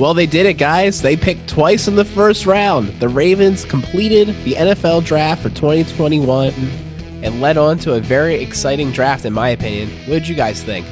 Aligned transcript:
Well, 0.00 0.14
they 0.14 0.24
did 0.24 0.46
it, 0.46 0.54
guys. 0.54 1.02
They 1.02 1.14
picked 1.14 1.46
twice 1.46 1.86
in 1.86 1.94
the 1.94 2.06
first 2.06 2.46
round. 2.46 2.88
The 3.00 3.08
Ravens 3.10 3.66
completed 3.66 4.28
the 4.44 4.54
NFL 4.54 5.04
draft 5.04 5.42
for 5.42 5.50
2021 5.50 6.54
and 7.22 7.38
led 7.42 7.58
on 7.58 7.76
to 7.80 7.92
a 7.92 8.00
very 8.00 8.36
exciting 8.36 8.92
draft, 8.92 9.26
in 9.26 9.34
my 9.34 9.50
opinion. 9.50 9.90
What 10.08 10.20
did 10.20 10.28
you 10.28 10.34
guys 10.34 10.62
think? 10.62 10.86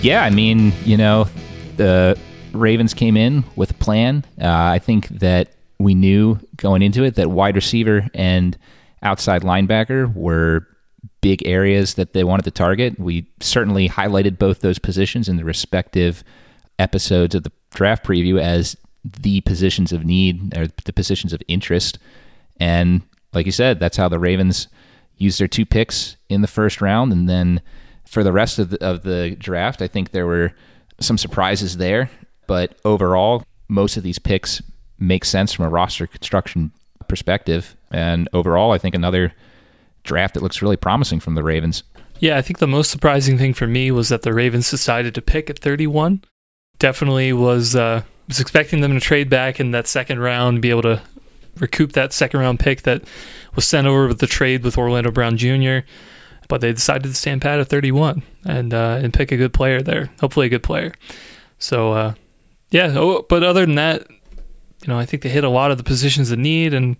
Yeah, 0.00 0.24
I 0.24 0.30
mean, 0.30 0.72
you 0.86 0.96
know, 0.96 1.28
the 1.76 2.18
Ravens 2.52 2.94
came 2.94 3.18
in 3.18 3.44
with 3.54 3.72
a 3.72 3.74
plan. 3.74 4.24
Uh, 4.40 4.48
I 4.48 4.78
think 4.78 5.08
that 5.08 5.52
we 5.78 5.94
knew 5.94 6.40
going 6.56 6.80
into 6.80 7.04
it 7.04 7.16
that 7.16 7.30
wide 7.30 7.56
receiver 7.56 8.08
and 8.14 8.56
outside 9.02 9.42
linebacker 9.42 10.10
were 10.14 10.66
big 11.20 11.46
areas 11.46 11.94
that 11.94 12.14
they 12.14 12.24
wanted 12.24 12.44
to 12.44 12.50
target. 12.50 12.98
We 12.98 13.26
certainly 13.40 13.90
highlighted 13.90 14.38
both 14.38 14.60
those 14.60 14.78
positions 14.78 15.28
in 15.28 15.36
the 15.36 15.44
respective 15.44 16.24
episodes 16.78 17.34
of 17.34 17.42
the 17.42 17.52
draft 17.74 18.04
preview 18.04 18.40
as 18.40 18.76
the 19.04 19.42
positions 19.42 19.92
of 19.92 20.04
need 20.04 20.56
or 20.56 20.68
the 20.84 20.92
positions 20.92 21.32
of 21.32 21.42
interest. 21.46 21.98
And 22.58 23.02
like 23.32 23.46
you 23.46 23.52
said, 23.52 23.78
that's 23.78 23.96
how 23.96 24.08
the 24.08 24.18
Ravens 24.18 24.68
used 25.16 25.38
their 25.38 25.48
two 25.48 25.66
picks 25.66 26.16
in 26.28 26.40
the 26.40 26.48
first 26.48 26.80
round. 26.80 27.12
And 27.12 27.28
then 27.28 27.60
for 28.06 28.24
the 28.24 28.32
rest 28.32 28.58
of 28.58 28.70
the, 28.70 28.84
of 28.84 29.02
the 29.02 29.36
draft, 29.38 29.82
I 29.82 29.88
think 29.88 30.10
there 30.10 30.26
were 30.26 30.52
some 31.00 31.18
surprises 31.18 31.76
there. 31.76 32.10
But 32.46 32.78
overall, 32.84 33.42
most 33.68 33.96
of 33.96 34.02
these 34.02 34.18
picks 34.18 34.62
make 34.98 35.24
sense 35.24 35.52
from 35.52 35.66
a 35.66 35.70
roster 35.70 36.06
construction 36.06 36.72
perspective. 37.08 37.76
And 37.90 38.28
overall, 38.32 38.72
I 38.72 38.78
think 38.78 38.94
another 38.94 39.32
draft 40.02 40.34
that 40.34 40.42
looks 40.42 40.62
really 40.62 40.76
promising 40.76 41.20
from 41.20 41.34
the 41.34 41.42
Ravens. 41.42 41.82
Yeah, 42.20 42.38
I 42.38 42.42
think 42.42 42.58
the 42.58 42.66
most 42.66 42.90
surprising 42.90 43.38
thing 43.38 43.54
for 43.54 43.66
me 43.66 43.90
was 43.90 44.08
that 44.08 44.22
the 44.22 44.32
Ravens 44.32 44.70
decided 44.70 45.14
to 45.14 45.22
pick 45.22 45.50
at 45.50 45.58
31. 45.58 46.22
Definitely 46.78 47.32
was 47.32 47.76
uh, 47.76 48.02
was 48.28 48.40
expecting 48.40 48.80
them 48.80 48.92
to 48.92 49.00
trade 49.00 49.30
back 49.30 49.60
in 49.60 49.70
that 49.72 49.86
second 49.86 50.20
round, 50.20 50.62
be 50.62 50.70
able 50.70 50.82
to 50.82 51.02
recoup 51.58 51.92
that 51.92 52.12
second 52.12 52.40
round 52.40 52.60
pick 52.60 52.82
that 52.82 53.02
was 53.54 53.64
sent 53.64 53.86
over 53.86 54.08
with 54.08 54.18
the 54.18 54.26
trade 54.26 54.64
with 54.64 54.76
Orlando 54.76 55.10
Brown 55.10 55.36
Jr. 55.36 55.78
But 56.48 56.60
they 56.60 56.72
decided 56.72 57.04
to 57.04 57.14
stand 57.14 57.40
pat 57.42 57.58
at 57.58 57.68
31 57.68 58.22
and 58.44 58.74
uh, 58.74 58.98
and 59.02 59.12
pick 59.14 59.32
a 59.32 59.36
good 59.36 59.52
player 59.52 59.80
there, 59.80 60.10
hopefully 60.20 60.46
a 60.46 60.50
good 60.50 60.62
player. 60.62 60.92
So 61.58 61.92
uh, 61.92 62.14
yeah, 62.70 62.92
oh, 62.96 63.24
but 63.28 63.42
other 63.42 63.64
than 63.64 63.76
that, 63.76 64.06
you 64.10 64.88
know, 64.88 64.98
I 64.98 65.06
think 65.06 65.22
they 65.22 65.28
hit 65.28 65.44
a 65.44 65.48
lot 65.48 65.70
of 65.70 65.78
the 65.78 65.84
positions 65.84 66.30
of 66.30 66.38
need, 66.38 66.74
and 66.74 66.96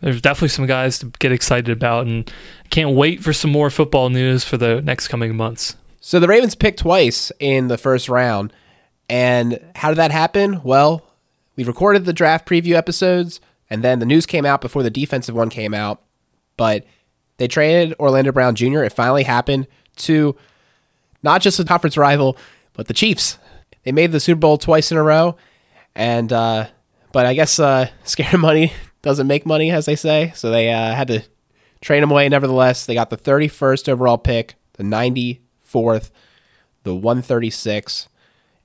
there's 0.00 0.20
definitely 0.20 0.48
some 0.48 0.66
guys 0.66 0.98
to 0.98 1.06
get 1.18 1.32
excited 1.32 1.70
about, 1.70 2.06
and 2.06 2.30
can't 2.70 2.94
wait 2.94 3.22
for 3.22 3.32
some 3.32 3.50
more 3.50 3.70
football 3.70 4.10
news 4.10 4.44
for 4.44 4.56
the 4.56 4.82
next 4.82 5.08
coming 5.08 5.34
months. 5.34 5.76
So 6.00 6.20
the 6.20 6.28
Ravens 6.28 6.54
picked 6.54 6.80
twice 6.80 7.32
in 7.38 7.68
the 7.68 7.78
first 7.78 8.08
round, 8.08 8.52
and 9.08 9.60
how 9.74 9.90
did 9.90 9.98
that 9.98 10.10
happen? 10.10 10.62
Well, 10.62 11.04
we 11.56 11.64
recorded 11.64 12.04
the 12.04 12.12
draft 12.12 12.48
preview 12.48 12.74
episodes, 12.74 13.40
and 13.70 13.82
then 13.82 13.98
the 13.98 14.06
news 14.06 14.26
came 14.26 14.46
out 14.46 14.60
before 14.60 14.82
the 14.82 14.90
defensive 14.90 15.34
one 15.34 15.50
came 15.50 15.74
out, 15.74 16.02
but 16.56 16.84
they 17.36 17.48
traded 17.48 17.94
Orlando 17.98 18.32
Brown 18.32 18.54
Jr. 18.54 18.82
It 18.82 18.92
finally 18.92 19.24
happened 19.24 19.66
to 19.96 20.36
not 21.22 21.40
just 21.40 21.60
a 21.60 21.64
conference 21.64 21.96
rival, 21.96 22.36
but 22.72 22.86
the 22.86 22.94
Chiefs. 22.94 23.38
They 23.84 23.92
made 23.92 24.12
the 24.12 24.20
Super 24.20 24.40
Bowl 24.40 24.58
twice 24.58 24.90
in 24.90 24.98
a 24.98 25.02
row, 25.02 25.36
and 25.94 26.32
uh, 26.32 26.68
but 27.12 27.26
I 27.26 27.34
guess 27.34 27.58
uh, 27.58 27.88
scare 28.04 28.38
money 28.38 28.72
doesn't 29.02 29.26
make 29.26 29.46
money, 29.46 29.70
as 29.70 29.86
they 29.86 29.96
say. 29.96 30.32
So 30.34 30.50
they 30.50 30.72
uh, 30.72 30.94
had 30.94 31.08
to 31.08 31.22
trade 31.80 32.02
him 32.02 32.10
away. 32.10 32.28
Nevertheless, 32.28 32.86
they 32.86 32.94
got 32.94 33.10
the 33.10 33.16
31st 33.16 33.88
overall 33.88 34.18
pick, 34.18 34.54
the 34.74 34.82
94th, 34.82 36.10
the 36.82 36.94
136, 36.94 38.08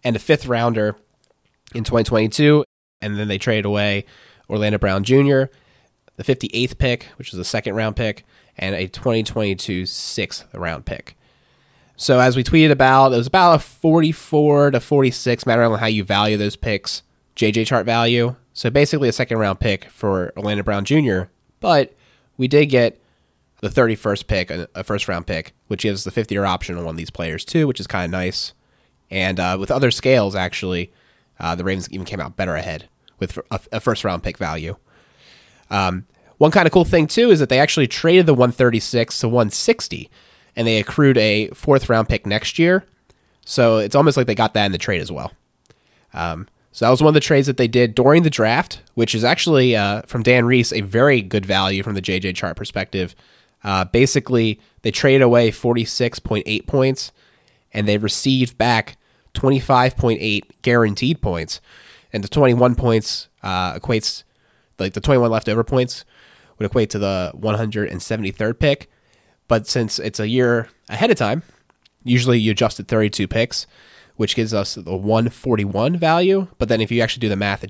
and 0.04 0.16
a 0.16 0.20
fifth 0.20 0.46
rounder 0.46 0.96
in 1.74 1.84
2022. 1.84 2.64
And 3.02 3.18
then 3.18 3.28
they 3.28 3.38
traded 3.38 3.66
away 3.66 4.06
Orlando 4.50 4.78
Brown 4.78 5.04
Jr., 5.04 5.44
the 6.18 6.24
58th 6.24 6.78
pick, 6.78 7.04
which 7.16 7.34
is 7.34 7.40
a 7.40 7.46
second 7.46 7.76
round 7.76 7.96
pick, 7.96 8.26
and 8.58 8.76
a 8.76 8.88
2022 8.88 9.86
sixth 9.86 10.46
round 10.54 10.86
pick. 10.86 11.16
So 11.96 12.20
as 12.20 12.36
we 12.36 12.44
tweeted 12.44 12.72
about, 12.72 13.14
it 13.14 13.18
was 13.18 13.28
about 13.28 13.56
a 13.56 13.60
44 13.60 14.72
to 14.72 14.80
46, 14.80 15.46
matter 15.46 15.64
on 15.64 15.80
how 15.80 15.86
you 15.86 16.04
value 16.04 16.38
those 16.38 16.56
picks. 16.56 17.04
JJ 17.36 17.68
chart 17.68 17.86
value. 17.86 18.36
So 18.54 18.70
basically 18.70 19.08
a 19.08 19.14
second 19.14 19.38
round 19.38 19.62
pick 19.62 19.86
for 19.86 20.34
Orlando 20.36 20.64
Brown 20.64 20.84
Jr. 20.84 21.24
But 21.62 21.96
we 22.38 22.48
did 22.48 22.68
get 22.68 23.02
the 23.62 23.70
31st 23.70 24.28
pick, 24.28 24.50
a 24.50 24.84
first 24.84 25.08
round 25.08 25.28
pick, 25.28 25.54
which 25.68 25.84
gives 25.84 26.04
the 26.04 26.12
50 26.12 26.36
year 26.36 26.46
option 26.46 26.78
on 26.78 26.86
one 26.86 26.94
of 26.94 26.98
these 26.98 27.10
players 27.10 27.46
too, 27.46 27.68
which 27.68 27.80
is 27.80 27.88
kind 27.88 28.06
of 28.06 28.12
nice. 28.12 28.54
And 29.12 29.40
uh, 29.40 29.58
with 29.60 29.72
other 29.72 29.92
scales, 29.92 30.36
actually, 30.36 30.92
uh, 31.40 31.56
the 31.56 31.64
Ravens 31.64 31.90
even 31.92 32.06
came 32.06 32.20
out 32.20 32.36
better 32.36 32.56
ahead 32.56 32.90
with 33.20 33.38
a, 33.52 33.60
a 33.72 33.80
first 33.80 34.04
round 34.04 34.24
pick 34.24 34.38
value. 34.38 34.76
Um, 35.70 36.06
one 36.38 36.52
kind 36.52 36.66
of 36.66 36.72
cool 36.72 36.86
thing 36.86 37.08
too 37.08 37.32
is 37.32 37.40
that 37.40 37.50
they 37.50 37.60
actually 37.60 37.88
traded 37.88 38.26
the 38.26 38.34
136 38.34 39.20
to 39.20 39.28
160, 39.28 40.10
and 40.56 40.68
they 40.68 40.80
accrued 40.80 41.18
a 41.18 41.48
fourth 41.50 41.90
round 41.90 42.08
pick 42.10 42.26
next 42.26 42.58
year. 42.58 42.86
So 43.46 43.78
it's 43.78 43.96
almost 43.96 44.16
like 44.16 44.28
they 44.28 44.36
got 44.36 44.54
that 44.54 44.66
in 44.66 44.72
the 44.72 44.78
trade 44.78 45.02
as 45.02 45.12
well. 45.12 45.32
Um, 46.14 46.48
so 46.72 46.86
that 46.86 46.92
was 46.92 47.02
one 47.02 47.10
of 47.10 47.14
the 47.16 47.20
trades 47.20 47.48
that 47.48 47.58
they 47.58 47.68
did 47.68 47.96
during 47.96 48.24
the 48.24 48.30
draft, 48.30 48.82
which 48.94 49.16
is 49.16 49.24
actually 49.24 49.76
uh, 49.76 50.04
from 50.04 50.24
Dan 50.24 50.46
Reese 50.46 50.72
a 50.72 50.82
very 50.82 51.22
good 51.22 51.46
value 51.46 51.84
from 51.84 51.96
the 51.96 52.02
JJ 52.02 52.36
chart 52.36 52.56
perspective. 52.56 53.16
Uh, 53.64 53.86
basically, 53.86 54.60
they 54.84 54.92
traded 54.92 55.22
away 55.22 55.52
46.8 55.52 56.68
points, 56.68 57.12
and 57.74 57.88
they 57.88 57.98
received 57.98 58.58
back 58.58 58.98
25.8 59.34 60.44
guaranteed 60.62 61.22
points, 61.22 61.62
and 62.12 62.24
the 62.24 62.28
21 62.28 62.76
points 62.76 63.28
uh, 63.44 63.74
equates 63.74 64.24
like 64.80 64.94
the 64.94 65.02
21 65.02 65.30
leftover 65.30 65.64
points 65.64 66.06
would 66.58 66.66
equate 66.66 66.90
to 66.90 67.00
the 67.00 67.32
173rd 67.36 68.60
pick. 68.60 68.90
But 69.48 69.68
since 69.68 70.00
it's 70.00 70.20
a 70.20 70.28
year 70.28 70.70
ahead 70.90 71.12
of 71.12 71.18
time, 71.18 71.44
usually 72.04 72.40
you 72.40 72.52
adjust 72.52 72.80
at 72.80 72.88
32 72.88 73.28
picks 73.28 73.66
which 74.20 74.36
gives 74.36 74.54
us 74.54 74.76
the 74.76 74.98
141 74.98 75.96
value. 75.96 76.46
But 76.58 76.68
then 76.68 76.82
if 76.82 76.92
you 76.92 77.00
actually 77.02 77.22
do 77.22 77.30
the 77.30 77.38
math, 77.38 77.64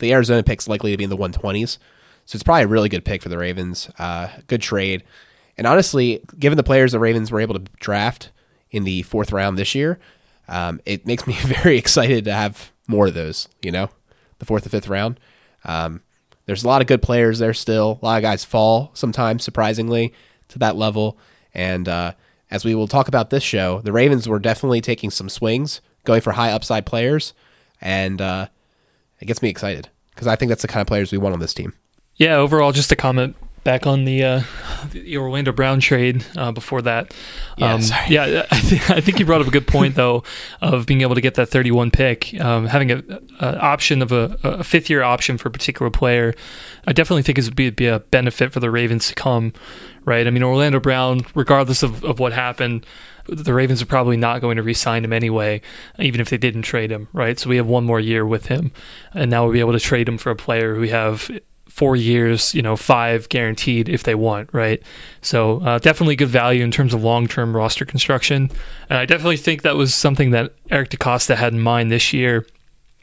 the 0.00 0.12
Arizona 0.12 0.42
pick's 0.42 0.68
likely 0.68 0.90
to 0.90 0.98
be 0.98 1.04
in 1.04 1.08
the 1.08 1.16
120s. 1.16 1.78
So 2.26 2.36
it's 2.36 2.42
probably 2.42 2.64
a 2.64 2.68
really 2.68 2.90
good 2.90 3.06
pick 3.06 3.22
for 3.22 3.30
the 3.30 3.38
Ravens. 3.38 3.88
Uh, 3.98 4.28
good 4.46 4.60
trade. 4.60 5.02
And 5.56 5.66
honestly, 5.66 6.22
given 6.38 6.58
the 6.58 6.62
players 6.62 6.92
the 6.92 6.98
Ravens 6.98 7.32
were 7.32 7.40
able 7.40 7.54
to 7.54 7.64
draft 7.80 8.32
in 8.74 8.84
the 8.84 9.02
fourth 9.02 9.30
round 9.30 9.56
this 9.56 9.74
year, 9.74 9.98
um, 10.48 10.80
it 10.84 11.06
makes 11.06 11.26
me 11.26 11.34
very 11.40 11.78
excited 11.78 12.24
to 12.24 12.32
have 12.32 12.72
more 12.88 13.06
of 13.06 13.14
those, 13.14 13.48
you 13.62 13.70
know, 13.70 13.88
the 14.40 14.44
fourth 14.44 14.64
and 14.64 14.72
fifth 14.72 14.88
round. 14.88 15.20
Um, 15.64 16.02
there's 16.46 16.64
a 16.64 16.68
lot 16.68 16.82
of 16.82 16.88
good 16.88 17.00
players 17.00 17.38
there 17.38 17.54
still. 17.54 17.98
A 18.02 18.04
lot 18.04 18.16
of 18.16 18.22
guys 18.22 18.44
fall 18.44 18.90
sometimes, 18.94 19.44
surprisingly, 19.44 20.12
to 20.48 20.58
that 20.58 20.76
level. 20.76 21.16
And 21.54 21.88
uh, 21.88 22.12
as 22.50 22.64
we 22.64 22.74
will 22.74 22.88
talk 22.88 23.08
about 23.08 23.30
this 23.30 23.42
show, 23.42 23.80
the 23.80 23.92
Ravens 23.92 24.28
were 24.28 24.40
definitely 24.40 24.80
taking 24.80 25.10
some 25.10 25.28
swings 25.28 25.80
going 26.04 26.20
for 26.20 26.32
high 26.32 26.50
upside 26.50 26.84
players, 26.84 27.32
and 27.80 28.20
uh, 28.20 28.48
it 29.20 29.24
gets 29.26 29.40
me 29.40 29.48
excited 29.48 29.88
because 30.10 30.26
I 30.26 30.36
think 30.36 30.50
that's 30.50 30.62
the 30.62 30.68
kind 30.68 30.82
of 30.82 30.86
players 30.86 31.12
we 31.12 31.18
want 31.18 31.32
on 31.32 31.40
this 31.40 31.54
team. 31.54 31.72
Yeah, 32.16 32.36
overall, 32.36 32.72
just 32.72 32.92
a 32.92 32.96
comment 32.96 33.36
back 33.64 33.86
on 33.86 34.04
the, 34.04 34.22
uh, 34.22 34.42
the 34.90 35.16
Orlando 35.16 35.50
Brown 35.50 35.80
trade 35.80 36.24
uh, 36.36 36.52
before 36.52 36.82
that. 36.82 37.14
Yeah, 37.56 37.74
um, 37.74 37.82
sorry. 37.82 38.06
yeah 38.10 38.46
I, 38.50 38.60
th- 38.60 38.90
I, 38.90 39.00
think 39.00 39.18
you 39.18 39.26
brought 39.26 39.40
up 39.40 39.46
a 39.46 39.50
good 39.50 39.66
point 39.66 39.94
though 39.96 40.22
of 40.60 40.86
being 40.86 41.00
able 41.00 41.14
to 41.14 41.20
get 41.20 41.34
that 41.34 41.48
31 41.48 41.90
pick, 41.90 42.38
um, 42.40 42.66
having 42.66 42.92
a, 42.92 43.02
a, 43.40 43.58
option 43.58 44.02
of 44.02 44.12
a, 44.12 44.38
a, 44.44 44.64
fifth 44.64 44.90
year 44.90 45.02
option 45.02 45.38
for 45.38 45.48
a 45.48 45.52
particular 45.52 45.90
player. 45.90 46.34
I 46.86 46.92
definitely 46.92 47.22
think 47.22 47.38
it 47.38 47.44
would 47.44 47.56
be, 47.56 47.70
be, 47.70 47.86
a 47.86 48.00
benefit 48.00 48.52
for 48.52 48.60
the 48.60 48.70
Ravens 48.70 49.08
to 49.08 49.14
come, 49.14 49.54
right? 50.04 50.26
I 50.26 50.30
mean, 50.30 50.42
Orlando 50.42 50.78
Brown, 50.78 51.22
regardless 51.34 51.82
of, 51.82 52.04
of 52.04 52.18
what 52.18 52.32
happened, 52.34 52.86
the 53.26 53.54
Ravens 53.54 53.80
are 53.80 53.86
probably 53.86 54.18
not 54.18 54.42
going 54.42 54.56
to 54.56 54.62
re-sign 54.62 55.04
him 55.04 55.12
anyway, 55.12 55.62
even 55.98 56.20
if 56.20 56.28
they 56.28 56.36
didn't 56.36 56.62
trade 56.62 56.92
him, 56.92 57.08
right? 57.14 57.38
So 57.38 57.48
we 57.48 57.56
have 57.56 57.66
one 57.66 57.84
more 57.84 58.00
year 58.00 58.26
with 58.26 58.46
him, 58.46 58.72
and 59.14 59.30
now 59.30 59.44
we'll 59.44 59.52
be 59.54 59.60
able 59.60 59.72
to 59.72 59.80
trade 59.80 60.06
him 60.06 60.18
for 60.18 60.30
a 60.30 60.36
player 60.36 60.74
who 60.74 60.82
we 60.82 60.90
have 60.90 61.30
four 61.74 61.96
years, 61.96 62.54
you 62.54 62.62
know, 62.62 62.76
five 62.76 63.28
guaranteed 63.28 63.88
if 63.88 64.04
they 64.04 64.14
want, 64.14 64.48
right? 64.52 64.80
So 65.22 65.60
uh, 65.60 65.80
definitely 65.80 66.14
good 66.14 66.28
value 66.28 66.62
in 66.62 66.70
terms 66.70 66.94
of 66.94 67.02
long-term 67.02 67.54
roster 67.54 67.84
construction, 67.84 68.48
and 68.88 68.96
I 68.96 69.06
definitely 69.06 69.38
think 69.38 69.62
that 69.62 69.74
was 69.74 69.92
something 69.92 70.30
that 70.30 70.52
Eric 70.70 70.90
DeCosta 70.90 71.34
had 71.34 71.52
in 71.52 71.58
mind 71.58 71.90
this 71.90 72.12
year. 72.12 72.46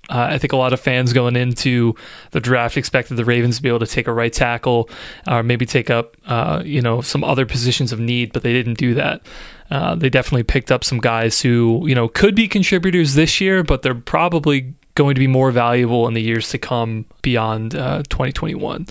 Uh, 0.10 0.30
I 0.32 0.38
think 0.38 0.54
a 0.54 0.58
lot 0.58 0.72
of 0.72 0.80
fans 0.80 1.12
going 1.12 1.36
into 1.36 1.96
the 2.32 2.40
draft 2.40 2.78
expected 2.78 3.16
the 3.16 3.26
Ravens 3.26 3.58
to 3.58 3.62
be 3.62 3.68
able 3.68 3.80
to 3.80 3.86
take 3.86 4.08
a 4.08 4.14
right 4.14 4.32
tackle, 4.32 4.90
or 5.28 5.44
maybe 5.44 5.66
take 5.66 5.90
up, 5.90 6.16
uh, 6.26 6.64
you 6.66 6.82
know, 6.82 7.02
some 7.02 7.26
other 7.26 7.46
positions 7.46 7.92
of 7.92 8.00
need, 8.00 8.32
but 8.32 8.42
they 8.42 8.54
didn't 8.54 8.78
do 8.78 8.94
that. 8.94 9.22
Uh, 9.70 9.96
they 9.96 10.10
definitely 10.10 10.44
picked 10.44 10.72
up 10.72 10.86
some 10.86 11.00
guys 11.00 11.42
who 11.42 11.84
you 11.88 11.96
know 11.96 12.08
could 12.08 12.36
be 12.36 12.48
contributors 12.48 13.16
this 13.16 13.42
year, 13.42 13.64
but 13.64 13.82
they're 13.82 13.94
probably 13.94 14.74
going 15.02 15.16
to 15.16 15.20
be 15.20 15.28
more 15.28 15.52
valuable 15.52 16.08
in 16.08 16.14
the 16.14 16.22
years 16.22 16.50
to 16.50 16.58
come 16.60 17.06
beyond 17.24 17.76
uh, 17.76 18.04
2021. 18.10 18.86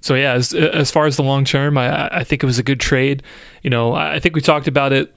So 0.00 0.14
yeah, 0.14 0.32
as 0.32 0.54
as 0.54 0.90
far 0.90 1.06
as 1.06 1.16
the 1.16 1.22
long 1.22 1.44
term, 1.44 1.76
I 1.76 2.08
I 2.20 2.24
think 2.24 2.42
it 2.42 2.46
was 2.46 2.58
a 2.58 2.62
good 2.62 2.80
trade. 2.80 3.22
You 3.62 3.70
know, 3.70 3.92
I 3.92 4.20
think 4.20 4.34
we 4.34 4.40
talked 4.40 4.68
about 4.68 4.92
it 4.92 5.12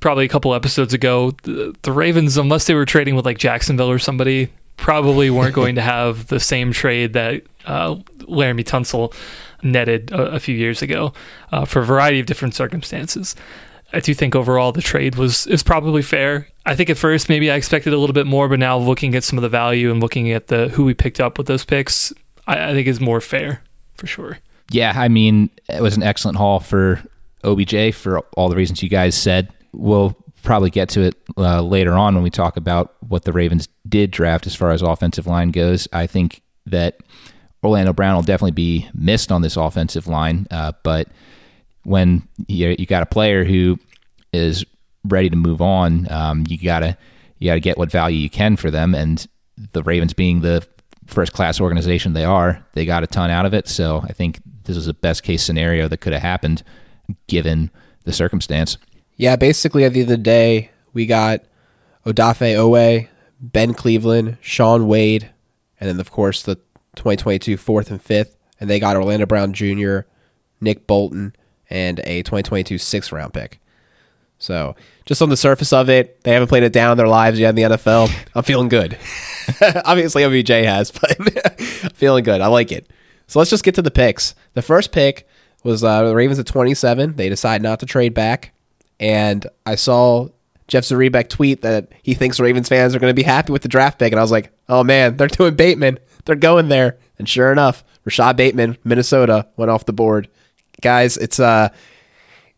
probably 0.00 0.26
a 0.26 0.28
couple 0.28 0.54
episodes 0.54 0.94
ago. 0.94 1.32
The, 1.42 1.74
the 1.82 1.92
Ravens, 1.92 2.36
unless 2.36 2.66
they 2.66 2.74
were 2.74 2.84
trading 2.84 3.16
with 3.16 3.24
like 3.24 3.38
Jacksonville 3.38 3.90
or 3.90 3.98
somebody, 3.98 4.48
probably 4.76 5.30
weren't 5.30 5.54
going 5.54 5.74
to 5.74 5.82
have 5.82 6.28
the 6.28 6.38
same 6.38 6.72
trade 6.72 7.14
that 7.14 7.42
uh, 7.66 7.96
Laremy 8.28 8.64
Tunsil 8.64 9.12
netted 9.62 10.12
a, 10.12 10.36
a, 10.36 10.38
few 10.38 10.54
years 10.54 10.82
ago 10.82 11.12
uh, 11.50 11.64
for 11.64 11.80
a 11.80 11.84
variety 11.84 12.20
of 12.20 12.26
different 12.26 12.54
circumstances. 12.54 13.34
I 13.92 14.00
do 14.00 14.12
think 14.12 14.34
overall 14.34 14.72
the 14.72 14.82
trade 14.82 15.16
was 15.16 15.46
is 15.46 15.62
probably 15.62 16.02
fair. 16.02 16.48
I 16.66 16.74
think 16.74 16.90
at 16.90 16.98
first 16.98 17.28
maybe 17.28 17.50
I 17.50 17.54
expected 17.54 17.92
a 17.92 17.98
little 17.98 18.14
bit 18.14 18.26
more, 18.26 18.48
but 18.48 18.58
now 18.58 18.76
looking 18.76 19.14
at 19.14 19.24
some 19.24 19.38
of 19.38 19.42
the 19.42 19.48
value 19.48 19.90
and 19.90 20.00
looking 20.00 20.30
at 20.30 20.48
the 20.48 20.68
who 20.68 20.84
we 20.84 20.94
picked 20.94 21.20
up 21.20 21.38
with 21.38 21.46
those 21.46 21.64
picks, 21.64 22.12
I, 22.46 22.70
I 22.70 22.72
think 22.72 22.86
is 22.86 23.00
more 23.00 23.20
fair 23.20 23.62
for 23.94 24.06
sure. 24.06 24.38
Yeah, 24.70 24.92
I 24.94 25.08
mean 25.08 25.50
it 25.68 25.80
was 25.80 25.96
an 25.96 26.02
excellent 26.02 26.36
haul 26.36 26.60
for 26.60 27.02
OBJ 27.44 27.94
for 27.94 28.20
all 28.36 28.48
the 28.48 28.56
reasons 28.56 28.82
you 28.82 28.88
guys 28.90 29.14
said. 29.14 29.48
We'll 29.72 30.16
probably 30.42 30.70
get 30.70 30.88
to 30.90 31.02
it 31.02 31.14
uh, 31.36 31.62
later 31.62 31.92
on 31.92 32.14
when 32.14 32.22
we 32.22 32.30
talk 32.30 32.56
about 32.56 32.96
what 33.00 33.24
the 33.24 33.32
Ravens 33.32 33.68
did 33.88 34.10
draft 34.10 34.46
as 34.46 34.54
far 34.54 34.70
as 34.70 34.82
offensive 34.82 35.26
line 35.26 35.50
goes. 35.50 35.88
I 35.92 36.06
think 36.06 36.42
that 36.66 36.98
Orlando 37.64 37.92
Brown 37.92 38.16
will 38.16 38.22
definitely 38.22 38.52
be 38.52 38.88
missed 38.94 39.32
on 39.32 39.42
this 39.42 39.56
offensive 39.56 40.06
line, 40.06 40.46
uh, 40.50 40.72
but 40.82 41.08
when 41.88 42.28
you, 42.46 42.76
you 42.78 42.86
got 42.86 43.02
a 43.02 43.06
player 43.06 43.44
who 43.44 43.78
is 44.32 44.64
ready 45.04 45.30
to 45.30 45.36
move 45.36 45.62
on, 45.62 46.10
um, 46.12 46.44
you 46.48 46.58
gotta 46.58 46.96
you 47.38 47.48
gotta 47.48 47.60
get 47.60 47.78
what 47.78 47.90
value 47.90 48.18
you 48.18 48.30
can 48.30 48.56
for 48.56 48.70
them. 48.70 48.94
And 48.94 49.26
the 49.72 49.82
Ravens 49.82 50.12
being 50.12 50.40
the 50.40 50.66
first 51.06 51.32
class 51.32 51.60
organization 51.60 52.12
they 52.12 52.24
are, 52.24 52.64
they 52.74 52.84
got 52.84 53.02
a 53.02 53.06
ton 53.06 53.30
out 53.30 53.46
of 53.46 53.54
it. 53.54 53.68
So 53.68 54.02
I 54.04 54.12
think 54.12 54.40
this 54.64 54.76
is 54.76 54.86
the 54.86 54.94
best 54.94 55.22
case 55.22 55.42
scenario 55.42 55.88
that 55.88 55.98
could 55.98 56.12
have 56.12 56.22
happened 56.22 56.62
given 57.26 57.70
the 58.04 58.12
circumstance. 58.12 58.76
Yeah, 59.16 59.36
basically 59.36 59.84
at 59.84 59.94
the 59.94 60.00
end 60.00 60.10
of 60.10 60.18
the 60.18 60.22
day, 60.22 60.70
we 60.92 61.06
got 61.06 61.40
Odafe 62.04 62.54
Oweh, 62.54 63.08
Ben 63.40 63.72
Cleveland, 63.72 64.36
Shaun 64.40 64.86
Wade, 64.86 65.30
and 65.80 65.88
then 65.88 65.98
of 66.00 66.10
course 66.10 66.42
the 66.42 66.56
2022 66.96 67.56
fourth 67.56 67.90
and 67.90 68.02
fifth, 68.02 68.36
and 68.60 68.68
they 68.68 68.78
got 68.78 68.96
Orlando 68.96 69.24
Brown 69.24 69.54
Jr., 69.54 70.00
Nick 70.60 70.86
Bolton, 70.86 71.34
and 71.70 72.00
a 72.00 72.22
2022 72.22 72.78
sixth 72.78 73.12
round 73.12 73.32
pick. 73.34 73.60
So, 74.38 74.76
just 75.04 75.20
on 75.20 75.30
the 75.30 75.36
surface 75.36 75.72
of 75.72 75.90
it, 75.90 76.22
they 76.22 76.32
haven't 76.32 76.48
played 76.48 76.62
it 76.62 76.72
down 76.72 76.92
in 76.92 76.98
their 76.98 77.08
lives 77.08 77.40
yet 77.40 77.50
in 77.50 77.54
the 77.56 77.76
NFL. 77.76 78.10
I'm 78.34 78.44
feeling 78.44 78.68
good. 78.68 78.96
Obviously, 79.84 80.24
OBJ 80.24 80.50
has, 80.50 80.90
but 80.92 81.16
I'm 81.18 81.90
feeling 81.90 82.24
good. 82.24 82.40
I 82.40 82.46
like 82.46 82.70
it. 82.70 82.88
So, 83.26 83.38
let's 83.40 83.50
just 83.50 83.64
get 83.64 83.74
to 83.74 83.82
the 83.82 83.90
picks. 83.90 84.34
The 84.54 84.62
first 84.62 84.92
pick 84.92 85.26
was 85.64 85.82
uh, 85.82 86.04
the 86.04 86.14
Ravens 86.14 86.38
at 86.38 86.46
27. 86.46 87.16
They 87.16 87.28
decide 87.28 87.62
not 87.62 87.80
to 87.80 87.86
trade 87.86 88.14
back. 88.14 88.54
And 89.00 89.46
I 89.66 89.74
saw 89.74 90.28
Jeff 90.68 90.84
Zrebiec 90.84 91.28
tweet 91.28 91.62
that 91.62 91.88
he 92.02 92.14
thinks 92.14 92.38
Ravens 92.38 92.68
fans 92.68 92.94
are 92.94 92.98
going 92.98 93.10
to 93.10 93.14
be 93.14 93.22
happy 93.22 93.52
with 93.52 93.62
the 93.62 93.68
draft 93.68 93.98
pick. 93.98 94.12
And 94.12 94.20
I 94.20 94.22
was 94.22 94.30
like, 94.30 94.52
oh 94.68 94.84
man, 94.84 95.16
they're 95.16 95.28
doing 95.28 95.56
Bateman. 95.56 95.98
They're 96.24 96.36
going 96.36 96.68
there. 96.68 96.98
And 97.18 97.28
sure 97.28 97.50
enough, 97.50 97.84
Rashod 98.04 98.36
Bateman, 98.36 98.76
Minnesota, 98.84 99.48
went 99.56 99.70
off 99.70 99.86
the 99.86 99.92
board 99.92 100.28
guys, 100.80 101.16
it's 101.16 101.40
uh 101.40 101.68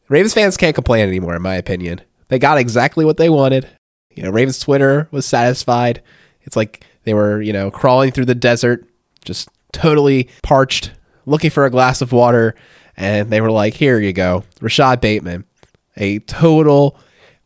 Ravens 0.09 0.35
fans 0.35 0.57
can't 0.57 0.75
complain 0.75 1.07
anymore, 1.07 1.37
in 1.37 1.43
my 1.43 1.55
opinion. 1.55 2.01
They 2.29 2.39
got 2.39 2.59
exactly 2.59 3.05
what 3.05 3.17
they 3.17 3.29
wanted. 3.29 3.69
You 4.15 4.25
know, 4.25 4.31
Ravens 4.31 4.59
Twitter 4.59 5.09
was 5.13 5.25
satisfied. 5.25 6.03
It's 6.43 6.57
like 6.57 6.85
they 7.05 7.15
were, 7.15 7.41
you 7.41 7.53
know, 7.53 7.71
crawling 7.71 8.11
through 8.11 8.25
the 8.25 8.35
desert, 8.35 8.87
just 9.25 9.49
totally 9.73 10.29
parched, 10.43 10.93
looking 11.27 11.51
for 11.51 11.65
a 11.65 11.71
glass 11.71 12.01
of 12.03 12.13
water, 12.13 12.55
and 12.97 13.31
they 13.31 13.41
were 13.41 13.51
like, 13.51 13.75
"Here 13.75 14.01
you 14.01 14.13
go, 14.13 14.45
Rashod 14.61 15.01
Bateman, 15.01 15.45
a 15.97 16.19
total, 16.21 16.99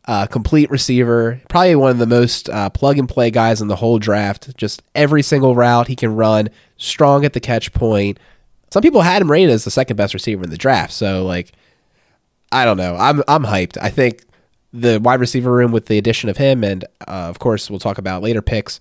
uh, 0.07 0.25
complete 0.27 0.69
receiver, 0.69 1.41
probably 1.49 1.75
one 1.75 1.91
of 1.91 1.97
the 1.97 2.05
most 2.07 2.49
uh, 2.49 2.69
plug 2.69 2.97
and 2.97 3.09
play 3.09 3.31
guys 3.31 3.61
in 3.61 3.67
the 3.67 3.75
whole 3.75 3.99
draft. 3.99 4.55
Just 4.57 4.81
every 4.93 5.21
single 5.21 5.55
route 5.55 5.87
he 5.87 5.95
can 5.95 6.15
run, 6.15 6.49
strong 6.77 7.25
at 7.25 7.33
the 7.33 7.39
catch 7.39 7.73
point, 7.73 8.19
some 8.71 8.81
people 8.81 9.01
had 9.01 9.21
him 9.21 9.31
rated 9.31 9.51
as 9.51 9.63
the 9.63 9.71
second 9.71 9.95
best 9.95 10.13
receiver 10.13 10.43
in 10.43 10.49
the 10.49 10.57
draft. 10.57 10.93
So 10.93 11.25
like, 11.25 11.53
I 12.51 12.65
don't 12.65 12.77
know. 12.77 12.95
I'm 12.95 13.23
I'm 13.27 13.43
hyped. 13.43 13.77
I 13.81 13.89
think 13.89 14.23
the 14.73 14.99
wide 14.99 15.19
receiver 15.19 15.51
room 15.51 15.71
with 15.71 15.85
the 15.85 15.97
addition 15.97 16.29
of 16.29 16.37
him, 16.37 16.63
and 16.63 16.83
uh, 17.07 17.29
of 17.29 17.39
course 17.39 17.69
we'll 17.69 17.79
talk 17.79 17.97
about 17.97 18.21
later 18.21 18.41
picks, 18.41 18.79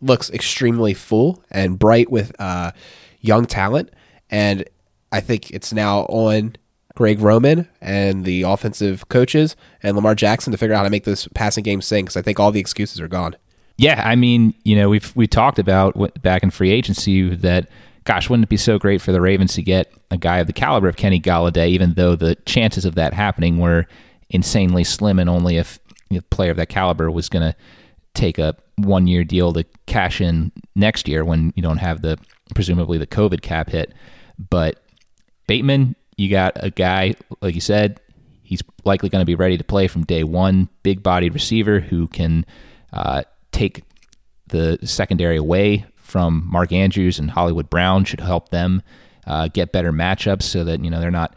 looks 0.00 0.30
extremely 0.30 0.94
full 0.94 1.42
and 1.50 1.78
bright 1.78 2.10
with 2.10 2.32
uh, 2.38 2.72
young 3.20 3.46
talent. 3.46 3.90
And 4.30 4.64
I 5.12 5.20
think 5.20 5.50
it's 5.50 5.72
now 5.72 6.00
on 6.02 6.56
Greg 6.94 7.20
Roman 7.20 7.68
and 7.80 8.24
the 8.24 8.42
offensive 8.42 9.08
coaches 9.08 9.56
and 9.82 9.96
Lamar 9.96 10.14
Jackson 10.14 10.52
to 10.52 10.58
figure 10.58 10.74
out 10.74 10.78
how 10.78 10.84
to 10.84 10.90
make 10.90 11.04
this 11.04 11.26
passing 11.34 11.64
game 11.64 11.82
sing. 11.82 12.04
Because 12.04 12.16
I 12.16 12.22
think 12.22 12.38
all 12.38 12.52
the 12.52 12.60
excuses 12.60 13.00
are 13.00 13.08
gone. 13.08 13.36
Yeah, 13.76 14.02
I 14.04 14.14
mean, 14.14 14.54
you 14.64 14.76
know, 14.76 14.90
we've 14.90 15.10
we 15.16 15.26
talked 15.26 15.58
about 15.58 15.96
back 16.22 16.42
in 16.42 16.50
free 16.50 16.70
agency 16.70 17.34
that 17.34 17.68
gosh, 18.04 18.28
wouldn't 18.28 18.44
it 18.44 18.50
be 18.50 18.56
so 18.56 18.78
great 18.78 19.00
for 19.00 19.12
the 19.12 19.20
Ravens 19.20 19.54
to 19.54 19.62
get 19.62 19.92
a 20.10 20.16
guy 20.16 20.38
of 20.38 20.46
the 20.46 20.52
caliber 20.52 20.88
of 20.88 20.96
Kenny 20.96 21.20
Golladay, 21.20 21.68
even 21.68 21.94
though 21.94 22.16
the 22.16 22.34
chances 22.46 22.84
of 22.84 22.94
that 22.94 23.12
happening 23.12 23.58
were 23.58 23.86
insanely 24.30 24.84
slim, 24.84 25.18
and 25.18 25.28
only 25.28 25.56
if 25.56 25.78
a 26.10 26.22
player 26.22 26.50
of 26.50 26.56
that 26.56 26.68
caliber 26.68 27.10
was 27.10 27.28
going 27.28 27.52
to 27.52 27.56
take 28.14 28.38
a 28.38 28.56
one 28.76 29.06
year 29.06 29.24
deal 29.24 29.52
to 29.52 29.64
cash 29.86 30.20
in 30.20 30.50
next 30.74 31.06
year 31.06 31.24
when 31.24 31.52
you 31.54 31.62
don't 31.62 31.78
have 31.78 32.02
the 32.02 32.18
presumably 32.54 32.98
the 32.98 33.06
COVID 33.06 33.42
cap 33.42 33.70
hit. 33.70 33.92
But 34.38 34.82
Bateman, 35.46 35.96
you 36.16 36.30
got 36.30 36.52
a 36.56 36.70
guy, 36.70 37.14
like 37.40 37.54
you 37.54 37.60
said, 37.60 38.00
he's 38.42 38.62
likely 38.84 39.08
going 39.08 39.20
to 39.20 39.26
be 39.26 39.34
ready 39.34 39.56
to 39.58 39.64
play 39.64 39.86
from 39.86 40.04
day 40.04 40.24
one. 40.24 40.68
Big 40.82 41.02
bodied 41.02 41.34
receiver 41.34 41.80
who 41.80 42.08
can 42.08 42.44
uh, 42.92 43.22
take 43.52 43.84
the 44.48 44.78
secondary 44.82 45.36
away 45.36 45.84
from 46.10 46.46
Mark 46.50 46.72
Andrews 46.72 47.18
and 47.18 47.30
Hollywood 47.30 47.70
Brown 47.70 48.04
should 48.04 48.20
help 48.20 48.50
them 48.50 48.82
uh, 49.26 49.48
get 49.48 49.72
better 49.72 49.92
matchups 49.92 50.42
so 50.42 50.64
that 50.64 50.84
you 50.84 50.90
know 50.90 51.00
they're 51.00 51.10
not 51.10 51.34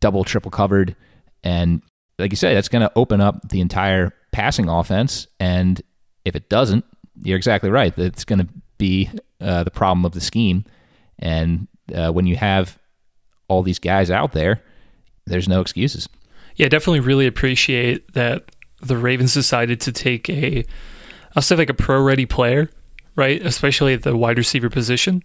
double 0.00 0.24
triple 0.24 0.50
covered. 0.50 0.94
And 1.42 1.82
like 2.18 2.30
you 2.30 2.36
said, 2.36 2.56
that's 2.56 2.68
going 2.68 2.82
to 2.82 2.92
open 2.94 3.20
up 3.20 3.48
the 3.48 3.60
entire 3.60 4.12
passing 4.32 4.68
offense. 4.68 5.26
And 5.40 5.80
if 6.24 6.36
it 6.36 6.48
doesn't, 6.48 6.84
you're 7.22 7.36
exactly 7.36 7.70
right. 7.70 7.96
It's 7.98 8.24
going 8.24 8.40
to 8.40 8.48
be 8.78 9.10
uh, 9.40 9.64
the 9.64 9.70
problem 9.70 10.04
of 10.04 10.12
the 10.12 10.20
scheme. 10.20 10.64
And 11.18 11.68
uh, 11.94 12.10
when 12.12 12.26
you 12.26 12.36
have 12.36 12.78
all 13.48 13.62
these 13.62 13.78
guys 13.78 14.10
out 14.10 14.32
there, 14.32 14.62
there's 15.26 15.48
no 15.48 15.60
excuses. 15.60 16.08
Yeah, 16.56 16.68
definitely 16.68 17.00
really 17.00 17.26
appreciate 17.26 18.12
that 18.14 18.44
the 18.80 18.96
Ravens 18.96 19.34
decided 19.34 19.80
to 19.82 19.92
take 19.92 20.28
a, 20.28 20.64
I'll 21.34 21.42
say 21.42 21.56
like 21.56 21.70
a 21.70 21.74
pro 21.74 22.02
ready 22.02 22.26
player 22.26 22.70
right? 23.16 23.44
Especially 23.44 23.94
at 23.94 24.02
the 24.02 24.16
wide 24.16 24.38
receiver 24.38 24.70
position. 24.70 25.22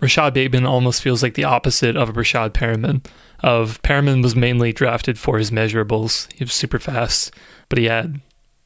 Rashod 0.00 0.34
Bateman 0.34 0.64
almost 0.66 1.02
feels 1.02 1.22
like 1.22 1.34
the 1.34 1.44
opposite 1.44 1.96
of 1.96 2.08
a 2.08 2.12
Breshad 2.12 2.50
Perriman. 2.50 3.04
Of 3.40 3.82
Perriman 3.82 4.22
was 4.22 4.36
mainly 4.36 4.72
drafted 4.72 5.18
for 5.18 5.38
his 5.38 5.50
measurables. 5.50 6.32
He 6.32 6.44
was 6.44 6.52
super 6.52 6.78
fast, 6.78 7.32
but 7.68 7.78
he 7.78 7.86
had, 7.86 8.20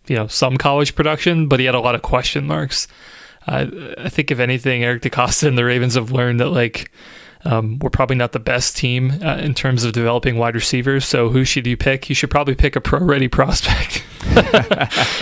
you 0.07 0.17
know, 0.17 0.27
some 0.27 0.57
college 0.57 0.95
production, 0.95 1.49
but 1.49 1.59
he 1.59 1.67
had 1.67 1.75
a 1.75 1.81
lot 1.81 1.95
of 1.95 2.03
question 2.03 2.47
marks. 2.47 2.87
I 3.47 4.09
think 4.09 4.31
if 4.31 4.39
anything, 4.39 4.85
Eric 4.85 5.03
DeCosta 5.03 5.49
and 5.49 5.59
the 5.59 5.65
Ravens 5.65 5.95
have 5.95 6.13
learned 6.13 6.39
that 6.41 6.51
like 6.51 6.93
um, 7.45 7.79
we're 7.81 7.91
probably 7.91 8.17
not 8.17 8.33
the 8.33 8.39
best 8.39 8.77
team 8.77 9.19
uh, 9.23 9.37
in 9.39 9.55
terms 9.55 9.85
of 9.85 9.93
developing 9.93 10.39
wide 10.39 10.55
receivers. 10.55 11.05
So 11.05 11.29
who 11.29 11.45
should 11.45 11.67
you 11.67 11.77
pick? 11.77 12.09
You 12.09 12.15
should 12.15 12.31
probably 12.31 12.55
pick 12.55 12.77
a 12.77 12.81
pro-ready 12.81 13.29
prospect, 13.29 14.05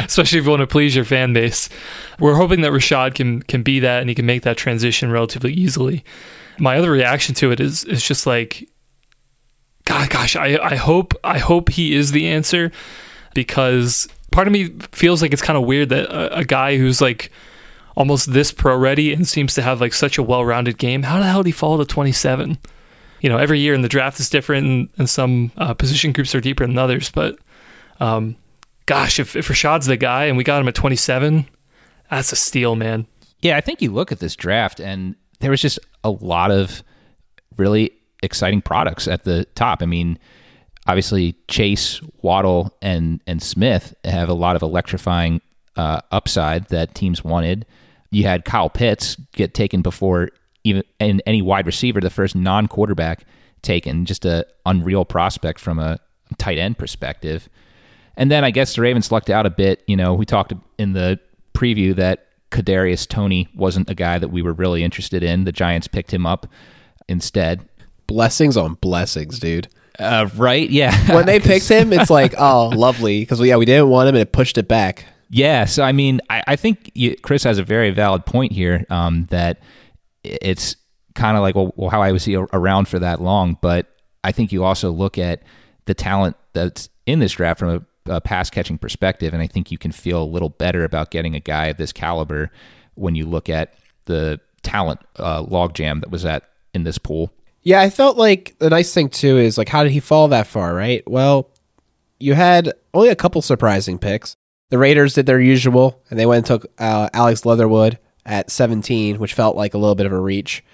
especially 0.04 0.38
if 0.38 0.44
you 0.44 0.50
want 0.50 0.60
to 0.60 0.66
please 0.66 0.94
your 0.94 1.04
fan 1.04 1.32
base. 1.32 1.68
We're 2.18 2.34
hoping 2.34 2.60
that 2.60 2.72
Rashod 2.72 3.14
can 3.14 3.42
can 3.42 3.62
be 3.62 3.80
that 3.80 4.00
and 4.00 4.08
he 4.08 4.14
can 4.14 4.26
make 4.26 4.42
that 4.42 4.58
transition 4.58 5.10
relatively 5.10 5.52
easily. 5.52 6.04
My 6.58 6.76
other 6.76 6.90
reaction 6.90 7.34
to 7.36 7.52
it 7.52 7.60
is 7.60 7.84
is 7.84 8.06
just 8.06 8.26
like, 8.26 8.68
God, 9.86 10.10
gosh, 10.10 10.36
I, 10.36 10.58
I 10.62 10.76
hope 10.76 11.14
I 11.24 11.38
hope 11.38 11.70
he 11.70 11.94
is 11.94 12.12
the 12.12 12.28
answer 12.28 12.70
because 13.32 14.08
part 14.30 14.46
of 14.46 14.52
me 14.52 14.70
feels 14.92 15.22
like 15.22 15.32
it's 15.32 15.42
kind 15.42 15.56
of 15.56 15.64
weird 15.64 15.88
that 15.88 16.06
a, 16.06 16.40
a 16.40 16.44
guy 16.44 16.76
who's 16.76 17.00
like 17.00 17.32
almost 17.96 18.32
this 18.32 18.52
pro 18.52 18.76
ready 18.76 19.12
and 19.12 19.26
seems 19.26 19.54
to 19.54 19.62
have 19.62 19.80
like 19.80 19.92
such 19.92 20.18
a 20.18 20.22
well 20.22 20.44
rounded 20.44 20.78
game. 20.78 21.02
How 21.02 21.18
the 21.18 21.26
hell 21.26 21.42
did 21.42 21.48
he 21.48 21.52
fall 21.52 21.78
to 21.78 21.84
27? 21.84 22.58
You 23.20 23.28
know, 23.28 23.38
every 23.38 23.60
year 23.60 23.74
in 23.74 23.82
the 23.82 23.88
draft 23.88 24.18
is 24.20 24.30
different 24.30 24.66
and, 24.66 24.88
and 24.98 25.10
some 25.10 25.52
uh, 25.56 25.74
position 25.74 26.12
groups 26.12 26.34
are 26.34 26.40
deeper 26.40 26.66
than 26.66 26.78
others. 26.78 27.10
But 27.10 27.38
um, 28.00 28.36
gosh, 28.86 29.20
if, 29.20 29.36
if 29.36 29.48
Rashod's 29.48 29.86
the 29.86 29.96
guy 29.96 30.24
and 30.24 30.36
we 30.36 30.44
got 30.44 30.60
him 30.60 30.68
at 30.68 30.74
27, 30.74 31.46
that's 32.10 32.32
a 32.32 32.36
steal, 32.36 32.76
man. 32.76 33.06
Yeah, 33.42 33.56
I 33.56 33.60
think 33.60 33.82
you 33.82 33.92
look 33.92 34.12
at 34.12 34.20
this 34.20 34.36
draft 34.36 34.80
and 34.80 35.14
there 35.40 35.50
was 35.50 35.60
just 35.60 35.78
a 36.02 36.10
lot 36.10 36.50
of 36.50 36.82
really 37.56 37.92
exciting 38.22 38.62
products 38.62 39.08
at 39.08 39.24
the 39.24 39.44
top. 39.54 39.82
I 39.82 39.86
mean, 39.86 40.18
obviously 40.86 41.36
Chase, 41.48 42.00
Waddle, 42.22 42.76
and 42.82 43.20
and 43.26 43.42
Smith 43.42 43.94
have 44.04 44.28
a 44.28 44.34
lot 44.34 44.56
of 44.56 44.62
electrifying 44.62 45.40
uh, 45.76 46.00
upside 46.10 46.68
that 46.68 46.94
teams 46.94 47.24
wanted. 47.24 47.66
You 48.10 48.24
had 48.24 48.44
Kyle 48.44 48.70
Pitts 48.70 49.16
get 49.32 49.54
taken 49.54 49.82
before 49.82 50.30
even 50.64 50.82
in 50.98 51.22
any 51.26 51.42
wide 51.42 51.66
receiver, 51.66 52.00
the 52.00 52.10
first 52.10 52.34
non-quarterback 52.34 53.24
taken, 53.62 54.04
just 54.04 54.24
a 54.24 54.46
unreal 54.66 55.04
prospect 55.04 55.60
from 55.60 55.78
a 55.78 55.98
tight 56.38 56.58
end 56.58 56.78
perspective. 56.78 57.48
And 58.16 58.30
then 58.30 58.44
I 58.44 58.50
guess 58.50 58.74
the 58.74 58.82
Ravens 58.82 59.10
lucked 59.10 59.30
out 59.30 59.46
a 59.46 59.50
bit. 59.50 59.82
You 59.86 59.96
know, 59.96 60.14
we 60.14 60.26
talked 60.26 60.52
in 60.78 60.92
the 60.92 61.18
preview 61.54 61.94
that 61.96 62.26
Kadarius 62.50 63.06
Toney 63.06 63.48
wasn't 63.54 63.88
a 63.88 63.94
guy 63.94 64.18
that 64.18 64.28
we 64.28 64.42
were 64.42 64.52
really 64.52 64.82
interested 64.82 65.22
in. 65.22 65.44
The 65.44 65.52
Giants 65.52 65.88
picked 65.88 66.12
him 66.12 66.26
up 66.26 66.46
instead. 67.08 67.66
Blessings 68.06 68.56
on 68.56 68.74
blessings, 68.74 69.38
dude. 69.38 69.68
Uh, 69.98 70.28
right? 70.36 70.68
Yeah. 70.68 71.14
When 71.14 71.26
they 71.26 71.40
picked 71.40 71.68
him, 71.68 71.92
it's 71.92 72.10
like, 72.10 72.34
oh, 72.36 72.68
lovely, 72.68 73.20
because 73.20 73.40
yeah, 73.40 73.56
we 73.56 73.64
didn't 73.64 73.88
want 73.88 74.08
him, 74.08 74.16
and 74.16 74.22
it 74.22 74.32
pushed 74.32 74.58
it 74.58 74.68
back. 74.68 75.06
Yeah, 75.30 75.64
so 75.64 75.84
I 75.84 75.92
mean, 75.92 76.20
I, 76.28 76.42
I 76.48 76.56
think 76.56 76.90
you, 76.94 77.16
Chris 77.16 77.44
has 77.44 77.58
a 77.58 77.64
very 77.64 77.90
valid 77.90 78.26
point 78.26 78.52
here 78.52 78.84
um, 78.90 79.26
that 79.30 79.60
it's 80.24 80.74
kind 81.14 81.36
of 81.36 81.42
like, 81.42 81.54
well, 81.54 81.72
well, 81.76 81.88
how 81.88 82.02
I 82.02 82.10
was 82.10 82.28
around 82.28 82.88
for 82.88 82.98
that 82.98 83.20
long, 83.20 83.56
but 83.62 83.86
I 84.24 84.32
think 84.32 84.50
you 84.50 84.64
also 84.64 84.90
look 84.90 85.18
at 85.18 85.42
the 85.84 85.94
talent 85.94 86.36
that's 86.52 86.88
in 87.06 87.20
this 87.20 87.32
draft 87.32 87.60
from 87.60 87.86
a, 88.06 88.14
a 88.16 88.20
pass 88.20 88.50
catching 88.50 88.76
perspective, 88.76 89.32
and 89.32 89.40
I 89.40 89.46
think 89.46 89.70
you 89.70 89.78
can 89.78 89.92
feel 89.92 90.20
a 90.20 90.24
little 90.24 90.48
better 90.48 90.84
about 90.84 91.12
getting 91.12 91.36
a 91.36 91.40
guy 91.40 91.66
of 91.66 91.76
this 91.76 91.92
caliber 91.92 92.50
when 92.96 93.14
you 93.14 93.24
look 93.24 93.48
at 93.48 93.74
the 94.06 94.40
talent 94.62 95.00
uh, 95.16 95.44
logjam 95.44 96.00
that 96.00 96.10
was 96.10 96.24
at 96.24 96.42
in 96.74 96.82
this 96.82 96.98
pool. 96.98 97.32
Yeah, 97.62 97.80
I 97.80 97.90
felt 97.90 98.16
like 98.16 98.56
the 98.58 98.70
nice 98.70 98.92
thing 98.92 99.10
too 99.10 99.38
is 99.38 99.56
like, 99.56 99.68
how 99.68 99.84
did 99.84 99.92
he 99.92 100.00
fall 100.00 100.28
that 100.28 100.46
far? 100.46 100.74
Right. 100.74 101.08
Well, 101.08 101.50
you 102.18 102.34
had 102.34 102.72
only 102.94 103.10
a 103.10 103.16
couple 103.16 103.42
surprising 103.42 103.98
picks. 103.98 104.36
The 104.70 104.78
Raiders 104.78 105.14
did 105.14 105.26
their 105.26 105.40
usual, 105.40 106.00
and 106.10 106.18
they 106.18 106.26
went 106.26 106.38
and 106.38 106.46
took 106.46 106.72
uh, 106.78 107.10
Alex 107.12 107.44
Leatherwood 107.44 107.98
at 108.24 108.50
17, 108.50 109.18
which 109.18 109.34
felt 109.34 109.56
like 109.56 109.74
a 109.74 109.78
little 109.78 109.96
bit 109.96 110.06
of 110.06 110.12
a 110.12 110.18
reach, 110.18 110.64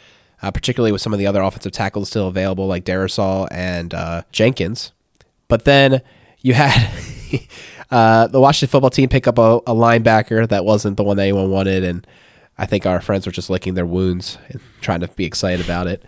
uh, 0.42 0.50
particularly 0.50 0.92
with 0.92 1.00
some 1.00 1.12
of 1.14 1.18
the 1.18 1.26
other 1.26 1.42
offensive 1.42 1.72
tackles 1.72 2.10
still 2.10 2.28
available, 2.28 2.66
like 2.66 2.84
Darrisaw 2.84 3.48
and 3.50 3.94
uh, 3.94 4.22
Jenkins. 4.32 4.92
But 5.48 5.64
then 5.64 6.02
you 6.40 6.52
had 6.52 6.90
uh, 7.90 8.26
the 8.26 8.40
Washington 8.40 8.70
football 8.70 8.90
team 8.90 9.08
pick 9.08 9.26
up 9.26 9.38
a, 9.38 9.56
a, 9.58 9.74
linebacker 9.74 10.46
that 10.46 10.64
wasn't 10.66 10.98
the 10.98 11.04
one 11.04 11.16
that 11.16 11.22
anyone 11.22 11.50
wanted, 11.50 11.82
and 11.82 12.06
I 12.58 12.66
think 12.66 12.84
our 12.84 13.00
friends 13.00 13.24
were 13.24 13.32
just 13.32 13.48
licking 13.48 13.74
their 13.74 13.86
wounds 13.86 14.36
and 14.48 14.60
trying 14.82 15.00
to 15.00 15.08
be 15.08 15.24
excited 15.24 15.64
about 15.64 15.86
it. 15.86 16.04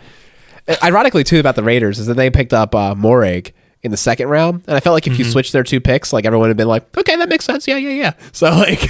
Ironically, 0.82 1.24
too, 1.24 1.40
about 1.40 1.56
the 1.56 1.62
Raiders 1.62 1.98
is 1.98 2.06
that 2.06 2.14
they 2.14 2.28
picked 2.28 2.52
up 2.52 2.74
uh, 2.74 2.94
Moehrig 2.94 3.52
in 3.82 3.90
the 3.90 3.96
second 3.96 4.28
round, 4.28 4.64
and 4.66 4.76
I 4.76 4.80
felt 4.80 4.94
like 4.94 5.06
if 5.06 5.12
mm-hmm. 5.12 5.22
you 5.22 5.30
switched 5.30 5.52
their 5.52 5.62
two 5.62 5.80
picks, 5.80 6.12
like 6.12 6.24
everyone 6.24 6.48
would 6.48 6.50
have 6.50 6.56
been 6.56 6.68
like, 6.68 6.96
okay, 6.96 7.16
that 7.16 7.28
makes 7.28 7.44
sense. 7.44 7.66
Yeah, 7.68 7.76
yeah, 7.76 7.90
yeah. 7.90 8.12
So 8.32 8.50
like, 8.50 8.88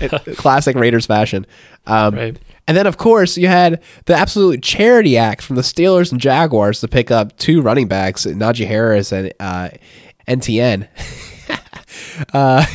classic 0.36 0.76
Raiders 0.76 1.06
fashion. 1.06 1.46
Um, 1.86 2.14
right. 2.14 2.38
And 2.66 2.76
then, 2.76 2.86
of 2.86 2.98
course, 2.98 3.38
you 3.38 3.48
had 3.48 3.82
the 4.04 4.14
absolute 4.14 4.62
charity 4.62 5.16
act 5.16 5.40
from 5.40 5.56
the 5.56 5.62
Steelers 5.62 6.12
and 6.12 6.20
Jaguars 6.20 6.80
to 6.80 6.88
pick 6.88 7.10
up 7.10 7.36
two 7.38 7.62
running 7.62 7.88
backs, 7.88 8.26
Najee 8.26 8.66
Harris 8.66 9.10
and 9.10 9.32
uh, 9.40 9.70
NTN. 10.28 10.86
uh, 12.34 12.66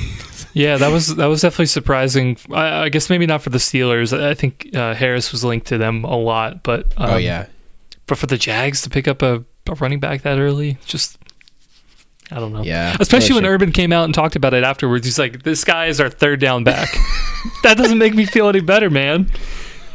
yeah, 0.53 0.77
that 0.77 0.91
was 0.91 1.15
that 1.15 1.27
was 1.27 1.41
definitely 1.41 1.67
surprising. 1.67 2.37
I, 2.51 2.83
I, 2.83 2.89
guess 2.89 3.09
maybe 3.09 3.27
not 3.27 3.43
for 3.43 3.51
the 3.51 3.59
Steelers. 3.59 4.19
I 4.19 4.33
think 4.33 4.69
uh, 4.75 4.95
Harris 4.95 5.31
was 5.31 5.43
linked 5.43 5.67
to 5.67 5.77
them 5.77 6.03
a 6.03 6.17
lot, 6.17 6.63
but 6.63 6.93
um, 6.97 7.11
oh 7.11 7.17
yeah, 7.17 7.45
but 8.07 8.17
for 8.17 8.25
the 8.25 8.37
Jags 8.37 8.81
to 8.83 8.89
pick 8.89 9.07
up 9.07 9.21
a, 9.21 9.43
a 9.67 9.75
running 9.75 9.99
back 9.99 10.23
that 10.23 10.39
early, 10.39 10.77
just 10.85 11.17
I 12.33 12.39
don't 12.39 12.51
know. 12.51 12.63
Yeah. 12.63 12.97
Especially 12.99 13.35
when 13.35 13.45
Urban 13.45 13.71
came 13.71 13.93
out 13.93 14.05
and 14.05 14.13
talked 14.13 14.35
about 14.35 14.55
it 14.55 14.63
afterwards. 14.63 15.05
He's 15.05 15.19
like, 15.19 15.43
this 15.43 15.63
guy 15.63 15.85
is 15.85 16.01
our 16.01 16.09
third 16.09 16.39
down 16.39 16.63
back. 16.63 16.89
that 17.63 17.77
doesn't 17.77 17.99
make 17.99 18.15
me 18.15 18.25
feel 18.25 18.49
any 18.49 18.59
better, 18.59 18.89
man. 18.89 19.29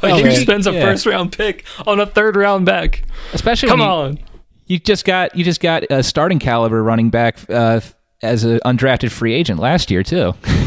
Like, 0.03 0.15
oh, 0.15 0.25
he 0.25 0.37
spends 0.37 0.69
a 0.69 0.73
yeah. 0.73 0.83
first 0.83 1.05
round 1.05 1.33
pick 1.33 1.65
on 1.85 1.99
a 1.99 2.07
third 2.07 2.37
round 2.37 2.65
back. 2.65 3.03
Especially 3.33 3.69
Come 3.69 3.81
you, 3.81 3.87
on. 3.87 4.19
You 4.67 4.79
just 4.79 5.05
got 5.05 5.35
you 5.35 5.45
just 5.45 5.61
got 5.61 5.83
a 5.91 6.05
starting 6.05 6.39
caliber 6.39 6.81
running 6.83 7.11
back 7.11 7.39
uh, 7.51 7.81
as 8.23 8.45
an 8.45 8.61
undrafted 8.65 9.11
free 9.11 9.35
agent 9.35 9.59
last 9.59 9.91
year 9.91 10.05
too. 10.05 10.35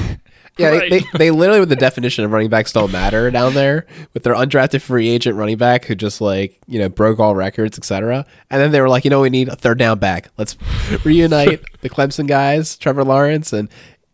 Yeah, 0.57 0.69
right. 0.69 0.89
they, 0.89 0.99
they, 0.99 1.05
they 1.17 1.31
literally 1.31 1.61
with 1.61 1.69
the 1.69 1.75
definition 1.75 2.25
of 2.25 2.31
running 2.31 2.49
backs 2.49 2.73
don't 2.73 2.91
matter 2.91 3.31
down 3.31 3.53
there 3.53 3.85
with 4.13 4.23
their 4.23 4.33
undrafted 4.33 4.81
free 4.81 5.07
agent 5.09 5.37
running 5.37 5.57
back 5.57 5.85
who 5.85 5.95
just 5.95 6.19
like 6.19 6.59
you 6.67 6.77
know 6.77 6.89
broke 6.89 7.19
all 7.19 7.35
records, 7.35 7.77
etc. 7.77 8.25
And 8.49 8.61
then 8.61 8.71
they 8.71 8.81
were 8.81 8.89
like, 8.89 9.05
you 9.05 9.09
know, 9.09 9.21
we 9.21 9.29
need 9.29 9.47
a 9.47 9.55
third 9.55 9.77
down 9.79 9.99
back. 9.99 10.29
Let's 10.37 10.57
reunite 11.05 11.61
the 11.81 11.89
Clemson 11.89 12.27
guys, 12.27 12.77
Trevor 12.77 13.03
Lawrence 13.03 13.53
and 13.53 13.69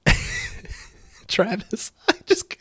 Travis. 1.28 1.92
I 2.08 2.14
just 2.26 2.54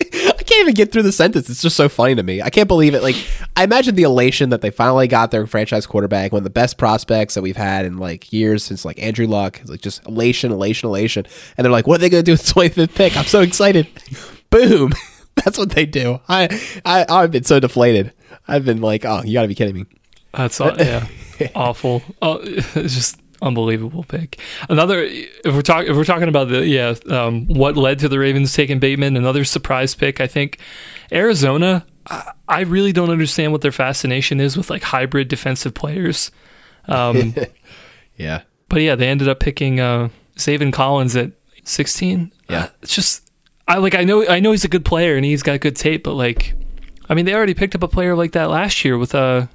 can't 0.46 0.62
even 0.62 0.74
get 0.74 0.92
through 0.92 1.02
the 1.02 1.12
sentence. 1.12 1.50
It's 1.50 1.62
just 1.62 1.76
so 1.76 1.88
funny 1.88 2.14
to 2.14 2.22
me. 2.22 2.40
I 2.40 2.50
can't 2.50 2.68
believe 2.68 2.94
it. 2.94 3.02
Like 3.02 3.16
I 3.56 3.64
imagine 3.64 3.94
the 3.94 4.04
elation 4.04 4.50
that 4.50 4.60
they 4.62 4.70
finally 4.70 5.08
got 5.08 5.30
their 5.30 5.46
franchise 5.46 5.86
quarterback, 5.86 6.32
one 6.32 6.40
of 6.40 6.44
the 6.44 6.50
best 6.50 6.78
prospects 6.78 7.34
that 7.34 7.42
we've 7.42 7.56
had 7.56 7.84
in 7.84 7.98
like 7.98 8.32
years 8.32 8.64
since 8.64 8.84
like 8.84 9.00
Andrew 9.02 9.26
Luck. 9.26 9.60
Like 9.66 9.80
just 9.80 10.06
elation, 10.06 10.52
elation, 10.52 10.88
elation. 10.88 11.26
And 11.56 11.64
they're 11.64 11.72
like, 11.72 11.86
what 11.86 11.96
are 11.96 12.00
they 12.00 12.08
gonna 12.08 12.22
do 12.22 12.32
with 12.32 12.46
the 12.46 12.52
25th 12.54 12.94
pick? 12.94 13.16
I'm 13.16 13.26
so 13.26 13.40
excited. 13.40 13.88
Boom. 14.50 14.92
That's 15.44 15.58
what 15.58 15.70
they 15.70 15.84
do. 15.84 16.20
I, 16.28 16.48
I 16.84 17.04
I've 17.08 17.30
been 17.30 17.44
so 17.44 17.60
deflated. 17.60 18.12
I've 18.48 18.64
been 18.64 18.80
like, 18.80 19.04
oh, 19.04 19.22
you 19.22 19.34
gotta 19.34 19.48
be 19.48 19.54
kidding 19.54 19.74
me. 19.74 19.86
That's 20.32 20.60
all, 20.60 20.76
yeah, 20.76 21.06
awful. 21.54 22.02
Oh, 22.20 22.40
it's 22.42 22.94
just 22.94 23.20
unbelievable 23.46 24.04
pick. 24.04 24.40
Another, 24.68 25.02
if 25.02 25.54
we're 25.54 25.62
talking, 25.62 25.90
if 25.90 25.96
we're 25.96 26.04
talking 26.04 26.28
about 26.28 26.48
the 26.48 26.66
yeah, 26.66 26.94
um, 27.08 27.46
what 27.46 27.76
led 27.76 27.98
to 28.00 28.08
the 28.08 28.18
Ravens 28.18 28.52
taking 28.52 28.78
Bateman, 28.78 29.16
another 29.16 29.44
surprise 29.44 29.94
pick. 29.94 30.20
I 30.20 30.26
think 30.26 30.58
Arizona. 31.12 31.86
I, 32.08 32.32
I 32.48 32.60
really 32.60 32.92
don't 32.92 33.10
understand 33.10 33.50
what 33.50 33.62
their 33.62 33.72
fascination 33.72 34.40
is 34.40 34.56
with 34.56 34.70
like 34.70 34.82
hybrid 34.82 35.28
defensive 35.28 35.74
players. 35.74 36.30
Um, 36.86 37.34
yeah, 38.16 38.42
but 38.68 38.82
yeah, 38.82 38.94
they 38.94 39.08
ended 39.08 39.28
up 39.28 39.40
picking 39.40 39.80
uh, 39.80 40.10
Collins 40.72 41.16
at 41.16 41.32
sixteen. 41.64 42.32
Yeah, 42.48 42.64
uh, 42.64 42.68
it's 42.82 42.94
just 42.94 43.26
I 43.68 43.78
like 43.78 43.94
I 43.94 44.04
know 44.04 44.26
I 44.26 44.40
know 44.40 44.52
he's 44.52 44.64
a 44.64 44.68
good 44.68 44.84
player 44.84 45.16
and 45.16 45.24
he's 45.24 45.42
got 45.42 45.60
good 45.60 45.76
tape, 45.76 46.04
but 46.04 46.14
like, 46.14 46.54
I 47.08 47.14
mean, 47.14 47.24
they 47.24 47.34
already 47.34 47.54
picked 47.54 47.74
up 47.74 47.82
a 47.82 47.88
player 47.88 48.14
like 48.14 48.32
that 48.32 48.50
last 48.50 48.84
year 48.84 48.96
with 48.96 49.14
uh 49.14 49.46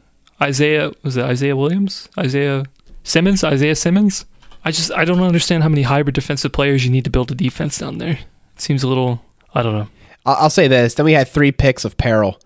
Isaiah 0.41 0.91
was 1.03 1.17
it 1.17 1.23
Isaiah 1.23 1.55
Williams? 1.55 2.09
Isaiah 2.17 2.65
Simmons, 3.03 3.43
Isaiah 3.43 3.75
Simmons. 3.75 4.25
I 4.63 4.71
just 4.71 4.91
I 4.91 5.05
don't 5.05 5.21
understand 5.21 5.63
how 5.63 5.69
many 5.69 5.83
hybrid 5.83 6.15
defensive 6.15 6.51
players 6.51 6.85
you 6.85 6.91
need 6.91 7.03
to 7.05 7.09
build 7.09 7.31
a 7.31 7.35
defense 7.35 7.77
down 7.77 7.97
there. 7.97 8.19
It 8.55 8.61
seems 8.61 8.83
a 8.83 8.87
little 8.87 9.23
I 9.53 9.63
don't 9.63 9.73
know. 9.73 9.87
I'll 10.25 10.49
say 10.49 10.67
this. 10.67 10.93
Then 10.93 11.05
we 11.05 11.13
had 11.13 11.27
three 11.27 11.51
picks 11.51 11.83
of 11.83 11.97
peril. 11.97 12.39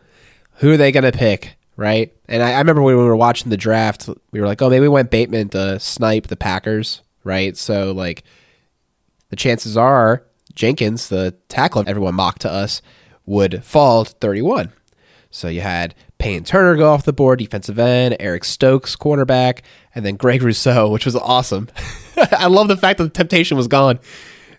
Who 0.56 0.72
are 0.72 0.78
they 0.78 0.92
going 0.94 1.04
to 1.04 1.12
pick? 1.12 1.58
Right. 1.76 2.16
And 2.30 2.42
I, 2.42 2.54
I, 2.54 2.60
remember 2.60 2.82
when 2.82 2.96
we 2.96 3.04
were 3.04 3.18
watching 3.18 3.50
the 3.50 3.58
draft, 3.58 4.10
we 4.32 4.40
were 4.40 4.48
like, 4.48 4.62
oh, 4.62 4.70
maybe 4.70 4.84
we 4.84 4.88
went 4.88 5.12
Bateman 5.12 5.50
to 5.50 5.78
snipe 5.80 6.28
the 6.28 6.38
Packers. 6.38 7.02
Right. 7.26 7.58
So, 7.58 7.92
like, 7.92 8.24
the 9.30 9.36
chances 9.36 9.76
are 9.76 10.24
Jenkins, 10.54 11.10
the 11.10 11.36
tackle 11.50 11.84
everyone 11.86 12.16
mocked 12.16 12.44
to 12.44 12.52
us, 12.52 12.82
would 13.26 13.64
fall 13.64 14.06
to 14.06 14.12
31. 14.14 14.72
So 15.30 15.50
you 15.50 15.62
had 15.62 15.94
Payton 16.18 16.46
Turner 16.46 16.76
go 16.76 16.92
off 16.92 17.04
the 17.04 17.14
board, 17.14 17.40
defensive 17.40 17.78
end, 17.78 18.16
Eric 18.20 18.44
Stokes, 18.44 18.96
cornerback, 18.96 19.62
and 19.94 20.06
then 20.06 20.16
Greg 20.16 20.42
Rousseau, 20.42 20.90
which 20.92 21.06
was 21.06 21.16
awesome. 21.16 21.70
I 22.32 22.48
love 22.48 22.68
the 22.68 22.78
fact 22.78 22.98
that 22.98 23.06
the 23.06 23.10
temptation 23.10 23.58
was 23.58 23.68
gone. 23.68 24.00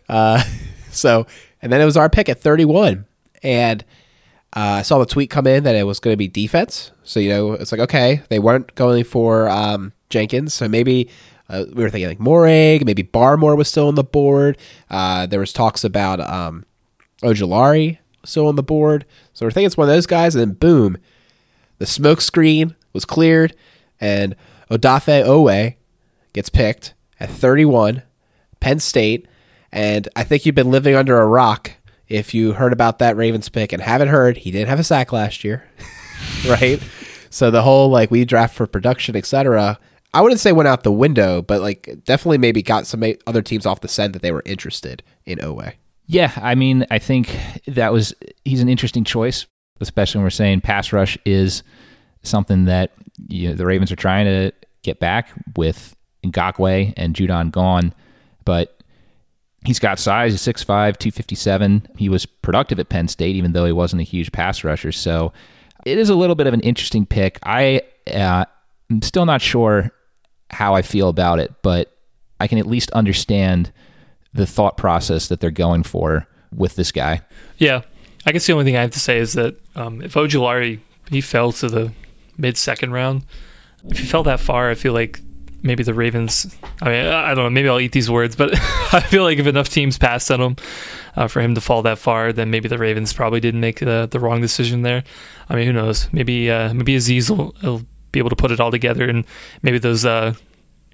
Uh, 0.09 0.43
so, 0.91 1.27
and 1.63 1.73
then 1.73 1.81
it 1.81 1.85
was 1.85 1.97
our 1.97 2.11
pick 2.11 2.29
at 2.29 2.41
31. 2.41 3.07
And 3.43 3.85
uh, 4.55 4.79
I 4.79 4.83
saw 4.83 4.99
the 4.99 5.07
tweet 5.07 5.31
come 5.31 5.47
in 5.47 5.65
that 5.65 5.75
it 5.75 5.85
was 5.85 6.01
going 6.01 6.13
to 6.13 6.19
be 6.19 6.29
defense. 6.29 6.93
So, 7.05 7.21
you 7.21 7.29
know, 7.29 7.53
it's 7.53 7.73
like, 7.73 7.81
okay, 7.83 8.23
they 8.29 8.39
weren't 8.39 8.75
going 8.75 9.05
for 9.05 9.49
um, 9.49 9.93
Jenkins. 10.11 10.55
So 10.55 10.69
maybe 10.69 11.09
uh, 11.49 11.65
we 11.73 11.83
were 11.83 11.91
thinking 11.91 12.09
like 12.09 12.19
Moehrig, 12.19 12.85
maybe 12.85 13.03
Barmore 13.03 13.57
was 13.57 13.69
still 13.69 13.89
on 13.89 13.95
the 13.95 14.05
board. 14.05 14.59
Uh, 14.91 15.27
there 15.27 15.41
was 15.41 15.53
talks 15.53 15.85
about 15.85 16.21
um, 16.21 16.65
Ojulari 17.23 17.99
still 18.25 18.49
on 18.49 18.57
the 18.57 18.63
board. 18.63 19.05
So 19.33 19.47
we're 19.47 19.51
thinking 19.51 19.67
it's 19.67 19.77
one 19.77 19.89
of 19.89 19.95
those 19.95 20.07
guys. 20.07 20.35
And 20.35 20.41
then 20.41 20.55
boom, 20.55 20.99
the 21.79 21.87
smoke 21.87 22.21
screen 22.21 22.75
was 22.93 23.05
cleared, 23.05 23.55
and 24.01 24.37
Odafe 24.71 25.25
Oweh 25.25 25.77
gets 26.33 26.49
picked 26.49 26.95
at 27.21 27.31
31, 27.31 28.03
Penn 28.61 28.79
State. 28.81 29.27
And 29.73 30.09
I 30.17 30.25
think 30.25 30.47
you've 30.47 30.55
been 30.55 30.71
living 30.71 30.95
under 30.95 31.21
a 31.21 31.27
rock 31.27 31.73
if 32.09 32.35
you 32.35 32.53
heard 32.53 32.73
about 32.73 32.99
that 33.01 33.17
Ravens 33.17 33.49
pick 33.49 33.73
and 33.73 33.83
haven't 33.83 34.09
heard. 34.09 34.39
He 34.39 34.51
didn't 34.51 34.69
have 34.69 34.81
a 34.81 34.85
sack 34.85 35.13
last 35.13 35.45
year, 35.45 35.69
right? 36.49 36.81
So 37.31 37.51
the 37.51 37.63
whole 37.63 37.91
like 37.91 38.11
we 38.11 38.25
draft 38.25 38.55
for 38.55 38.67
production, 38.67 39.17
etc. 39.17 39.79
I 40.15 40.21
wouldn't 40.23 40.41
say 40.41 40.53
went 40.53 40.69
out 40.69 40.83
the 40.83 40.93
window, 40.93 41.43
but 41.43 41.61
like 41.61 42.01
definitely 42.05 42.39
maybe 42.39 42.63
got 42.63 42.87
some 42.87 43.05
other 43.27 43.43
teams 43.43 43.67
off 43.67 43.81
the 43.81 43.89
scent 43.89 44.13
that 44.15 44.23
they 44.23 44.33
were 44.33 44.43
interested 44.47 45.03
in 45.25 45.39
Oweh. 45.39 45.75
Yeah, 46.07 46.33
I 46.37 46.55
mean, 46.55 46.87
I 46.91 46.99
think 46.99 47.37
that 47.67 47.93
was 47.93 48.15
he's 48.45 48.63
an 48.63 48.69
interesting 48.69 49.05
choice 49.05 49.47
especially 49.81 50.19
when 50.19 50.25
we're 50.25 50.31
saying 50.31 50.61
pass 50.61 50.93
rush 50.93 51.19
is 51.25 51.63
something 52.23 52.65
that 52.67 52.93
you 53.29 53.49
know, 53.49 53.55
the 53.55 53.67
Ravens 53.67 53.93
are 53.93 53.97
trying 53.97 54.27
to 54.27 54.53
get 54.83 55.01
back 55.01 55.31
with 55.57 55.97
Ngakoue 56.25 56.95
and 56.97 57.15
Judon 57.15 57.51
gone. 57.51 57.95
But 58.45 58.83
he's 59.65 59.79
got 59.79 59.99
size. 59.99 60.33
He's 60.33 60.55
6'5", 60.55 60.67
257. 60.67 61.89
He 61.97 62.09
was 62.09 62.27
productive 62.27 62.79
at 62.79 62.89
Penn 62.89 63.09
State, 63.09 63.37
even 63.37 63.53
though 63.53 63.65
he 63.65 63.73
wasn't 63.73 64.01
a 64.01 64.05
huge 64.05 64.33
pass 64.33 64.65
rusher. 64.65 64.93
So 64.93 65.33
it 65.85 65.99
is 65.99 66.09
a 66.09 66.15
little 66.15 66.37
bit 66.37 66.47
of 66.47 66.55
an 66.55 66.61
interesting 66.61 67.07
pick. 67.07 67.39
I 67.43 67.83
uh, 68.07 68.45
am 68.91 69.03
still 69.03 69.27
not 69.27 69.41
sure 69.41 69.93
how 70.51 70.75
I 70.75 70.83
feel 70.83 71.09
about 71.09 71.39
it, 71.39 71.53
but 71.63 71.97
I 72.39 72.47
can 72.47 72.59
at 72.59 72.67
least 72.67 72.91
understand 72.93 73.73
the 74.33 74.47
thought 74.47 74.77
process 74.77 75.29
that 75.29 75.41
they're 75.41 75.51
going 75.51 75.83
for 75.83 76.27
with 76.55 76.77
this 76.77 76.93
guy. 76.93 77.23
Yeah, 77.59 77.83
I 78.27 78.33
guess 78.33 78.47
the 78.47 78.53
only 78.53 78.65
thing 78.65 78.77
I 78.77 78.83
have 78.83 78.91
to 78.91 79.01
say 79.01 79.19
is 79.19 79.35
that 79.35 79.57
um, 79.77 80.03
if 80.03 80.15
Ojulari 80.15 80.81
he 81.11 81.21
fell 81.21 81.53
to 81.53 81.69
the 81.69 81.93
mid 82.37 82.57
second 82.57 82.93
round, 82.93 83.25
if 83.89 83.99
he 83.99 84.07
fell 84.07 84.25
that 84.25 84.41
far, 84.41 84.69
I 84.69 84.75
feel 84.75 84.93
like 84.93 85.21
maybe 85.63 85.83
the 85.83 85.95
Ravens. 85.95 86.57
I 86.83 86.89
mean, 86.91 87.07
I 87.07 87.35
don't 87.35 87.45
know. 87.45 87.51
Maybe 87.51 87.69
I'll 87.69 87.81
eat 87.81 87.93
these 87.93 88.11
words, 88.11 88.37
but 88.37 88.51
I 88.93 89.01
feel 89.01 89.23
like 89.23 89.39
if 89.39 89.47
enough 89.47 89.69
teams 89.69 89.99
passed 89.99 90.31
on 90.31 90.41
him 90.41 90.57
uh, 91.15 91.29
for 91.29 91.41
him 91.41 91.55
to 91.55 91.61
fall 91.61 91.83
that 91.83 91.99
far, 91.99 92.33
then 92.33 92.51
maybe 92.51 92.69
the 92.69 92.79
Ravens 92.79 93.13
probably 93.13 93.41
didn't 93.41 93.61
make 93.61 93.81
the 93.81 94.09
the 94.11 94.21
wrong 94.21 94.41
decision 94.41 94.83
there. 94.83 95.05
I 95.49 95.57
mean, 95.57 95.67
who 95.67 95.73
knows? 95.73 96.09
Maybe 96.13 96.51
uh, 96.51 96.73
maybe 96.73 96.97
Azeez 96.97 97.31
will, 97.31 97.55
will, 97.63 97.83
be 98.13 98.21
able 98.21 98.31
to 98.31 98.37
put 98.37 98.51
it 98.51 98.61
all 98.61 98.71
together, 98.71 99.07
and 99.09 99.27
maybe 99.63 99.79
those 99.79 100.05
uh, 100.07 100.33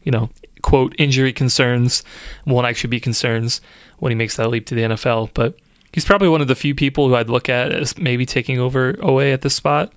you 0.02 0.10
know 0.10 0.28
quote 0.62 0.94
injury 0.98 1.32
concerns 1.32 2.02
won't 2.46 2.66
actually 2.66 2.88
be 2.88 3.00
concerns 3.00 3.60
when 3.98 4.10
he 4.10 4.16
makes 4.16 4.36
that 4.36 4.48
leap 4.48 4.66
to 4.66 4.74
the 4.74 4.82
NFL. 4.82 5.30
But 5.34 5.56
he's 5.92 6.04
probably 6.04 6.28
one 6.28 6.40
of 6.40 6.48
the 6.48 6.54
few 6.54 6.74
people 6.74 7.08
who 7.08 7.14
I'd 7.14 7.30
look 7.30 7.48
at 7.48 7.72
as 7.72 7.96
maybe 7.98 8.26
taking 8.26 8.58
over 8.58 8.94
Oweh 8.94 9.32
at 9.32 9.42
this 9.42 9.54
spot. 9.54 9.92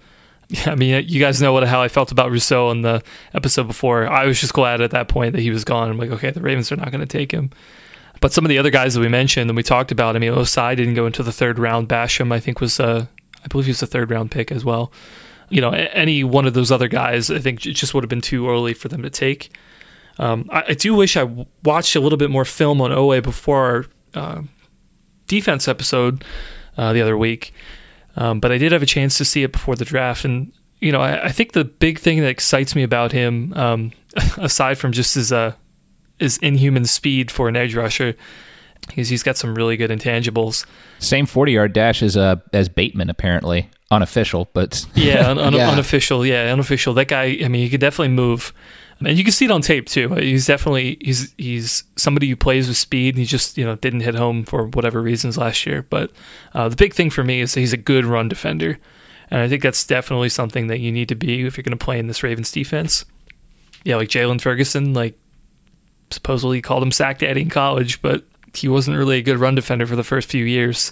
Yeah, 0.49 0.71
I 0.71 0.75
mean, 0.75 1.05
you 1.07 1.19
guys 1.19 1.41
know 1.41 1.53
what 1.53 1.67
how 1.67 1.81
I 1.81 1.87
felt 1.87 2.11
about 2.11 2.31
Rousseau 2.31 2.69
in 2.71 2.81
the 2.81 3.01
episode 3.33 3.67
before. 3.67 4.07
I 4.07 4.25
was 4.25 4.39
just 4.39 4.53
glad 4.53 4.81
at 4.81 4.91
that 4.91 5.07
point 5.07 5.33
that 5.33 5.41
he 5.41 5.49
was 5.49 5.63
gone. 5.63 5.89
I'm 5.89 5.97
like, 5.97 6.11
okay, 6.11 6.31
the 6.31 6.41
Ravens 6.41 6.71
are 6.71 6.75
not 6.75 6.91
going 6.91 7.01
to 7.01 7.07
take 7.07 7.31
him. 7.31 7.51
But 8.21 8.33
some 8.33 8.45
of 8.45 8.49
the 8.49 8.57
other 8.57 8.69
guys 8.69 8.93
that 8.93 9.01
we 9.01 9.09
mentioned 9.09 9.49
and 9.49 9.57
we 9.57 9.63
talked 9.63 9.91
about, 9.91 10.15
I 10.15 10.19
mean, 10.19 10.31
Ossai 10.31 10.75
didn't 10.75 10.93
go 10.93 11.05
into 11.05 11.23
the 11.23 11.31
third 11.31 11.59
round. 11.59 11.89
Basham, 11.89 12.31
I 12.31 12.39
think, 12.39 12.61
was, 12.61 12.79
uh, 12.79 13.07
I 13.43 13.47
believe 13.47 13.65
he 13.65 13.71
was 13.71 13.83
a 13.83 13.87
third 13.87 14.09
round 14.09 14.31
pick 14.31 14.51
as 14.51 14.63
well. 14.63 14.91
You 15.49 15.61
know, 15.61 15.71
any 15.71 16.23
one 16.23 16.47
of 16.47 16.53
those 16.53 16.71
other 16.71 16.87
guys, 16.87 17.29
I 17.29 17.39
think 17.39 17.65
it 17.65 17.73
just 17.73 17.93
would 17.93 18.03
have 18.03 18.09
been 18.09 18.21
too 18.21 18.49
early 18.49 18.73
for 18.73 18.87
them 18.87 19.03
to 19.03 19.09
take. 19.09 19.55
Um, 20.17 20.49
I, 20.51 20.63
I, 20.69 20.73
do 20.73 20.95
wish 20.95 21.17
I 21.17 21.45
watched 21.63 21.95
a 21.95 21.99
little 21.99 22.17
bit 22.17 22.31
more 22.31 22.45
film 22.45 22.79
on 22.79 22.89
Oweh 22.89 23.21
before 23.21 23.59
our 23.59 23.85
uh, 24.13 24.41
defense 25.27 25.67
episode 25.67 26.23
uh, 26.77 26.93
the 26.93 27.01
other 27.01 27.17
week. 27.17 27.53
Um, 28.15 28.39
but 28.39 28.51
I 28.51 28.57
did 28.57 28.71
have 28.71 28.81
a 28.81 28.87
chance 28.87 29.17
to 29.17 29.25
see 29.25 29.43
it 29.43 29.51
before 29.51 29.75
the 29.75 29.85
draft, 29.85 30.23
and 30.23 30.51
you 30.79 30.91
know, 30.91 31.01
I, 31.01 31.25
I 31.25 31.31
think 31.31 31.51
the 31.51 31.65
big 31.65 31.99
thing 31.99 32.21
that 32.21 32.29
excites 32.29 32.75
me 32.75 32.83
about 32.83 33.11
him, 33.11 33.53
um, 33.53 33.91
aside 34.37 34.77
from 34.77 34.91
just 34.93 35.15
his 35.15 35.33
uh, 35.33 35.53
his 36.19 36.37
inhuman 36.37 36.85
speed 36.85 37.29
for 37.29 37.49
an 37.49 37.57
edge 37.57 37.75
rusher, 37.75 38.15
is 38.95 39.09
he's 39.09 39.23
got 39.23 39.35
some 39.35 39.53
really 39.53 39.75
good 39.75 39.89
intangibles. 39.89 40.65
Same 40.99 41.25
forty 41.25 41.51
yard 41.51 41.73
dash 41.73 42.01
as 42.01 42.15
uh, 42.15 42.37
as 42.53 42.69
Bateman 42.69 43.09
apparently. 43.09 43.69
Unofficial, 43.91 44.49
but 44.53 44.85
yeah, 44.95 45.29
un- 45.29 45.37
un- 45.37 45.53
yeah, 45.55 45.69
unofficial, 45.69 46.25
yeah, 46.25 46.51
unofficial. 46.51 46.93
That 46.93 47.07
guy, 47.07 47.37
I 47.43 47.47
mean, 47.49 47.61
he 47.61 47.69
could 47.69 47.81
definitely 47.81 48.15
move 48.15 48.51
and 48.99 49.17
you 49.17 49.23
can 49.23 49.33
see 49.33 49.45
it 49.45 49.51
on 49.51 49.61
tape 49.61 49.87
too. 49.87 50.09
He's 50.15 50.47
definitely 50.47 50.97
he's 51.01 51.33
he's 51.37 51.83
somebody 51.95 52.29
who 52.29 52.35
plays 52.35 52.67
with 52.67 52.77
speed. 52.77 53.17
he 53.17 53.25
just 53.25 53.57
you 53.57 53.65
know 53.65 53.75
didn't 53.75 54.01
hit 54.01 54.15
home 54.15 54.43
for 54.43 54.67
whatever 54.67 55.01
reasons 55.01 55.37
last 55.37 55.65
year. 55.65 55.81
But 55.81 56.11
uh, 56.53 56.69
the 56.69 56.75
big 56.75 56.93
thing 56.93 57.09
for 57.09 57.23
me 57.23 57.41
is 57.41 57.53
he's 57.53 57.73
a 57.73 57.77
good 57.77 58.05
run 58.05 58.29
defender, 58.29 58.79
and 59.29 59.41
I 59.41 59.49
think 59.49 59.63
that's 59.63 59.85
definitely 59.85 60.29
something 60.29 60.67
that 60.67 60.79
you 60.79 60.91
need 60.91 61.09
to 61.09 61.15
be 61.15 61.45
if 61.45 61.57
you're 61.57 61.63
going 61.63 61.77
to 61.77 61.83
play 61.83 61.99
in 61.99 62.07
this 62.07 62.23
Ravens 62.23 62.51
defense. 62.51 63.05
Yeah, 63.83 63.97
like 63.97 64.09
Jaylon 64.09 64.41
Ferguson, 64.41 64.93
like 64.93 65.19
supposedly 66.09 66.61
called 66.61 66.83
him 66.83 66.91
sack 66.91 67.19
daddy 67.19 67.41
in 67.41 67.49
college, 67.49 68.01
but 68.01 68.23
he 68.53 68.67
wasn't 68.67 68.97
really 68.97 69.17
a 69.17 69.21
good 69.21 69.37
run 69.37 69.55
defender 69.55 69.85
for 69.85 69.95
the 69.95 70.03
first 70.03 70.29
few 70.29 70.45
years. 70.45 70.91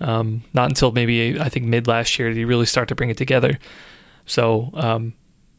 Um, 0.00 0.42
not 0.52 0.68
until 0.68 0.92
maybe 0.92 1.40
I 1.40 1.48
think 1.48 1.66
mid 1.66 1.86
last 1.86 2.18
year 2.18 2.28
did 2.28 2.36
he 2.36 2.44
really 2.44 2.66
start 2.66 2.88
to 2.88 2.94
bring 2.94 3.10
it 3.10 3.16
together. 3.16 3.58
So 4.26 4.70
um, 4.74 5.14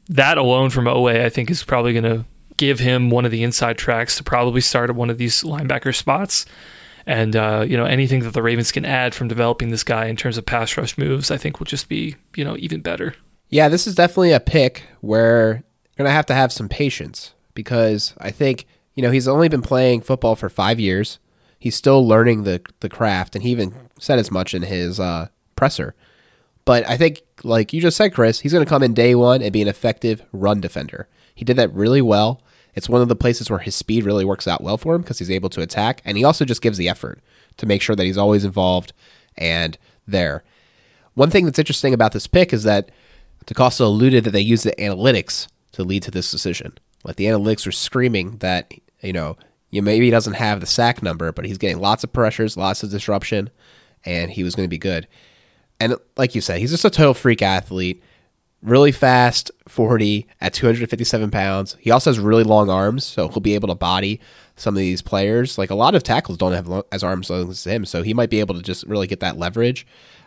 that 0.09 0.37
alone 0.37 0.69
from 0.69 0.85
Oweh, 0.85 1.23
I 1.23 1.29
think, 1.29 1.49
is 1.49 1.63
probably 1.63 1.93
going 1.93 2.03
to 2.03 2.25
give 2.57 2.79
him 2.79 3.09
one 3.09 3.25
of 3.25 3.31
the 3.31 3.43
inside 3.43 3.77
tracks 3.77 4.17
to 4.17 4.23
probably 4.23 4.61
start 4.61 4.89
at 4.89 4.95
one 4.95 5.09
of 5.09 5.17
these 5.17 5.43
linebacker 5.43 5.95
spots. 5.95 6.45
And 7.05 7.37
uh, 7.37 7.63
you 7.65 7.77
know 7.77 7.85
anything 7.85 8.19
that 8.23 8.33
the 8.33 8.43
Ravens 8.43 8.71
can 8.73 8.83
add 8.83 9.15
from 9.15 9.29
developing 9.29 9.69
this 9.69 9.83
guy 9.83 10.07
in 10.07 10.17
terms 10.17 10.37
of 10.37 10.45
pass 10.45 10.75
rush 10.75 10.97
moves, 10.97 11.31
I 11.31 11.37
think 11.37 11.57
will 11.57 11.65
just 11.65 11.87
be 11.87 12.17
you 12.35 12.43
know 12.43 12.57
even 12.57 12.81
better. 12.81 13.15
Yeah, 13.49 13.69
this 13.69 13.87
is 13.87 13.95
definitely 13.95 14.33
a 14.33 14.41
pick 14.41 14.83
where 14.99 15.63
you're 15.85 16.03
gonna 16.03 16.11
have 16.11 16.25
to 16.25 16.33
have 16.33 16.51
some 16.51 16.67
patience 16.67 17.33
because 17.53 18.13
I 18.17 18.29
think 18.29 18.65
you 18.93 19.01
know 19.01 19.09
he's 19.09 19.27
only 19.27 19.47
been 19.47 19.61
playing 19.61 20.01
football 20.01 20.35
for 20.35 20.49
five 20.49 20.81
years. 20.81 21.19
He's 21.57 21.77
still 21.77 22.05
learning 22.05 22.43
the 22.43 22.61
the 22.81 22.89
craft, 22.89 23.35
and 23.35 23.43
he 23.43 23.51
even 23.51 23.73
said 23.97 24.19
as 24.19 24.29
much 24.29 24.53
in 24.53 24.63
his 24.63 24.99
uh, 24.99 25.29
presser. 25.55 25.95
But 26.67 26.85
I 26.85 26.97
think, 26.97 27.21
like 27.45 27.71
you 27.71 27.79
just 27.79 27.95
said, 27.95 28.13
Chris, 28.13 28.41
he's 28.41 28.51
going 28.51 28.65
to 28.65 28.69
come 28.69 28.83
in 28.83 28.93
day 28.93 29.15
one 29.15 29.41
and 29.41 29.53
be 29.53 29.61
an 29.61 29.69
effective 29.69 30.21
run 30.33 30.59
defender. 30.59 31.07
He 31.33 31.45
did 31.45 31.55
that 31.55 31.73
really 31.73 32.01
well. 32.01 32.41
It's 32.75 32.89
one 32.89 33.01
of 33.01 33.07
the 33.07 33.15
places 33.15 33.49
where 33.49 33.59
his 33.59 33.73
speed 33.73 34.03
really 34.03 34.25
works 34.25 34.49
out 34.49 34.61
well 34.61 34.77
for 34.77 34.93
him 34.93 35.01
because 35.01 35.17
he's 35.17 35.31
able 35.31 35.47
to 35.51 35.61
attack, 35.61 36.01
and 36.03 36.17
he 36.17 36.25
also 36.25 36.43
just 36.43 36.61
gives 36.61 36.77
the 36.77 36.89
effort 36.89 37.21
to 37.55 37.65
make 37.65 37.81
sure 37.81 37.95
that 37.95 38.03
he's 38.03 38.17
always 38.17 38.43
involved 38.43 38.91
and 39.37 39.77
there. 40.05 40.43
One 41.13 41.29
thing 41.29 41.45
that's 41.45 41.57
interesting 41.57 41.93
about 41.93 42.11
this 42.11 42.27
pick 42.27 42.51
is 42.51 42.63
that 42.63 42.91
DeCosta 43.45 43.85
alluded 43.85 44.25
that 44.25 44.31
they 44.31 44.41
used 44.41 44.65
the 44.65 44.75
analytics 44.75 45.47
to 45.71 45.85
lead 45.85 46.03
to 46.03 46.11
this 46.11 46.29
decision. 46.29 46.77
Like 47.05 47.15
the 47.15 47.27
analytics 47.27 47.65
were 47.65 47.71
screaming 47.71 48.39
that, 48.39 48.73
you 48.99 49.13
know, 49.13 49.37
you 49.69 49.81
maybe 49.81 50.03
he 50.03 50.11
doesn't 50.11 50.33
have 50.33 50.59
the 50.59 50.65
sack 50.65 51.01
number, 51.01 51.31
but 51.31 51.45
he's 51.45 51.57
getting 51.57 51.79
lots 51.79 52.03
of 52.03 52.11
pressures, 52.11 52.57
lots 52.57 52.83
of 52.83 52.91
disruption, 52.91 53.51
and 54.03 54.31
he 54.31 54.43
was 54.43 54.53
going 54.53 54.65
to 54.65 54.69
be 54.69 54.77
good 54.77 55.07
and 55.79 55.95
like 56.15 56.35
you 56.35 56.41
said, 56.41 56.59
he's 56.59 56.71
just 56.71 56.85
a 56.85 56.89
total 56.89 57.13
freak 57.13 57.41
athlete. 57.41 58.01
Really 58.63 58.91
fast, 58.91 59.51
40 59.67 60.27
at 60.41 60.53
257 60.53 61.29
pounds. 61.29 61.77
He 61.79 61.91
also 61.91 62.09
has 62.09 62.19
really 62.19 62.43
long 62.43 62.69
arms, 62.69 63.03
so 63.03 63.27
he'll 63.27 63.39
be 63.39 63.53
able 63.53 63.67
to 63.67 63.75
body 63.75 64.19
some 64.55 64.73
of 64.73 64.79
these 64.79 65.03
players. 65.03 65.57
Like 65.57 65.69
a 65.69 65.75
lot 65.75 65.93
of 65.93 66.01
tackles 66.01 66.37
don't 66.37 66.53
have 66.53 66.83
as 66.91 67.03
arms 67.03 67.29
long 67.29 67.49
as 67.49 67.63
him, 67.63 67.85
so 67.85 68.01
he 68.01 68.13
might 68.13 68.31
be 68.31 68.39
able 68.39 68.55
to 68.55 68.61
just 68.61 68.85
really 68.87 69.07
get 69.07 69.19
that 69.19 69.37
leverage. 69.37 69.85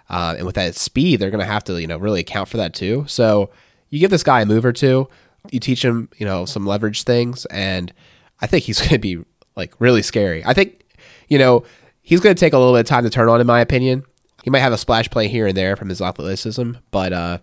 Uh, 0.08 0.34
and 0.38 0.46
with 0.46 0.54
that 0.54 0.74
speed, 0.76 1.20
they're 1.20 1.30
going 1.30 1.44
to 1.44 1.44
have 1.44 1.64
to, 1.64 1.80
you 1.80 1.86
know, 1.86 1.98
really 1.98 2.20
account 2.20 2.48
for 2.48 2.56
that 2.56 2.74
too. 2.74 3.04
So 3.06 3.50
you 3.90 3.98
give 3.98 4.10
this 4.10 4.22
guy 4.22 4.40
a 4.40 4.46
move 4.46 4.64
or 4.64 4.72
two, 4.72 5.08
you 5.50 5.60
teach 5.60 5.84
him, 5.84 6.08
you 6.16 6.24
know, 6.26 6.44
some 6.44 6.66
leverage 6.66 7.02
things, 7.02 7.46
and 7.46 7.92
I 8.40 8.46
think 8.46 8.64
he's 8.64 8.78
going 8.80 8.90
to 8.90 8.98
be 8.98 9.24
like 9.56 9.74
really 9.80 10.02
scary. 10.02 10.44
I 10.44 10.54
think, 10.54 10.84
you 11.28 11.38
know, 11.38 11.64
he's 12.02 12.20
going 12.20 12.34
to 12.34 12.40
take 12.40 12.52
a 12.52 12.58
little 12.58 12.74
bit 12.74 12.80
of 12.80 12.86
time 12.86 13.04
to 13.04 13.10
turn 13.10 13.28
on, 13.28 13.40
in 13.40 13.46
my 13.46 13.60
opinion. 13.60 14.04
He 14.42 14.50
might 14.50 14.60
have 14.60 14.72
a 14.72 14.78
splash 14.78 15.10
play 15.10 15.28
here 15.28 15.46
and 15.46 15.56
there 15.56 15.76
from 15.76 15.88
his 15.88 16.00
athleticism, 16.00 16.72
but 16.90 17.12
uh, 17.12 17.38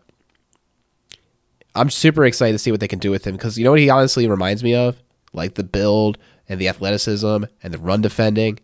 I'm 1.75 1.89
super 1.89 2.25
excited 2.25 2.53
to 2.53 2.59
see 2.59 2.71
what 2.71 2.79
they 2.79 2.87
can 2.87 2.99
do 2.99 3.11
with 3.11 3.25
him 3.25 3.35
because 3.35 3.57
you 3.57 3.63
know 3.63 3.71
what 3.71 3.79
he 3.79 3.89
honestly 3.89 4.27
reminds 4.27 4.63
me 4.63 4.73
of? 4.73 5.01
Like 5.33 5.55
the 5.55 5.63
build 5.63 6.17
and 6.49 6.59
the 6.59 6.67
athleticism 6.67 7.43
and 7.61 7.73
the 7.73 7.77
run 7.77 8.01
defending. 8.01 8.59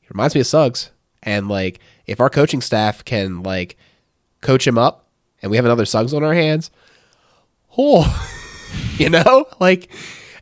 He 0.00 0.08
reminds 0.10 0.34
me 0.34 0.42
of 0.42 0.46
Suggs. 0.46 0.90
And 1.22 1.48
like 1.48 1.80
if 2.06 2.20
our 2.20 2.30
coaching 2.30 2.60
staff 2.60 3.04
can 3.04 3.42
like 3.42 3.76
coach 4.40 4.66
him 4.66 4.78
up 4.78 5.08
and 5.40 5.50
we 5.50 5.56
have 5.56 5.64
another 5.64 5.86
Suggs 5.86 6.12
on 6.12 6.24
our 6.24 6.34
hands, 6.34 6.70
oh, 7.78 8.30
you 8.98 9.08
know, 9.08 9.46
like, 9.60 9.90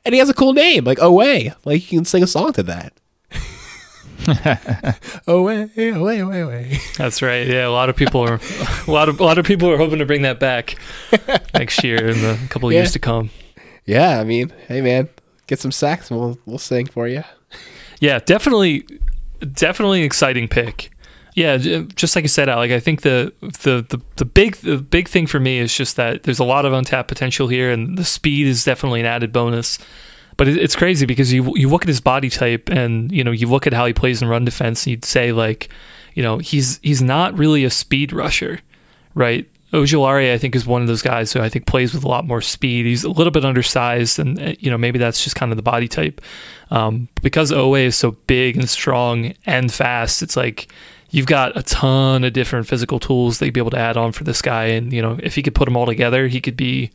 and 0.05 0.15
he 0.15 0.19
has 0.19 0.29
a 0.29 0.35
cool 0.35 0.53
name 0.53 0.85
like 0.85 0.99
Oweh. 0.99 1.55
Like 1.65 1.93
you 1.93 1.99
can 1.99 2.05
sing 2.05 2.23
a 2.23 2.27
song 2.29 2.53
to 2.55 2.63
that. 2.65 2.93
Away, 5.27 5.71
away, 5.77 6.19
away, 6.21 6.41
away. 6.41 6.79
That's 6.97 7.23
right. 7.23 7.47
Yeah, 7.47 7.67
a 7.67 7.71
lot 7.71 7.89
of 7.89 7.97
people 7.97 8.21
are 8.23 8.41
a 8.87 8.91
lot 8.91 9.09
of 9.09 9.21
a 9.21 9.25
lot 9.25 9.39
of 9.39 9.47
people 9.47 9.71
are 9.71 9.77
hoping 9.77 9.99
to 9.99 10.07
bring 10.07 10.23
that 10.23 10.41
back 10.41 10.77
next 11.55 11.83
year 11.85 12.07
in 12.09 12.21
the 12.23 12.39
couple 12.49 12.73
yeah. 12.73 12.81
years 12.81 12.93
to 12.93 12.99
come. 12.99 13.31
Yeah, 13.85 14.21
I 14.21 14.25
mean, 14.25 14.53
hey 14.69 14.81
man, 14.81 15.09
get 15.47 15.61
some 15.61 15.73
sacks 15.73 16.11
and 16.11 16.19
we'll 16.19 16.39
we'll 16.47 16.59
sing 16.59 16.87
for 16.87 17.07
you. 17.09 17.25
Yeah, 18.01 18.19
definitely, 18.19 18.87
definitely 19.53 20.01
an 20.01 20.07
exciting 20.07 20.49
pick. 20.49 20.91
Yeah, 21.35 21.59
just 21.59 22.17
like 22.17 22.23
you 22.25 22.29
said, 22.29 22.49
Alec. 22.49 22.71
I 22.71 22.81
think 22.81 23.03
the, 23.03 23.33
the 23.41 23.85
the 23.87 24.01
the 24.17 24.25
big 24.25 24.57
the 24.57 24.79
big 24.79 25.07
thing 25.07 25.27
for 25.27 25.39
me 25.39 25.59
is 25.59 25.75
just 25.75 25.97
that 25.97 26.23
there's 26.23 26.39
a 26.39 26.45
lot 26.45 26.65
of 26.65 26.73
untapped 26.73 27.09
potential 27.09 27.49
here, 27.49 27.71
and 27.71 27.99
the 27.99 28.07
speed 28.07 28.47
is 28.47 28.65
definitely 28.65 29.01
an 29.01 29.07
added 29.07 29.33
bonus. 29.33 29.79
But 30.37 30.49
it's 30.49 30.77
crazy 30.77 31.07
because 31.07 31.33
you 31.33 31.57
you 31.57 31.69
look 31.69 31.83
at 31.83 31.89
his 31.89 32.01
body 32.01 32.29
type 32.29 32.69
and 32.69 33.11
you 33.11 33.25
know 33.25 33.31
you 33.31 33.49
look 33.49 33.67
at 33.67 33.73
how 33.73 33.87
he 33.87 33.93
plays 33.93 34.21
in 34.21 34.29
run 34.29 34.45
defense. 34.45 34.85
And 34.85 34.91
you'd 34.91 35.05
say 35.05 35.33
like, 35.33 35.71
you 36.15 36.23
know, 36.23 36.39
he's 36.39 36.79
he's 36.83 37.01
not 37.01 37.37
really 37.39 37.65
a 37.65 37.71
speed 37.71 38.13
rusher, 38.13 38.61
right? 39.15 39.49
Ojulari, 39.73 40.33
I 40.33 40.39
think, 40.39 40.55
is 40.55 40.65
one 40.65 40.81
of 40.81 40.89
those 40.89 41.03
guys 41.03 41.33
who 41.33 41.41
I 41.41 41.49
think 41.49 41.67
plays 41.67 41.93
with 41.93 42.05
a 42.05 42.09
lot 42.09 42.27
more 42.27 42.41
speed. 42.41 42.87
He's 42.87 43.03
a 43.03 43.11
little 43.11 43.33
bit 43.33 43.45
undersized, 43.45 44.19
and 44.19 44.41
uh, 44.41 44.55
you 44.59 44.71
know 44.71 44.79
maybe 44.79 44.99
that's 44.99 45.25
just 45.25 45.37
kind 45.37 45.53
of 45.53 45.57
the 45.57 45.63
body 45.63 45.89
type. 45.89 46.21
Um, 46.71 47.09
because 47.23 47.51
Oweh 47.51 47.87
is 47.87 47.97
so 47.97 48.13
big 48.27 48.57
and 48.57 48.69
strong 48.69 49.35
and 49.45 49.73
fast, 49.73 50.23
it's 50.23 50.37
like 50.37 50.73
you've 51.11 51.27
got 51.27 51.57
a 51.57 51.63
ton 51.63 52.25
of 52.25 52.33
different 52.33 52.67
physical 52.67 52.99
tools 53.01 53.39
that 53.39 53.47
you'd 53.47 53.55
be 53.55 53.61
able 53.61 53.71
to 53.71 53.79
add 53.79 53.97
on 53.97 54.13
for 54.13 54.25
this 54.25 54.41
guy. 54.43 54.67
And 54.67 54.93
you 54.93 55.03
know 55.03 55.19
if 55.23 55.35
he 55.35 55.43
could 55.43 55.55
put 55.55 55.65
them 55.65 55.77
all 55.77 55.87
together, 55.87 56.29
he 56.29 56.41
could 56.41 56.57
be 56.57 56.91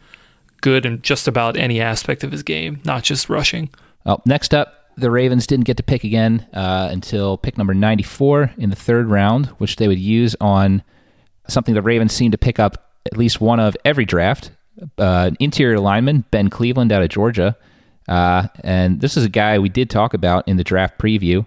good 0.62 0.86
in 0.86 1.02
just 1.02 1.28
about 1.28 1.58
any 1.58 1.82
aspect 1.82 2.24
of 2.24 2.32
his 2.32 2.43
game, 2.43 2.82
not 2.86 3.04
just 3.04 3.30
rushing. 3.30 3.69
Well, 4.06 4.21
next 4.26 4.54
up, 4.54 4.89
the 4.97 5.12
Ravens 5.12 5.47
didn't 5.47 5.65
get 5.65 5.78
to 5.78 5.84
pick 5.84 6.04
again 6.04 6.47
uh, 6.54 6.89
until 6.91 7.38
pick 7.38 7.58
number 7.58 7.74
94 7.74 8.52
in 8.58 8.69
the 8.69 8.76
third 8.76 9.08
round, 9.10 9.47
which 9.58 9.78
they 9.78 9.88
would 9.88 10.00
use 10.00 10.36
on 10.39 10.84
something 11.47 11.74
the 11.74 11.82
Ravens 11.82 12.13
seem 12.13 12.32
to 12.32 12.38
pick 12.38 12.60
up 12.60 12.91
at 13.06 13.17
least 13.17 13.41
one 13.41 13.60
of 13.60 13.76
every 13.84 14.06
draft. 14.06 14.52
Uh, 14.97 15.32
interior 15.39 15.80
lineman, 15.80 16.24
Ben 16.32 16.50
Cleveland 16.50 16.91
out 16.91 17.04
of 17.04 17.10
Georgia. 17.10 17.56
Uh, 18.08 18.47
and 18.63 19.02
this 19.02 19.15
is 19.17 19.26
a 19.26 19.30
guy 19.30 19.60
we 19.60 19.69
did 19.69 19.89
talk 19.89 20.13
about 20.13 20.47
in 20.47 20.58
the 20.58 20.63
draft 20.63 20.97
preview. 20.97 21.45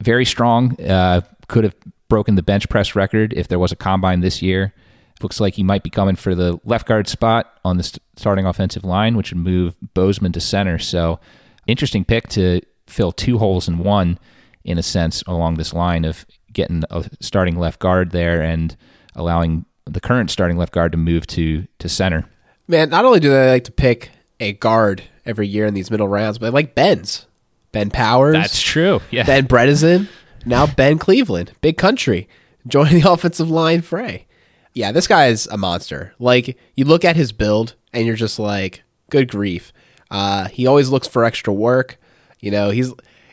very 0.00 0.24
strong. 0.24 0.80
Uh, 0.80 1.20
could 1.48 1.64
have 1.64 1.74
broken 2.08 2.34
the 2.34 2.42
bench 2.42 2.68
press 2.68 2.94
record 2.94 3.32
if 3.34 3.48
there 3.48 3.58
was 3.58 3.72
a 3.72 3.76
combine 3.76 4.20
this 4.20 4.40
year. 4.40 4.72
Looks 5.22 5.40
like 5.40 5.54
he 5.54 5.62
might 5.62 5.82
be 5.82 5.90
coming 5.90 6.16
for 6.16 6.34
the 6.34 6.58
left 6.64 6.86
guard 6.86 7.08
spot 7.08 7.58
on 7.64 7.76
the 7.76 7.82
st- 7.82 8.02
starting 8.16 8.46
offensive 8.46 8.84
line, 8.84 9.16
which 9.16 9.32
would 9.32 9.42
move 9.42 9.76
Bozeman 9.94 10.32
to 10.32 10.40
center. 10.40 10.78
So, 10.78 11.20
interesting 11.66 12.04
pick 12.04 12.28
to 12.30 12.60
fill 12.86 13.12
two 13.12 13.38
holes 13.38 13.68
in 13.68 13.78
one, 13.78 14.18
in 14.64 14.78
a 14.78 14.82
sense, 14.82 15.22
along 15.26 15.54
this 15.54 15.72
line 15.74 16.04
of 16.04 16.24
getting 16.52 16.82
a 16.90 17.04
starting 17.20 17.58
left 17.58 17.80
guard 17.80 18.10
there 18.10 18.42
and 18.42 18.76
allowing 19.14 19.64
the 19.84 20.00
current 20.00 20.30
starting 20.30 20.56
left 20.56 20.72
guard 20.72 20.92
to 20.92 20.98
move 20.98 21.26
to 21.28 21.66
to 21.78 21.88
center. 21.88 22.24
Man, 22.66 22.88
not 22.90 23.04
only 23.04 23.20
do 23.20 23.30
they 23.30 23.50
like 23.50 23.64
to 23.64 23.72
pick 23.72 24.10
a 24.38 24.52
guard 24.52 25.02
every 25.26 25.46
year 25.48 25.66
in 25.66 25.74
these 25.74 25.90
middle 25.90 26.08
rounds, 26.08 26.38
but 26.38 26.46
they 26.46 26.50
like 26.50 26.74
Ben's. 26.74 27.26
Ben 27.72 27.90
Powers. 27.90 28.34
That's 28.34 28.60
true. 28.60 29.00
Yeah. 29.10 29.24
Ben 29.24 29.46
Bredeson. 29.46 30.08
Now 30.46 30.66
Ben 30.66 30.98
Cleveland. 30.98 31.52
Big 31.60 31.76
country. 31.76 32.28
Joining 32.66 33.00
the 33.02 33.10
offensive 33.12 33.50
line 33.50 33.82
fray. 33.82 34.26
Yeah, 34.74 34.92
this 34.92 35.06
guy 35.06 35.26
is 35.26 35.46
a 35.48 35.56
monster. 35.56 36.14
Like, 36.18 36.56
you 36.76 36.84
look 36.84 37.04
at 37.04 37.16
his 37.16 37.32
build 37.32 37.74
and 37.92 38.06
you're 38.06 38.16
just 38.16 38.38
like, 38.38 38.82
good 39.10 39.28
grief. 39.28 39.72
Uh, 40.10 40.48
he 40.48 40.66
always 40.66 40.88
looks 40.88 41.06
for 41.06 41.24
extra 41.24 41.52
work. 41.52 41.98
You 42.40 42.50
know, 42.50 42.70
he's. 42.70 42.88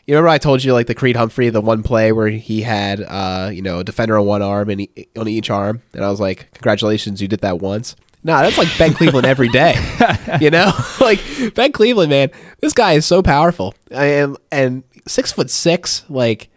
You 0.06 0.14
remember 0.14 0.28
I 0.30 0.38
told 0.38 0.64
you 0.64 0.72
like 0.72 0.86
the 0.86 0.94
Creed 0.94 1.16
Humphrey, 1.16 1.50
the 1.50 1.60
one 1.60 1.82
play 1.82 2.12
where 2.12 2.28
he 2.28 2.62
had, 2.62 3.02
uh, 3.02 3.50
you 3.52 3.60
know, 3.60 3.80
a 3.80 3.84
defender 3.84 4.18
on 4.18 4.24
one 4.24 4.40
arm 4.40 4.70
and 4.70 4.80
he, 4.80 5.06
on 5.18 5.28
each 5.28 5.50
arm, 5.50 5.82
and 5.92 6.02
I 6.02 6.08
was 6.08 6.18
like, 6.18 6.48
"Congratulations, 6.54 7.20
you 7.20 7.28
did 7.28 7.40
that 7.40 7.58
once." 7.60 7.94
Nah, 8.24 8.40
that's 8.40 8.56
like 8.56 8.68
Ben 8.78 8.94
Cleveland 8.94 9.26
every 9.26 9.48
day. 9.48 9.74
you 10.40 10.50
know, 10.50 10.72
like 11.00 11.20
Ben 11.54 11.72
Cleveland, 11.72 12.08
man. 12.08 12.30
This 12.60 12.72
guy 12.72 12.92
is 12.92 13.04
so 13.04 13.22
powerful 13.22 13.74
and 13.90 14.38
and 14.50 14.82
six 15.06 15.30
foot 15.30 15.50
six, 15.50 16.04
like 16.08 16.48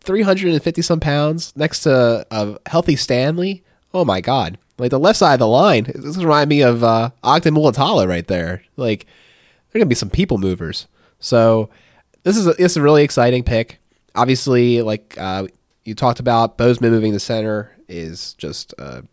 three 0.00 0.22
hundred 0.22 0.52
and 0.52 0.62
fifty 0.62 0.82
some 0.82 1.00
pounds, 1.00 1.52
next 1.56 1.80
to 1.80 2.26
a 2.30 2.58
healthy 2.66 2.96
Stanley. 2.96 3.62
Oh 3.92 4.04
my 4.04 4.20
god! 4.20 4.58
Like 4.78 4.90
the 4.90 4.98
left 4.98 5.18
side 5.18 5.34
of 5.34 5.38
the 5.38 5.46
line, 5.46 5.84
this 5.94 6.16
reminds 6.16 6.48
me 6.48 6.62
of 6.62 6.82
uh, 6.82 7.10
Ogden 7.22 7.54
Mulitalo 7.54 8.08
right 8.08 8.26
there. 8.26 8.62
Like 8.76 9.06
they're 9.70 9.80
gonna 9.80 9.88
be 9.88 9.94
some 9.94 10.10
people 10.10 10.38
movers. 10.38 10.88
So 11.20 11.70
this 12.22 12.36
is 12.36 12.46
a, 12.46 12.54
this 12.54 12.72
is 12.72 12.76
a 12.76 12.82
really 12.82 13.04
exciting 13.04 13.42
pick. 13.42 13.78
Obviously, 14.14 14.82
like 14.82 15.16
uh, 15.18 15.46
you 15.84 15.94
talked 15.94 16.20
about, 16.20 16.58
Bozeman 16.58 16.90
moving 16.90 17.12
the 17.12 17.20
center 17.20 17.76
is 17.88 18.34
just 18.34 18.74
a 18.78 19.04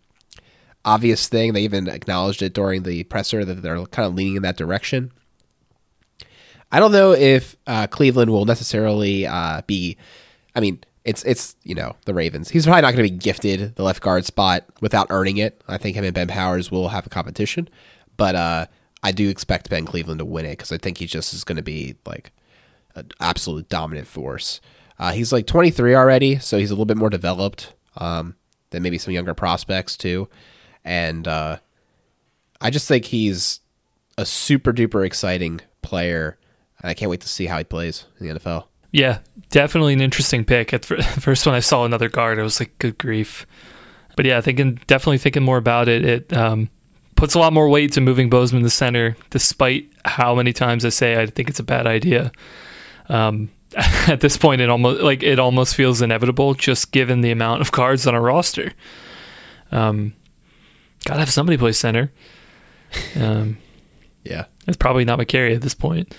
obvious 0.83 1.27
thing. 1.27 1.53
They 1.53 1.63
even 1.63 1.87
acknowledged 1.87 2.41
it 2.41 2.53
during 2.53 2.83
the 2.83 3.03
presser 3.03 3.45
that 3.45 3.61
they're 3.61 3.85
kind 3.85 4.07
of 4.07 4.15
leaning 4.15 4.37
in 4.37 4.43
that 4.43 4.57
direction. 4.57 5.11
I 6.71 6.79
don't 6.79 6.91
know 6.91 7.11
if 7.11 7.55
uh, 7.67 7.87
Cleveland 7.87 8.31
will 8.31 8.45
necessarily 8.45 9.27
uh, 9.27 9.61
be. 9.67 9.97
I 10.55 10.59
mean, 10.59 10.83
it's 11.03 11.23
it's 11.23 11.55
you 11.63 11.75
know 11.75 11.95
the 12.05 12.13
Ravens. 12.13 12.49
He's 12.49 12.65
probably 12.65 12.81
not 12.81 12.93
going 12.93 13.07
to 13.07 13.11
be 13.11 13.17
gifted 13.17 13.75
the 13.75 13.83
left 13.83 14.01
guard 14.01 14.25
spot 14.25 14.65
without 14.81 15.07
earning 15.09 15.37
it. 15.37 15.61
I 15.67 15.77
think 15.77 15.95
him 15.95 16.03
and 16.03 16.13
Ben 16.13 16.27
Powers 16.27 16.71
will 16.71 16.89
have 16.89 17.05
a 17.05 17.09
competition, 17.09 17.69
but 18.17 18.35
uh, 18.35 18.65
I 19.03 19.11
do 19.11 19.29
expect 19.29 19.69
Ben 19.69 19.85
Cleveland 19.85 20.19
to 20.19 20.25
win 20.25 20.45
it 20.45 20.57
because 20.57 20.71
I 20.71 20.77
think 20.77 20.97
he 20.97 21.07
just 21.07 21.33
is 21.33 21.43
going 21.43 21.55
to 21.55 21.63
be 21.63 21.95
like 22.05 22.31
an 22.95 23.09
absolute 23.19 23.69
dominant 23.69 24.07
force. 24.07 24.61
Uh, 24.99 25.11
he's 25.11 25.33
like 25.33 25.47
23 25.47 25.95
already, 25.95 26.37
so 26.37 26.59
he's 26.59 26.69
a 26.69 26.73
little 26.73 26.85
bit 26.85 26.97
more 26.97 27.09
developed 27.09 27.73
um, 27.97 28.35
than 28.69 28.83
maybe 28.83 28.99
some 28.99 29.13
younger 29.13 29.33
prospects 29.33 29.97
too, 29.97 30.29
and 30.85 31.27
uh, 31.27 31.57
I 32.59 32.69
just 32.69 32.87
think 32.87 33.05
he's 33.05 33.61
a 34.17 34.25
super 34.25 34.71
duper 34.71 35.05
exciting 35.05 35.61
player. 35.81 36.37
And 36.81 36.89
I 36.89 36.93
can't 36.93 37.11
wait 37.11 37.21
to 37.21 37.29
see 37.29 37.45
how 37.45 37.57
he 37.57 37.63
plays 37.63 38.05
in 38.19 38.27
the 38.27 38.39
NFL. 38.39 38.65
Yeah, 38.91 39.19
definitely 39.49 39.93
an 39.93 40.01
interesting 40.01 40.43
pick. 40.45 40.73
At 40.73 40.85
first, 40.85 41.45
when 41.45 41.55
I 41.55 41.59
saw 41.59 41.85
another 41.85 42.09
guard, 42.09 42.39
I 42.39 42.43
was 42.43 42.59
like, 42.59 42.77
"Good 42.79 42.97
grief!" 42.97 43.45
But 44.15 44.25
yeah, 44.25 44.41
thinking 44.41 44.79
definitely 44.87 45.17
thinking 45.17 45.43
more 45.43 45.57
about 45.57 45.87
it, 45.87 46.03
it 46.03 46.33
um, 46.33 46.69
puts 47.15 47.33
a 47.33 47.39
lot 47.39 47.53
more 47.53 47.69
weight 47.69 47.93
to 47.93 48.01
moving 48.01 48.29
Bozeman 48.29 48.63
to 48.63 48.69
center, 48.69 49.15
despite 49.29 49.89
how 50.05 50.35
many 50.35 50.53
times 50.53 50.83
I 50.83 50.89
say 50.89 51.21
I 51.21 51.25
think 51.25 51.49
it's 51.49 51.59
a 51.59 51.63
bad 51.63 51.87
idea. 51.87 52.31
Um, 53.07 53.49
at 54.07 54.19
this 54.19 54.35
point, 54.37 54.59
it 54.59 54.69
almost 54.69 55.01
like 55.01 55.23
it 55.23 55.39
almost 55.39 55.75
feels 55.75 56.01
inevitable, 56.01 56.53
just 56.53 56.91
given 56.91 57.21
the 57.21 57.31
amount 57.31 57.61
of 57.61 57.71
cards 57.71 58.05
on 58.05 58.15
a 58.15 58.21
roster. 58.21 58.73
Um, 59.71 60.13
gotta 61.05 61.21
have 61.21 61.31
somebody 61.31 61.57
play 61.57 61.71
center. 61.71 62.11
Um, 63.15 63.57
yeah, 64.25 64.45
it's 64.67 64.75
probably 64.75 65.05
not 65.05 65.19
Mekari 65.19 65.55
at 65.55 65.61
this 65.61 65.73
point, 65.73 66.13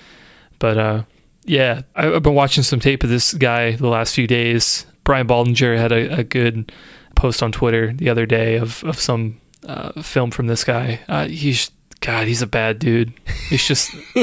but 0.59 0.79
uh, 0.79 1.03
yeah, 1.45 1.83
I've 1.95 2.23
been 2.23 2.35
watching 2.35 2.63
some 2.63 2.81
tape 2.81 3.03
of 3.03 3.11
this 3.11 3.35
guy 3.35 3.73
the 3.73 3.89
last 3.89 4.15
few 4.15 4.27
days. 4.27 4.87
Brian 5.05 5.27
Baldinger 5.27 5.77
had 5.77 5.93
a, 5.93 6.21
a 6.21 6.25
good 6.25 6.73
post 7.17 7.43
on 7.43 7.53
Twitter 7.53 7.93
the 7.93 8.09
other 8.09 8.27
day 8.27 8.57
of 8.57 8.83
of 8.85 8.99
some 8.99 9.41
uh, 9.67 10.01
film 10.03 10.31
from 10.31 10.47
this 10.47 10.65
guy. 10.65 11.01
Uh, 11.09 11.27
he's 11.27 11.71
God, 12.01 12.27
he's 12.27 12.43
a 12.43 12.47
bad 12.47 12.79
dude. 12.79 13.13
He's 13.49 13.67
just 13.67 13.95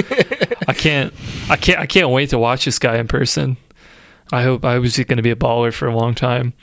I 0.68 0.74
can't 0.74 1.14
I 1.50 1.56
can't 1.56 1.80
I 1.80 1.86
can't 1.86 2.10
wait 2.10 2.30
to 2.30 2.40
watch 2.40 2.66
this 2.66 2.80
guy 2.80 2.98
in 2.98 3.08
person. 3.08 3.58
I 4.32 4.44
hope 4.44 4.64
I 4.64 4.78
was 4.80 4.96
going 4.96 5.18
to 5.18 5.24
be 5.24 5.32
a 5.32 5.36
baller 5.36 5.74
for 5.74 5.88
a 5.88 5.96
long 5.96 6.14
time. 6.14 6.54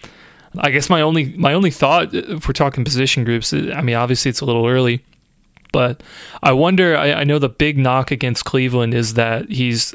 I 0.58 0.70
guess 0.70 0.88
my 0.88 1.02
only 1.02 1.36
my 1.36 1.52
only 1.52 1.70
thought 1.70 2.14
if 2.14 2.48
we're 2.48 2.54
talking 2.54 2.84
position 2.84 3.24
groups, 3.24 3.52
I 3.52 3.82
mean 3.82 3.96
obviously 3.96 4.30
it's 4.30 4.40
a 4.40 4.46
little 4.46 4.66
early, 4.66 5.04
but 5.72 6.02
I 6.42 6.52
wonder. 6.52 6.96
I, 6.96 7.12
I 7.12 7.24
know 7.24 7.38
the 7.38 7.48
big 7.48 7.76
knock 7.76 8.10
against 8.10 8.44
Cleveland 8.44 8.94
is 8.94 9.14
that 9.14 9.50
he's 9.50 9.94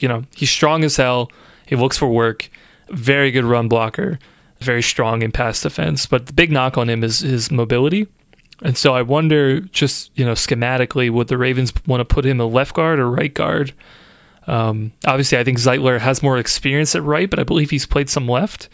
you 0.00 0.08
know, 0.08 0.24
he's 0.34 0.50
strong 0.50 0.84
as 0.84 0.96
hell. 0.96 1.30
He 1.66 1.76
looks 1.76 1.96
for 1.96 2.08
work. 2.08 2.50
Very 2.88 3.30
good 3.30 3.44
run 3.44 3.68
blocker. 3.68 4.18
Very 4.60 4.82
strong 4.82 5.22
in 5.22 5.32
pass 5.32 5.62
defense. 5.62 6.06
But 6.06 6.26
the 6.26 6.32
big 6.32 6.50
knock 6.50 6.78
on 6.78 6.88
him 6.88 7.04
is 7.04 7.20
his 7.20 7.50
mobility. 7.50 8.08
And 8.62 8.76
so 8.76 8.94
I 8.94 9.02
wonder, 9.02 9.60
just 9.60 10.10
you 10.16 10.24
know, 10.24 10.32
schematically, 10.32 11.10
would 11.10 11.28
the 11.28 11.38
Ravens 11.38 11.72
want 11.86 12.00
to 12.00 12.04
put 12.04 12.26
him 12.26 12.40
a 12.40 12.46
left 12.46 12.74
guard 12.74 12.98
or 12.98 13.10
right 13.10 13.32
guard? 13.32 13.72
Um, 14.48 14.92
obviously, 15.06 15.38
I 15.38 15.44
think 15.44 15.58
Zeitler 15.58 16.00
has 16.00 16.22
more 16.22 16.38
experience 16.38 16.94
at 16.96 17.02
right, 17.02 17.28
but 17.28 17.38
I 17.38 17.44
believe 17.44 17.70
he's 17.70 17.86
played 17.86 18.08
some 18.08 18.26
left. 18.26 18.68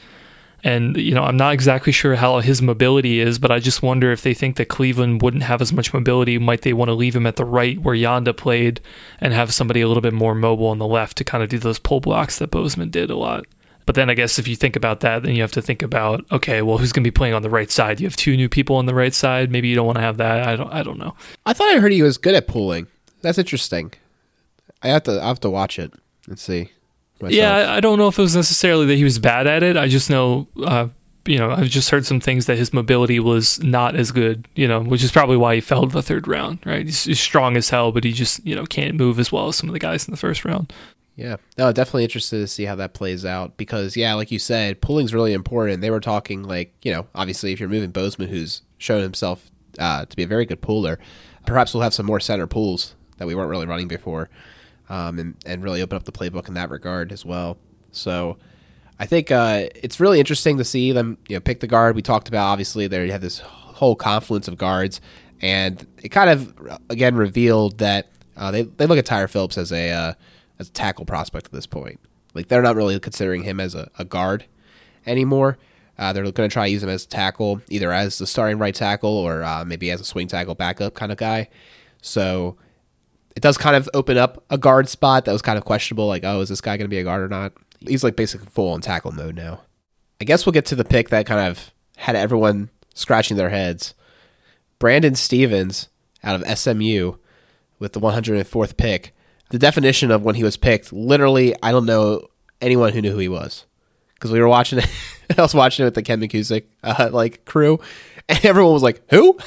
And, 0.65 0.97
you 0.97 1.15
know, 1.15 1.23
I'm 1.23 1.37
not 1.37 1.53
exactly 1.53 1.93
sure 1.93 2.15
how 2.15 2.41
his 2.41 2.63
mobility 2.63 3.21
is, 3.21 3.39
but 3.39 3.51
I 3.51 3.59
just 3.59 3.83
wonder 3.83 4.11
if 4.11 4.23
they 4.23 4.33
think 4.33 4.57
that 4.57 4.71
Cleveland 4.71 5.21
wouldn't 5.21 5.43
have 5.43 5.61
as 5.61 5.75
much 5.75 5.93
mobility. 5.93 6.39
Might 6.39 6.63
they 6.63 6.73
want 6.73 6.89
to 6.89 6.95
leave 6.95 7.15
him 7.15 7.27
at 7.27 7.37
the 7.37 7.45
right 7.45 7.79
where 7.79 7.95
Yanda 7.95 8.35
played 8.35 8.81
and 9.21 9.35
have 9.35 9.53
somebody 9.53 9.83
a 9.83 9.89
little 9.89 10.01
bit 10.01 10.15
more 10.15 10.35
mobile 10.35 10.69
on 10.69 10.79
the 10.79 10.87
left 10.87 11.19
to 11.19 11.25
kind 11.25 11.45
of 11.45 11.51
do 11.51 11.59
those 11.59 11.79
pull 11.79 12.01
blocks 12.01 12.39
that 12.39 12.51
Bozeman 12.51 12.89
did 12.89 13.11
a 13.11 13.17
lot? 13.17 13.45
But 13.87 13.95
then 13.95 14.09
I 14.09 14.15
guess 14.15 14.39
if 14.39 14.49
you 14.49 14.57
think 14.57 14.75
about 14.75 15.01
that, 15.01 15.23
then 15.23 15.35
you 15.35 15.43
have 15.43 15.53
to 15.53 15.61
think 15.61 15.83
about 15.83 16.25
okay, 16.33 16.63
well, 16.63 16.79
who's 16.79 16.93
going 16.93 17.05
to 17.05 17.11
be 17.11 17.15
playing 17.15 17.35
on 17.35 17.43
the 17.43 17.51
right 17.51 17.71
side? 17.71 18.01
You 18.01 18.07
have 18.07 18.17
two 18.17 18.35
new 18.35 18.49
people 18.49 18.77
on 18.77 18.87
the 18.87 18.95
right 18.95 19.13
side. 19.13 19.51
Maybe 19.51 19.69
you 19.69 19.75
don't 19.75 19.85
want 19.85 19.99
to 19.99 20.03
have 20.03 20.17
that. 20.17 20.49
I 20.49 20.57
don't. 20.57 20.73
I 20.73 20.83
don't 20.83 20.99
know. 20.99 21.15
I 21.45 21.53
thought 21.53 21.75
I 21.75 21.79
heard 21.79 21.93
he 21.93 22.03
was 22.03 22.17
good 22.17 22.35
at 22.35 22.49
pulling. 22.49 22.87
That's 23.21 23.37
interesting. 23.37 23.93
I 24.83 24.89
have 24.89 25.03
to. 25.03 25.21
I 25.21 25.27
have 25.27 25.41
to 25.41 25.51
watch 25.51 25.79
it 25.79 25.93
and 26.27 26.39
see. 26.39 26.71
Myself. 27.21 27.33
Yeah, 27.33 27.73
I 27.73 27.81
don't 27.81 27.99
know 27.99 28.09
if 28.09 28.19
it 28.19 28.23
was 28.23 28.37
necessarily 28.37 28.87
that 28.87 28.97
he 28.97 29.05
was 29.05 29.19
bad 29.19 29.47
at 29.47 29.63
it. 29.63 29.77
I 29.77 29.89
just 29.89 30.11
know, 30.11 30.49
uh, 30.63 30.89
you 31.27 31.39
know, 31.39 31.51
I've 31.51 31.69
just 31.69 31.91
heard 31.91 32.05
some 32.05 32.21
things 32.21 32.47
that 32.47 32.59
his 32.59 32.73
mobility 32.73 33.21
was 33.21 33.63
not 33.63 33.97
as 33.97 34.13
good, 34.13 34.47
you 34.55 34.69
know, 34.69 34.81
which 34.81 35.03
is 35.03 35.13
probably 35.13 35.37
why 35.37 35.55
he 35.55 35.61
fell 35.61 35.87
to 35.87 35.93
the 35.93 36.03
third 36.03 36.29
round, 36.29 36.59
right? 36.67 36.85
He's, 36.85 37.05
he's 37.05 37.21
strong 37.21 37.57
as 37.57 37.71
hell, 37.71 37.93
but 37.93 38.05
he 38.05 38.13
just, 38.13 38.45
you 38.45 38.55
know, 38.55 38.67
can't 38.67 38.97
move 38.97 39.19
as 39.19 39.33
well 39.33 39.49
as 39.49 39.57
some 39.57 39.69
of 39.69 39.73
the 39.73 39.79
guys 39.79 40.07
in 40.07 40.11
the 40.11 40.19
first 40.19 40.45
round. 40.45 40.73
Yeah, 41.17 41.37
no, 41.57 41.73
definitely 41.73 42.03
interested 42.03 42.39
to 42.39 42.49
see 42.49 42.65
how 42.65 42.75
that 42.75 42.93
plays 42.93 43.25
out 43.25 43.57
because, 43.57 43.97
yeah, 43.97 44.15
like 44.15 44.33
you 44.33 44.41
said, 44.41 44.81
pulling's 44.81 45.15
really 45.15 45.33
important. 45.33 45.81
They 45.81 45.91
were 45.91 46.01
talking 46.01 46.43
like, 46.43 46.75
you 46.83 46.93
know, 46.93 47.07
obviously 47.15 47.53
if 47.53 47.61
you're 47.61 47.69
moving 47.69 47.91
Bozeman, 47.91 48.29
who's 48.29 48.63
shown 48.79 49.01
himself 49.01 49.51
uh, 49.79 50.07
to 50.07 50.17
be 50.17 50.25
a 50.25 50.27
very 50.27 50.45
good 50.45 50.61
puller, 50.61 50.99
perhaps 51.47 51.73
we'll 51.73 51.85
have 51.85 51.95
some 51.95 52.07
more 52.07 52.19
center 52.19 52.49
pulls 52.49 52.97
that 53.19 53.29
we 53.29 53.35
weren't 53.35 53.51
really 53.51 53.67
running 53.67 53.87
before 53.87 54.29
um, 54.89 55.19
and, 55.19 55.35
and 55.47 55.63
really 55.63 55.83
open 55.83 55.97
up 55.97 56.05
the 56.05 56.13
playbook 56.13 56.49
in 56.49 56.55
that 56.55 56.71
regard 56.71 57.13
as 57.13 57.25
well. 57.25 57.57
So 57.93 58.37
I 58.99 59.07
think 59.07 59.31
uh, 59.31 59.69
it's 59.75 60.01
really 60.01 60.19
interesting 60.19 60.59
to 60.59 60.65
see 60.65 60.93
them 60.93 61.19
you 61.29 61.37
know 61.37 61.41
pick 61.41 61.61
the 61.61 61.67
guard. 61.67 61.97
We 61.97 62.03
talked 62.03 62.29
about 62.29 62.47
obviously 62.47 62.87
they 62.87 63.11
have 63.11 63.21
this 63.21 63.39
whole 63.41 63.97
confluence 63.97 64.49
of 64.49 64.57
guards, 64.57 65.01
and 65.41 65.87
it 66.03 66.11
kind 66.11 66.31
of 66.31 66.79
again 66.91 67.17
revealed 67.17 67.79
that 67.79 68.09
uh, 68.37 68.51
they 68.51 68.63
they 68.63 68.87
look 68.87 68.99
at 68.99 69.07
Tyre 69.07 69.29
Phillips 69.29 69.59
as 69.59 69.73
a 69.73 69.91
uh, 69.91 70.15
as 70.59 70.69
a 70.69 70.73
tackle 70.73 71.05
prospect 71.05 71.47
at 71.47 71.53
this 71.53 71.67
point. 71.67 72.01
Like 72.35 72.49
they're 72.49 72.63
not 72.63 72.77
really 72.77 72.99
considering 72.99 73.43
him 73.43 73.61
as 73.61 73.75
a, 73.75 73.91
a 73.99 74.05
guard 74.05 74.45
anymore. 75.07 75.59
Uh, 75.97 76.13
they're 76.13 76.25
going 76.25 76.49
to 76.49 76.53
try 76.53 76.67
to 76.67 76.73
use 76.73 76.83
him 76.83 76.89
as 76.89 77.05
a 77.05 77.09
tackle, 77.09 77.61
either 77.69 77.93
as 77.93 78.19
the 78.19 78.27
starting 78.27 78.59
right 78.59 78.75
tackle 78.75 79.17
or 79.17 79.45
uh, 79.45 79.65
maybe 79.65 79.93
as 79.93 80.01
a 80.01 80.05
swing 80.05 80.27
tackle 80.27 80.57
backup 80.57 80.95
kind 80.95 81.13
of 81.13 81.19
guy. 81.19 81.49
So 82.03 82.57
it 83.37 83.43
does 83.43 83.59
kind 83.59 83.77
of 83.77 83.89
open 83.95 84.17
up 84.17 84.45
a 84.51 84.59
guard 84.59 84.89
spot 84.89 85.25
that 85.25 85.33
was 85.33 85.43
kind 85.43 85.59
of 85.59 85.65
questionable. 85.65 86.07
Like, 86.07 86.25
oh, 86.25 86.41
is 86.41 86.49
this 86.49 86.61
guy 86.61 86.77
going 86.77 86.87
to 86.87 86.95
be 86.95 86.99
a 86.99 87.05
guard 87.05 87.23
or 87.23 87.29
not? 87.29 87.53
He's 87.81 88.05
like 88.05 88.17
basically 88.17 88.47
full 88.47 88.73
on 88.73 88.81
tackle 88.81 89.13
mode 89.13 89.35
now. 89.35 89.63
I 90.21 90.25
guess 90.25 90.47
we'll 90.47 90.53
get 90.53 90.67
to 90.67 90.77
the 90.77 90.85
pick 90.85 91.11
that 91.11 91.27
kind 91.27 91.51
of 91.51 91.73
had 91.97 92.17
everyone 92.17 92.71
scratching 92.95 93.37
their 93.37 93.51
heads. 93.51 93.95
Brandon 94.79 95.15
Stephens 95.15 95.89
out 96.23 96.41
of 96.41 96.59
SMU 96.59 97.15
with 97.79 97.93
the 97.93 98.01
104th 98.01 98.77
pick. 98.77 99.15
The 99.51 99.59
definition 99.59 100.11
of 100.11 100.23
when 100.23 100.37
he 100.37 100.45
was 100.45 100.57
picked, 100.57 100.93
literally, 100.93 101.55
I 101.63 101.73
don't 101.73 101.87
know 101.87 102.29
anyone 102.61 102.93
who 102.93 103.03
knew 103.03 103.13
who 103.13 103.19
he 103.19 103.29
was 103.29 103.67
because 104.15 104.33
we 104.33 104.41
were 104.41 104.49
watching 104.49 104.79
it. 104.79 104.89
I 105.39 105.43
was 105.43 105.55
watching 105.55 105.85
it 105.85 105.87
with 105.87 105.95
the 105.95 106.03
Ken 106.03 106.21
McKusick 106.21 106.65
uh, 106.83 107.11
like 107.13 107.45
crew, 107.45 107.81
and 108.29 108.45
everyone 108.45 108.73
was 108.73 108.83
like, 108.83 109.03
"Who?" 109.11 109.39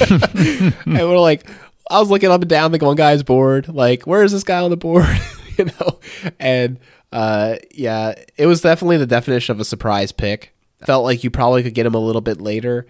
and 0.00 0.74
we're 0.86 1.18
like, 1.18 1.48
I 1.92 2.00
was 2.00 2.10
looking 2.10 2.30
up 2.30 2.40
and 2.40 2.48
down 2.48 2.72
the 2.72 2.78
one 2.78 2.96
guy's 2.96 3.22
board, 3.22 3.68
like, 3.68 4.04
"Where 4.04 4.24
is 4.24 4.32
this 4.32 4.44
guy 4.44 4.60
on 4.60 4.70
the 4.70 4.76
board?" 4.76 5.06
you 5.58 5.66
know, 5.66 6.00
and 6.40 6.78
uh, 7.12 7.56
yeah, 7.70 8.14
it 8.36 8.46
was 8.46 8.62
definitely 8.62 8.96
the 8.96 9.06
definition 9.06 9.52
of 9.52 9.60
a 9.60 9.64
surprise 9.64 10.10
pick. 10.10 10.54
Felt 10.84 11.04
like 11.04 11.22
you 11.22 11.30
probably 11.30 11.62
could 11.62 11.74
get 11.74 11.86
him 11.86 11.94
a 11.94 11.98
little 11.98 12.22
bit 12.22 12.40
later 12.40 12.86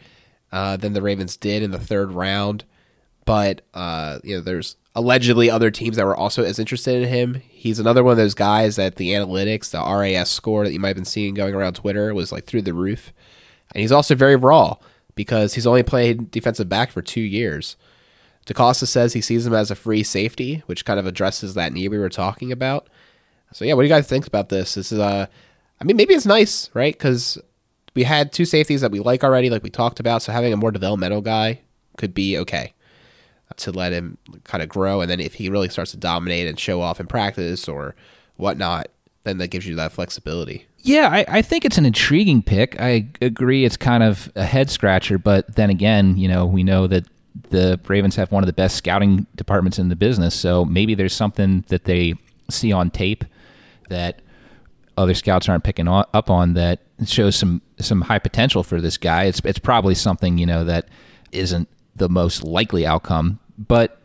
uh, 0.52 0.76
than 0.76 0.92
the 0.92 1.02
Ravens 1.02 1.36
did 1.36 1.62
in 1.62 1.72
the 1.72 1.78
third 1.78 2.12
round, 2.12 2.64
but 3.24 3.62
uh, 3.74 4.20
you 4.22 4.36
know, 4.36 4.40
there's 4.40 4.76
allegedly 4.94 5.50
other 5.50 5.70
teams 5.70 5.96
that 5.96 6.06
were 6.06 6.16
also 6.16 6.44
as 6.44 6.58
interested 6.58 7.02
in 7.02 7.08
him. 7.08 7.42
He's 7.48 7.78
another 7.78 8.04
one 8.04 8.12
of 8.12 8.18
those 8.18 8.34
guys 8.34 8.76
that 8.76 8.96
the 8.96 9.10
analytics, 9.10 9.70
the 9.70 9.78
RAS 9.78 10.30
score 10.30 10.64
that 10.64 10.72
you 10.72 10.80
might 10.80 10.88
have 10.88 10.96
been 10.96 11.04
seeing 11.04 11.34
going 11.34 11.54
around 11.54 11.74
Twitter 11.74 12.14
was 12.14 12.30
like 12.30 12.44
through 12.44 12.62
the 12.62 12.74
roof. 12.74 13.12
And 13.74 13.80
he's 13.80 13.92
also 13.92 14.14
very 14.14 14.36
raw 14.36 14.76
because 15.14 15.54
he's 15.54 15.66
only 15.66 15.82
played 15.82 16.30
defensive 16.30 16.68
back 16.68 16.90
for 16.90 17.02
two 17.02 17.20
years. 17.20 17.76
DeCosta 18.46 18.86
says 18.86 19.12
he 19.12 19.20
sees 19.20 19.46
him 19.46 19.54
as 19.54 19.70
a 19.70 19.76
free 19.76 20.02
safety, 20.02 20.62
which 20.66 20.84
kind 20.84 20.98
of 20.98 21.06
addresses 21.06 21.54
that 21.54 21.72
need 21.72 21.88
we 21.88 21.98
were 21.98 22.08
talking 22.08 22.50
about. 22.50 22.88
So 23.52 23.64
yeah, 23.64 23.74
what 23.74 23.82
do 23.82 23.88
you 23.88 23.94
guys 23.94 24.08
think 24.08 24.26
about 24.26 24.48
this? 24.48 24.74
This 24.74 24.92
is 24.92 24.98
uh 24.98 25.26
I 25.80 25.84
mean 25.84 25.96
maybe 25.96 26.14
it's 26.14 26.26
nice, 26.26 26.70
right? 26.74 26.98
Cuz 26.98 27.38
we 27.94 28.04
had 28.04 28.32
two 28.32 28.44
safeties 28.44 28.80
that 28.80 28.90
we 28.90 29.00
like 29.00 29.22
already 29.22 29.50
like 29.50 29.62
we 29.62 29.70
talked 29.70 30.00
about, 30.00 30.22
so 30.22 30.32
having 30.32 30.52
a 30.52 30.56
more 30.56 30.70
developmental 30.70 31.20
guy 31.20 31.60
could 31.96 32.14
be 32.14 32.38
okay 32.38 32.72
to 33.58 33.70
let 33.70 33.92
him 33.92 34.18
kind 34.44 34.62
of 34.62 34.68
grow. 34.68 35.00
And 35.00 35.10
then 35.10 35.20
if 35.20 35.34
he 35.34 35.48
really 35.48 35.68
starts 35.68 35.90
to 35.92 35.96
dominate 35.96 36.48
and 36.48 36.58
show 36.58 36.80
off 36.80 37.00
in 37.00 37.06
practice 37.06 37.68
or 37.68 37.94
whatnot, 38.36 38.88
then 39.24 39.38
that 39.38 39.48
gives 39.48 39.66
you 39.66 39.76
that 39.76 39.92
flexibility. 39.92 40.66
Yeah, 40.78 41.08
I, 41.12 41.24
I 41.28 41.42
think 41.42 41.64
it's 41.64 41.78
an 41.78 41.86
intriguing 41.86 42.42
pick. 42.42 42.80
I 42.80 43.08
agree 43.20 43.64
it's 43.64 43.76
kind 43.76 44.02
of 44.02 44.32
a 44.34 44.44
head 44.44 44.68
scratcher, 44.68 45.16
but 45.18 45.54
then 45.54 45.70
again, 45.70 46.16
you 46.16 46.26
know, 46.28 46.44
we 46.44 46.64
know 46.64 46.86
that 46.88 47.06
the 47.50 47.80
Ravens 47.86 48.16
have 48.16 48.32
one 48.32 48.42
of 48.42 48.46
the 48.46 48.52
best 48.52 48.76
scouting 48.76 49.26
departments 49.34 49.78
in 49.78 49.88
the 49.88 49.96
business, 49.96 50.34
so 50.34 50.64
maybe 50.64 50.94
there's 50.94 51.14
something 51.14 51.64
that 51.68 51.84
they 51.84 52.14
see 52.50 52.72
on 52.72 52.90
tape 52.90 53.24
that 53.88 54.20
other 54.96 55.14
scouts 55.14 55.48
aren't 55.48 55.64
picking 55.64 55.88
up 55.88 56.30
on 56.30 56.54
that 56.54 56.80
shows 57.06 57.36
some 57.36 57.62
some 57.78 58.02
high 58.02 58.18
potential 58.18 58.62
for 58.62 58.80
this 58.80 58.96
guy. 58.96 59.24
It's 59.24 59.40
it's 59.44 59.58
probably 59.58 59.94
something 59.94 60.38
you 60.38 60.46
know 60.46 60.64
that 60.64 60.88
isn't 61.32 61.68
the 61.96 62.08
most 62.08 62.44
likely 62.44 62.86
outcome, 62.86 63.40
but 63.58 64.00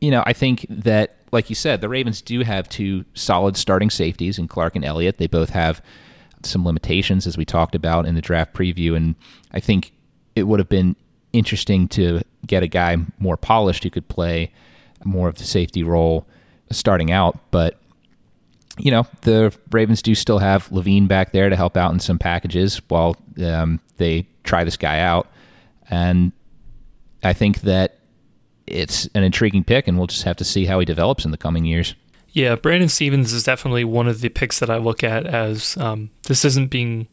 you 0.00 0.10
know 0.10 0.22
I 0.26 0.32
think 0.32 0.66
that 0.68 1.16
like 1.32 1.48
you 1.48 1.56
said, 1.56 1.80
the 1.80 1.88
Ravens 1.88 2.20
do 2.20 2.40
have 2.40 2.68
two 2.68 3.04
solid 3.14 3.56
starting 3.56 3.90
safeties 3.90 4.38
in 4.38 4.48
Clark 4.48 4.76
and 4.76 4.84
Elliott. 4.84 5.16
They 5.16 5.26
both 5.26 5.50
have 5.50 5.82
some 6.44 6.64
limitations 6.64 7.26
as 7.26 7.38
we 7.38 7.44
talked 7.44 7.74
about 7.74 8.06
in 8.06 8.14
the 8.14 8.20
draft 8.20 8.52
preview, 8.52 8.96
and 8.96 9.14
I 9.52 9.60
think 9.60 9.92
it 10.36 10.44
would 10.44 10.60
have 10.60 10.68
been 10.68 10.96
interesting 11.32 11.88
to 11.88 12.22
get 12.46 12.62
a 12.62 12.68
guy 12.68 12.96
more 13.18 13.36
polished 13.36 13.84
who 13.84 13.90
could 13.90 14.08
play 14.08 14.52
more 15.04 15.28
of 15.28 15.36
the 15.36 15.44
safety 15.44 15.82
role 15.82 16.26
starting 16.70 17.10
out, 17.10 17.38
but 17.50 17.78
you 18.78 18.90
know, 18.90 19.06
the 19.22 19.54
Ravens 19.70 20.00
do 20.00 20.14
still 20.14 20.38
have 20.38 20.70
Levine 20.72 21.06
back 21.06 21.32
there 21.32 21.50
to 21.50 21.56
help 21.56 21.76
out 21.76 21.92
in 21.92 22.00
some 22.00 22.18
packages 22.18 22.80
while 22.88 23.16
um, 23.44 23.80
they 23.98 24.26
try 24.44 24.64
this 24.64 24.76
guy 24.76 25.00
out. 25.00 25.28
And 25.90 26.32
I 27.22 27.32
think 27.32 27.60
that 27.62 27.98
it's 28.66 29.06
an 29.14 29.24
intriguing 29.24 29.64
pick, 29.64 29.88
and 29.88 29.98
we'll 29.98 30.06
just 30.06 30.22
have 30.22 30.36
to 30.36 30.44
see 30.44 30.64
how 30.64 30.78
he 30.78 30.86
develops 30.86 31.24
in 31.24 31.30
the 31.30 31.36
coming 31.36 31.64
years. 31.64 31.94
Yeah, 32.30 32.54
Brandon 32.54 32.88
Stephens 32.88 33.32
is 33.34 33.44
definitely 33.44 33.84
one 33.84 34.08
of 34.08 34.22
the 34.22 34.30
picks 34.30 34.58
that 34.60 34.70
I 34.70 34.78
look 34.78 35.04
at 35.04 35.26
as 35.26 35.76
um, 35.76 36.10
this 36.24 36.44
isn't 36.44 36.70
being. 36.70 37.08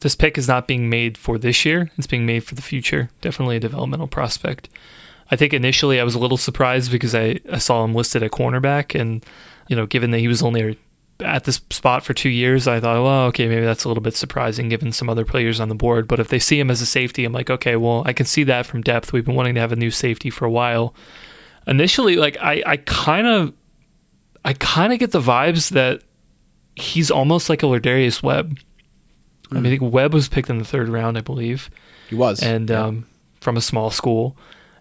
This 0.00 0.14
pick 0.14 0.38
is 0.38 0.48
not 0.48 0.66
being 0.66 0.88
made 0.88 1.18
for 1.18 1.38
this 1.38 1.64
year. 1.64 1.90
It's 1.98 2.06
being 2.06 2.26
made 2.26 2.44
for 2.44 2.54
the 2.54 2.62
future. 2.62 3.10
Definitely 3.20 3.56
a 3.56 3.60
developmental 3.60 4.08
prospect. 4.08 4.68
I 5.30 5.36
think 5.36 5.52
initially 5.52 6.00
I 6.00 6.04
was 6.04 6.14
a 6.14 6.18
little 6.18 6.36
surprised 6.36 6.90
because 6.90 7.14
I, 7.14 7.38
I 7.52 7.58
saw 7.58 7.84
him 7.84 7.94
listed 7.94 8.22
at 8.22 8.32
cornerback, 8.32 8.98
and 8.98 9.24
you 9.68 9.76
know, 9.76 9.86
given 9.86 10.10
that 10.10 10.18
he 10.18 10.28
was 10.28 10.42
only 10.42 10.78
at 11.20 11.44
this 11.44 11.60
spot 11.70 12.02
for 12.02 12.14
two 12.14 12.28
years, 12.28 12.66
I 12.66 12.80
thought, 12.80 13.02
well, 13.02 13.26
okay, 13.26 13.46
maybe 13.46 13.64
that's 13.64 13.84
a 13.84 13.88
little 13.88 14.02
bit 14.02 14.16
surprising 14.16 14.68
given 14.68 14.90
some 14.90 15.08
other 15.08 15.24
players 15.24 15.60
on 15.60 15.68
the 15.68 15.74
board. 15.74 16.08
But 16.08 16.18
if 16.18 16.28
they 16.28 16.38
see 16.38 16.58
him 16.58 16.70
as 16.70 16.80
a 16.80 16.86
safety, 16.86 17.24
I'm 17.24 17.32
like, 17.32 17.50
okay, 17.50 17.76
well, 17.76 18.02
I 18.06 18.12
can 18.12 18.26
see 18.26 18.42
that 18.44 18.66
from 18.66 18.80
depth. 18.80 19.12
We've 19.12 19.24
been 19.24 19.34
wanting 19.34 19.54
to 19.54 19.60
have 19.60 19.72
a 19.72 19.76
new 19.76 19.90
safety 19.90 20.30
for 20.30 20.44
a 20.44 20.50
while. 20.50 20.94
Initially, 21.66 22.16
like 22.16 22.36
I, 22.40 22.62
I 22.66 22.76
kind 22.78 23.26
of, 23.26 23.52
I 24.44 24.54
kind 24.54 24.92
of 24.92 24.98
get 24.98 25.12
the 25.12 25.20
vibes 25.20 25.70
that 25.72 26.02
he's 26.74 27.10
almost 27.10 27.48
like 27.48 27.62
a 27.62 27.66
Lardarius 27.66 28.22
Webb. 28.22 28.58
Mm. 29.50 29.56
I 29.56 29.60
mean, 29.60 29.72
I 29.72 29.78
think 29.78 29.92
Webb 29.92 30.14
was 30.14 30.28
picked 30.28 30.50
in 30.50 30.58
the 30.58 30.64
third 30.64 30.88
round, 30.88 31.18
I 31.18 31.20
believe. 31.20 31.70
He 32.08 32.14
was, 32.14 32.42
and 32.42 32.70
yeah. 32.70 32.84
um, 32.84 33.06
from 33.40 33.56
a 33.56 33.60
small 33.60 33.90
school, 33.90 34.36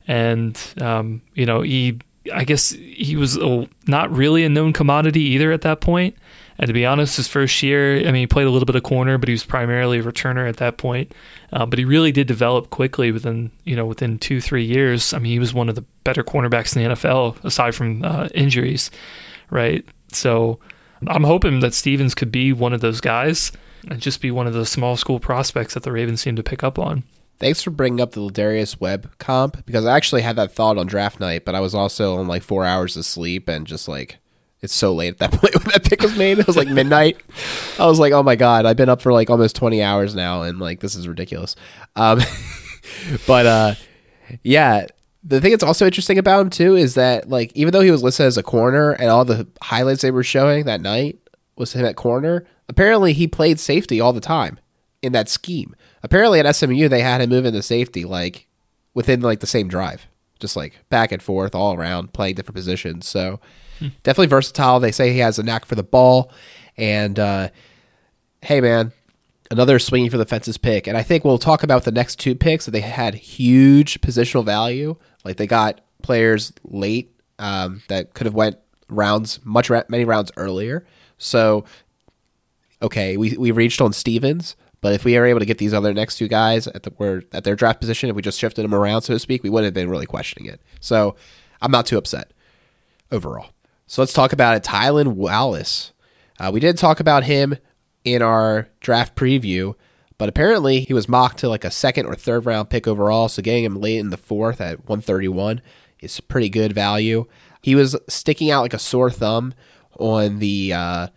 and 0.08 0.60
um, 0.82 1.22
you 1.36 1.46
know 1.46 1.62
he 1.62 2.00
I 2.34 2.44
guess 2.44 2.72
he 2.72 3.16
was 3.16 3.38
a, 3.38 3.68
not 3.88 4.12
really 4.12 4.44
a 4.44 4.50
known 4.50 4.74
commodity 4.74 5.22
either 5.22 5.52
at 5.52 5.62
that 5.62 5.82
point. 5.82 6.16
And 6.58 6.68
to 6.68 6.74
be 6.74 6.86
honest, 6.86 7.16
his 7.16 7.28
first 7.28 7.64
year, 7.64 8.00
I 8.00 8.12
mean, 8.12 8.16
he 8.16 8.28
played 8.28 8.46
a 8.46 8.50
little 8.50 8.66
bit 8.66 8.76
of 8.76 8.84
corner, 8.84 9.18
but 9.18 9.30
he 9.30 9.34
was 9.34 9.46
primarily 9.46 10.00
a 10.00 10.04
returner 10.04 10.48
at 10.48 10.58
that 10.58 10.78
point. 10.78 11.14
Uh, 11.54 11.66
but 11.66 11.80
he 11.80 11.86
really 11.86 12.12
did 12.12 12.28
develop 12.28 12.70
quickly 12.70 13.14
within, 13.14 13.52
you 13.64 13.78
know, 13.78 13.86
within 13.86 14.20
two, 14.20 14.42
three 14.42 14.66
years. 14.66 15.14
I 15.14 15.20
mean, 15.20 15.32
he 15.32 15.40
was 15.40 15.54
one 15.54 15.70
of 15.70 15.76
the 15.76 15.86
better 16.04 16.22
cornerbacks 16.22 16.76
in 16.76 16.84
the 16.84 16.96
NFL 16.96 17.42
aside 17.46 17.76
from 17.76 18.04
uh, 18.04 18.28
injuries, 18.36 18.92
right? 19.50 19.86
So 20.12 20.60
I'm 21.08 21.24
hoping 21.24 21.62
that 21.62 21.74
Stephens 21.74 22.14
could 22.14 22.32
be 22.32 22.52
one 22.52 22.74
of 22.74 22.82
those 22.82 23.00
guys 23.00 23.54
and 23.88 24.00
just 24.00 24.22
be 24.22 24.32
one 24.32 24.48
of 24.48 24.54
the 24.54 24.66
small 24.66 24.98
school 24.98 25.20
prospects 25.20 25.74
that 25.74 25.84
the 25.84 25.92
Ravens 25.92 26.22
seem 26.22 26.36
to 26.36 26.44
pick 26.44 26.64
up 26.64 26.80
on. 26.80 27.04
Thanks 27.40 27.64
for 27.64 27.72
bringing 27.72 28.02
up 28.02 28.12
the 28.12 28.30
Darius 28.30 28.80
Webb 28.82 29.12
comp 29.18 29.66
because 29.66 29.86
I 29.86 29.96
actually 29.96 30.22
had 30.22 30.36
that 30.36 30.52
thought 30.52 30.78
on 30.78 30.88
draft 30.88 31.20
night, 31.20 31.46
but 31.46 31.56
I 31.56 31.62
was 31.62 31.74
also 31.74 32.18
on 32.18 32.28
like 32.28 32.44
four 32.44 32.66
hours 32.66 32.98
of 32.98 33.06
sleep 33.06 33.48
and 33.48 33.66
just 33.66 33.88
like 33.88 34.18
it's 34.62 34.74
so 34.74 34.94
late 34.94 35.14
at 35.14 35.18
that 35.20 35.32
point 35.40 35.56
when 35.56 35.72
that 35.72 35.86
pick 35.86 36.02
was 36.02 36.18
made. 36.18 36.40
It 36.40 36.48
was 36.48 36.58
like 36.58 36.68
midnight. 36.68 37.18
I 37.80 37.86
was 37.86 38.00
like, 38.00 38.12
oh 38.12 38.24
my 38.24 38.36
god, 38.36 38.66
I've 38.66 38.76
been 38.76 38.90
up 38.90 39.02
for 39.02 39.14
like 39.14 39.30
almost 39.30 39.56
twenty 39.56 39.82
hours 39.82 40.16
now, 40.16 40.42
and 40.42 40.60
like 40.60 40.82
this 40.82 40.96
is 40.96 41.08
ridiculous. 41.08 41.56
Um, 41.96 42.20
but 43.28 43.46
uh, 43.46 43.76
yeah, 44.44 44.88
the 45.24 45.42
thing 45.42 45.52
that's 45.52 45.64
also 45.64 45.86
interesting 45.86 46.18
about 46.18 46.42
him 46.42 46.50
too 46.50 46.76
is 46.76 46.96
that 46.96 47.30
like 47.30 47.52
even 47.56 47.72
though 47.72 47.82
he 47.82 47.92
was 47.92 48.04
listed 48.04 48.26
as 48.26 48.38
a 48.38 48.44
corner 48.44 48.92
and 48.92 49.10
all 49.10 49.26
the 49.26 49.48
highlights 49.62 50.02
they 50.02 50.12
were 50.12 50.24
showing 50.24 50.66
that 50.66 50.82
night 50.82 51.20
was 51.60 51.74
him 51.74 51.86
at 51.86 51.96
corner, 51.96 52.46
apparently 52.68 53.14
he 53.14 53.28
played 53.28 53.60
safety 53.60 54.02
all 54.02 54.14
the 54.14 54.20
time 54.20 54.60
in 55.02 55.12
that 55.12 55.30
scheme. 55.30 55.76
Apparently 56.02 56.40
at 56.40 56.56
SMU 56.56 56.88
they 56.88 57.02
had 57.02 57.22
him 57.22 57.30
move 57.30 57.46
into 57.46 57.62
safety 57.62 58.06
like 58.06 58.48
within 58.94 59.22
like 59.22 59.42
the 59.42 59.48
same 59.48 59.68
drive, 59.68 60.08
just 60.40 60.56
like 60.56 60.80
back 60.90 61.12
and 61.12 61.22
forth 61.22 61.54
all 61.54 61.74
around 61.76 62.14
playing 62.14 62.36
different 62.36 62.56
positions. 62.56 63.08
So 63.08 63.40
hmm. 63.78 63.90
definitely 64.04 64.28
versatile. 64.28 64.80
They 64.80 64.92
say 64.92 65.14
he 65.14 65.20
has 65.20 65.38
a 65.38 65.44
knack 65.44 65.66
for 65.66 65.76
the 65.76 65.84
ball, 65.84 66.32
and 66.78 67.20
uh, 67.20 67.50
hey 68.42 68.62
man, 68.62 68.94
another 69.52 69.80
swinging 69.80 70.10
for 70.10 70.18
the 70.18 70.26
fences 70.26 70.58
pick. 70.58 70.88
And 70.88 70.98
I 70.98 71.04
think 71.04 71.24
we'll 71.24 71.38
talk 71.38 71.64
about 71.64 71.84
the 71.84 71.92
next 71.92 72.20
two 72.20 72.36
picks 72.36 72.66
that 72.66 72.72
they 72.72 72.82
had 72.82 73.16
huge 73.16 74.02
positional 74.02 74.46
value. 74.46 74.96
Like 75.24 75.38
they 75.38 75.48
got 75.48 75.82
players 76.02 76.54
late 76.64 77.14
um, 77.38 77.82
that 77.90 78.14
could 78.14 78.26
have 78.26 78.34
went 78.34 78.58
rounds 78.88 79.40
much 79.44 79.70
many 79.90 80.06
rounds 80.06 80.32
earlier. 80.38 80.86
So 81.20 81.66
okay, 82.82 83.18
we 83.18 83.38
we 83.38 83.52
reached 83.52 83.82
on 83.82 83.94
Stephens, 83.94 84.56
but 84.82 84.94
if 84.94 85.04
we 85.06 85.18
are 85.18 85.26
able 85.26 85.40
to 85.40 85.46
get 85.46 85.60
these 85.60 85.74
other 85.74 85.94
next 85.94 86.18
two 86.18 86.28
guys 86.28 86.68
at 86.68 86.84
the 86.84 86.90
where 86.92 87.24
at 87.32 87.44
their 87.44 87.56
draft 87.56 87.80
position, 87.80 88.10
if 88.10 88.16
we 88.16 88.22
just 88.22 88.40
shifted 88.40 88.64
them 88.64 88.74
around, 88.74 89.04
so 89.04 89.14
to 89.14 89.20
speak, 89.20 89.44
we 89.44 89.50
wouldn't 89.50 89.66
have 89.66 89.74
been 89.74 89.90
really 89.90 90.06
questioning 90.08 90.50
it. 90.50 90.62
So 90.80 91.16
I'm 91.62 91.72
not 91.72 91.86
too 91.86 91.98
upset 91.98 92.32
overall. 93.12 93.52
So 93.86 94.02
let's 94.02 94.14
talk 94.14 94.34
about 94.34 94.56
it. 94.56 94.64
Tylan 94.64 95.14
Wallace. 95.14 95.94
Uh, 96.40 96.52
we 96.54 96.60
did 96.60 96.78
talk 96.78 97.00
about 97.00 97.26
him 97.26 97.58
in 98.06 98.22
our 98.22 98.70
draft 98.80 99.16
preview, 99.16 99.76
but 100.18 100.30
apparently 100.30 100.82
he 100.82 100.94
was 100.94 101.10
mocked 101.10 101.40
to 101.40 101.50
like 101.50 101.66
a 101.66 101.72
second 101.72 102.06
or 102.06 102.16
third 102.16 102.46
round 102.46 102.70
pick 102.70 102.88
overall. 102.88 103.28
So 103.28 103.42
getting 103.42 103.66
him 103.66 103.82
late 103.82 103.98
in 103.98 104.10
the 104.10 104.18
fourth 104.18 104.62
at 104.62 104.88
131 104.88 105.62
is 106.00 106.20
pretty 106.22 106.50
good 106.50 106.72
value. 106.72 107.26
He 107.62 107.76
was 107.76 107.98
sticking 108.08 108.52
out 108.52 108.62
like 108.62 108.74
a 108.74 108.80
sore 108.80 109.12
thumb 109.12 109.54
on 110.00 110.40
the 110.40 110.74
uh, 110.74 111.08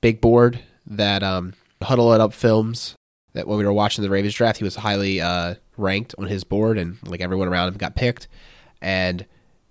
big 0.00 0.20
board 0.20 0.60
that 0.86 1.22
um, 1.22 1.54
Huddle 1.82 2.12
It 2.12 2.20
Up 2.20 2.32
Films 2.32 2.94
that 3.32 3.46
when 3.46 3.58
we 3.58 3.64
were 3.64 3.72
watching 3.72 4.02
the 4.02 4.10
Ravens 4.10 4.34
draft, 4.34 4.58
he 4.58 4.64
was 4.64 4.76
highly 4.76 5.20
uh, 5.20 5.54
ranked 5.76 6.14
on 6.18 6.26
his 6.26 6.44
board, 6.44 6.78
and 6.78 6.98
like 7.06 7.20
everyone 7.20 7.48
around 7.48 7.68
him 7.68 7.76
got 7.78 7.94
picked. 7.94 8.28
And 8.80 9.26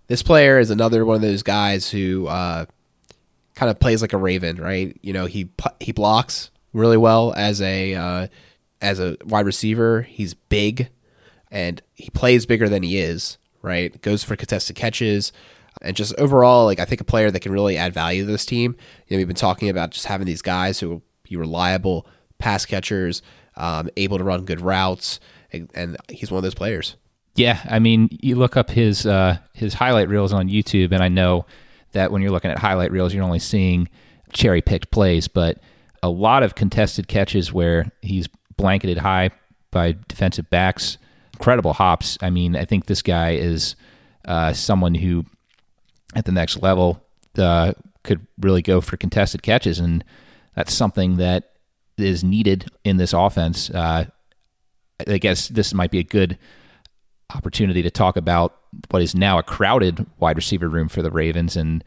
this 0.08 0.24
player 0.24 0.60
is 0.60 0.70
another 0.70 1.06
one 1.06 1.16
of 1.16 1.22
those 1.22 1.44
guys 1.44 1.90
who 1.90 2.28
uh, 2.28 2.66
kind 3.56 3.70
of 3.70 3.80
plays 3.80 4.02
like 4.02 4.14
a 4.14 4.18
Raven, 4.18 4.58
right? 4.58 4.98
You 5.02 5.14
know, 5.14 5.26
he 5.26 5.50
he 5.80 5.92
blocks 5.92 6.52
really 6.74 6.98
well 6.98 7.34
as 7.34 7.62
a 7.62 7.96
uh, 7.96 8.28
as 8.82 9.00
a 9.00 9.18
wide 9.26 9.46
receiver. 9.46 10.04
He's 10.04 10.34
big, 10.34 10.90
and 11.52 11.82
he 11.96 12.10
plays 12.10 12.46
bigger 12.46 12.70
than 12.70 12.84
he 12.84 13.00
is. 13.00 13.38
Right, 13.62 14.02
goes 14.02 14.24
for 14.24 14.38
contested 14.38 14.78
catches. 14.78 15.34
And 15.82 15.96
just 15.96 16.14
overall, 16.18 16.66
like 16.66 16.80
I 16.80 16.86
think 16.86 17.02
a 17.02 17.06
player 17.06 17.32
that 17.32 17.40
can 17.40 17.52
really 17.52 17.78
add 17.78 17.94
value 17.94 18.26
to 18.26 18.32
this 18.32 18.46
team. 18.46 18.76
You 19.08 19.16
know, 19.16 19.20
we've 19.20 19.28
been 19.28 19.36
talking 19.36 19.70
about 19.70 19.92
just 19.92 20.06
having 20.06 20.28
these 20.28 20.42
guys 20.42 20.80
who 20.80 21.02
be 21.24 21.36
reliable 21.36 22.08
pass 22.38 22.66
catchers, 22.66 23.22
um, 23.56 23.90
able 23.98 24.18
to 24.18 24.24
run 24.24 24.46
good 24.46 24.62
routes, 24.62 25.20
and, 25.52 25.70
and, 25.74 25.98
he's 26.10 26.32
one 26.32 26.38
of 26.38 26.44
those 26.44 26.56
players. 26.56 26.96
Yeah, 27.36 27.60
I 27.70 27.80
mean, 27.80 28.10
you 28.12 28.36
look 28.36 28.58
up 28.58 28.70
his 28.70 29.06
uh, 29.06 29.38
his 29.54 29.74
highlight 29.74 30.10
reels 30.10 30.34
on 30.34 30.50
YouTube, 30.50 30.92
and 30.92 31.04
I 31.04 31.08
know 31.08 31.46
that 31.92 32.12
when 32.12 32.22
you're 32.22 32.32
looking 32.32 32.52
at 32.52 32.60
highlight 32.60 32.92
reels, 32.92 33.14
you're 33.14 33.24
only 33.24 33.40
seeing 33.40 33.88
cherry 34.34 34.62
picked 34.62 34.92
plays, 34.92 35.28
but 35.28 35.60
a 36.04 36.10
lot 36.10 36.44
of 36.44 36.56
contested 36.56 37.08
catches 37.08 37.52
where 37.52 37.92
he's 38.02 38.28
blanketed 38.58 38.98
high 38.98 39.30
by 39.72 39.96
defensive 40.08 40.50
backs, 40.50 40.98
incredible 41.34 41.74
hops. 41.74 42.18
I 42.22 42.30
mean, 42.30 42.56
I 42.56 42.66
think 42.66 42.86
this 42.86 43.02
guy 43.02 43.32
is 43.32 43.76
uh, 44.26 44.54
someone 44.54 44.96
who 44.96 45.26
at 46.16 46.26
the 46.26 46.32
next 46.32 46.62
level 46.62 47.04
uh, 47.38 47.74
could 48.04 48.26
really 48.40 48.62
go 48.62 48.82
for 48.82 48.98
contested 48.98 49.44
catches, 49.44 49.80
and 49.80 50.04
that's 50.56 50.74
something 50.74 51.18
that 51.18 51.52
is 51.98 52.24
needed 52.24 52.70
in 52.84 52.98
this 52.98 53.14
offense. 53.14 53.70
Uh, 53.70 54.06
I 55.08 55.18
guess 55.18 55.48
this 55.48 55.74
might 55.74 55.92
be 55.92 56.00
a 56.00 56.04
good 56.04 56.38
opportunity 57.36 57.82
to 57.84 57.92
talk 57.92 58.18
about 58.18 58.58
what 58.90 59.02
is 59.02 59.16
now 59.16 59.38
a 59.38 59.44
crowded 59.44 60.06
wide 60.20 60.36
receiver 60.36 60.68
room 60.68 60.90
for 60.90 61.02
the 61.02 61.12
Ravens 61.12 61.56
and 61.56 61.84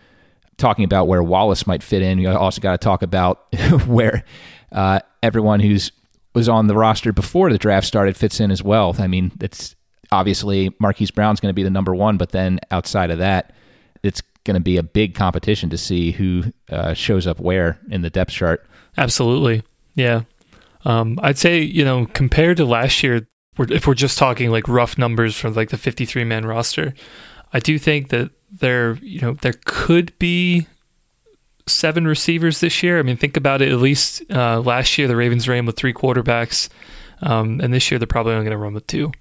talking 0.56 0.84
about 0.84 1.08
where 1.08 1.22
Wallace 1.22 1.66
might 1.66 1.82
fit 1.82 2.02
in. 2.02 2.18
You 2.18 2.30
also 2.30 2.60
got 2.60 2.72
to 2.72 2.84
talk 2.84 3.02
about 3.02 3.52
where 3.86 4.24
uh, 4.70 5.00
everyone 5.22 5.60
who's 5.60 5.92
was 6.34 6.48
on 6.48 6.66
the 6.66 6.74
roster 6.74 7.12
before 7.12 7.50
the 7.50 7.58
draft 7.58 7.86
started 7.86 8.16
fits 8.16 8.40
in 8.40 8.50
as 8.50 8.62
well. 8.62 8.96
I 8.98 9.06
mean, 9.06 9.32
it's 9.40 9.76
obviously 10.10 10.74
Marquise 10.78 11.10
Brown's 11.10 11.40
going 11.40 11.50
to 11.50 11.54
be 11.54 11.62
the 11.62 11.70
number 11.70 11.94
one, 11.94 12.16
but 12.16 12.30
then 12.30 12.58
outside 12.70 13.10
of 13.10 13.18
that, 13.18 13.54
it's 14.02 14.22
going 14.44 14.54
to 14.54 14.60
be 14.60 14.76
a 14.76 14.82
big 14.82 15.14
competition 15.14 15.70
to 15.70 15.78
see 15.78 16.12
who 16.12 16.44
uh, 16.70 16.94
shows 16.94 17.26
up 17.26 17.40
where 17.40 17.78
in 17.90 18.02
the 18.02 18.10
depth 18.10 18.32
chart. 18.32 18.64
Absolutely, 18.96 19.62
yeah. 19.94 20.22
Um, 20.84 21.18
I'd 21.22 21.38
say 21.38 21.60
you 21.60 21.84
know 21.84 22.06
compared 22.06 22.56
to 22.58 22.64
last 22.64 23.02
year, 23.02 23.26
if 23.58 23.86
we're 23.86 23.94
just 23.94 24.18
talking 24.18 24.50
like 24.50 24.68
rough 24.68 24.98
numbers 24.98 25.36
from 25.36 25.54
like 25.54 25.70
the 25.70 25.78
53 25.78 26.24
man 26.24 26.44
roster, 26.44 26.94
I 27.52 27.60
do 27.60 27.78
think 27.78 28.08
that 28.08 28.30
there 28.50 28.94
you 28.94 29.20
know 29.20 29.34
there 29.34 29.54
could 29.64 30.16
be 30.18 30.66
seven 31.66 32.06
receivers 32.06 32.60
this 32.60 32.82
year. 32.82 32.98
I 32.98 33.02
mean, 33.02 33.16
think 33.16 33.36
about 33.36 33.62
it. 33.62 33.70
At 33.70 33.78
least 33.78 34.22
uh, 34.30 34.60
last 34.60 34.98
year 34.98 35.06
the 35.06 35.16
Ravens 35.16 35.48
ran 35.48 35.64
with 35.64 35.76
three 35.76 35.94
quarterbacks, 35.94 36.68
um, 37.22 37.60
and 37.60 37.72
this 37.72 37.90
year 37.90 37.98
they're 37.98 38.06
probably 38.06 38.32
only 38.32 38.44
going 38.44 38.56
to 38.56 38.62
run 38.62 38.74
with 38.74 38.86
two 38.86 39.12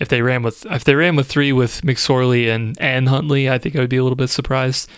if 0.00 0.08
they 0.08 0.22
ran 0.22 0.42
with 0.42 0.66
if 0.66 0.84
they 0.84 0.94
ran 0.94 1.16
with 1.16 1.26
three 1.26 1.52
with 1.52 1.82
McSorley 1.82 2.52
and 2.52 2.76
and 2.80 3.08
Huntley, 3.08 3.48
I 3.50 3.58
think 3.58 3.76
I 3.76 3.80
would 3.80 3.90
be 3.90 3.96
a 3.96 4.02
little 4.02 4.16
bit 4.16 4.30
surprised. 4.30 4.88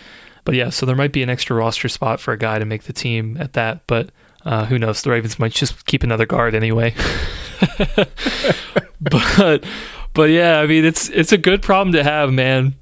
But 0.45 0.55
yeah, 0.55 0.71
so 0.71 0.87
there 0.87 0.97
might 0.97 1.13
be 1.13 1.23
an 1.23 1.31
extra 1.31 1.57
roster 1.57 1.89
spot 1.89 2.21
for 2.21 2.33
a 2.33 2.39
guy 2.39 2.59
to 2.59 2.65
make 2.65 2.85
the 2.85 2.93
team 2.93 3.37
at 3.39 3.55
that. 3.55 3.87
But 3.87 4.11
uh, 4.45 4.67
who 4.67 4.79
knows? 4.79 5.03
The 5.03 5.11
Ravens 5.11 5.39
might 5.39 5.53
just 5.53 5.87
keep 5.87 6.05
another 6.05 6.27
guard 6.27 6.55
anyway. 6.55 6.95
but 9.01 9.65
but 10.15 10.31
yeah, 10.31 10.61
I 10.61 10.67
mean 10.67 10.85
it's 10.85 11.09
it's 11.11 11.33
a 11.33 11.39
good 11.39 11.63
problem 11.63 11.93
to 11.93 12.03
have, 12.03 12.33
man. 12.33 12.75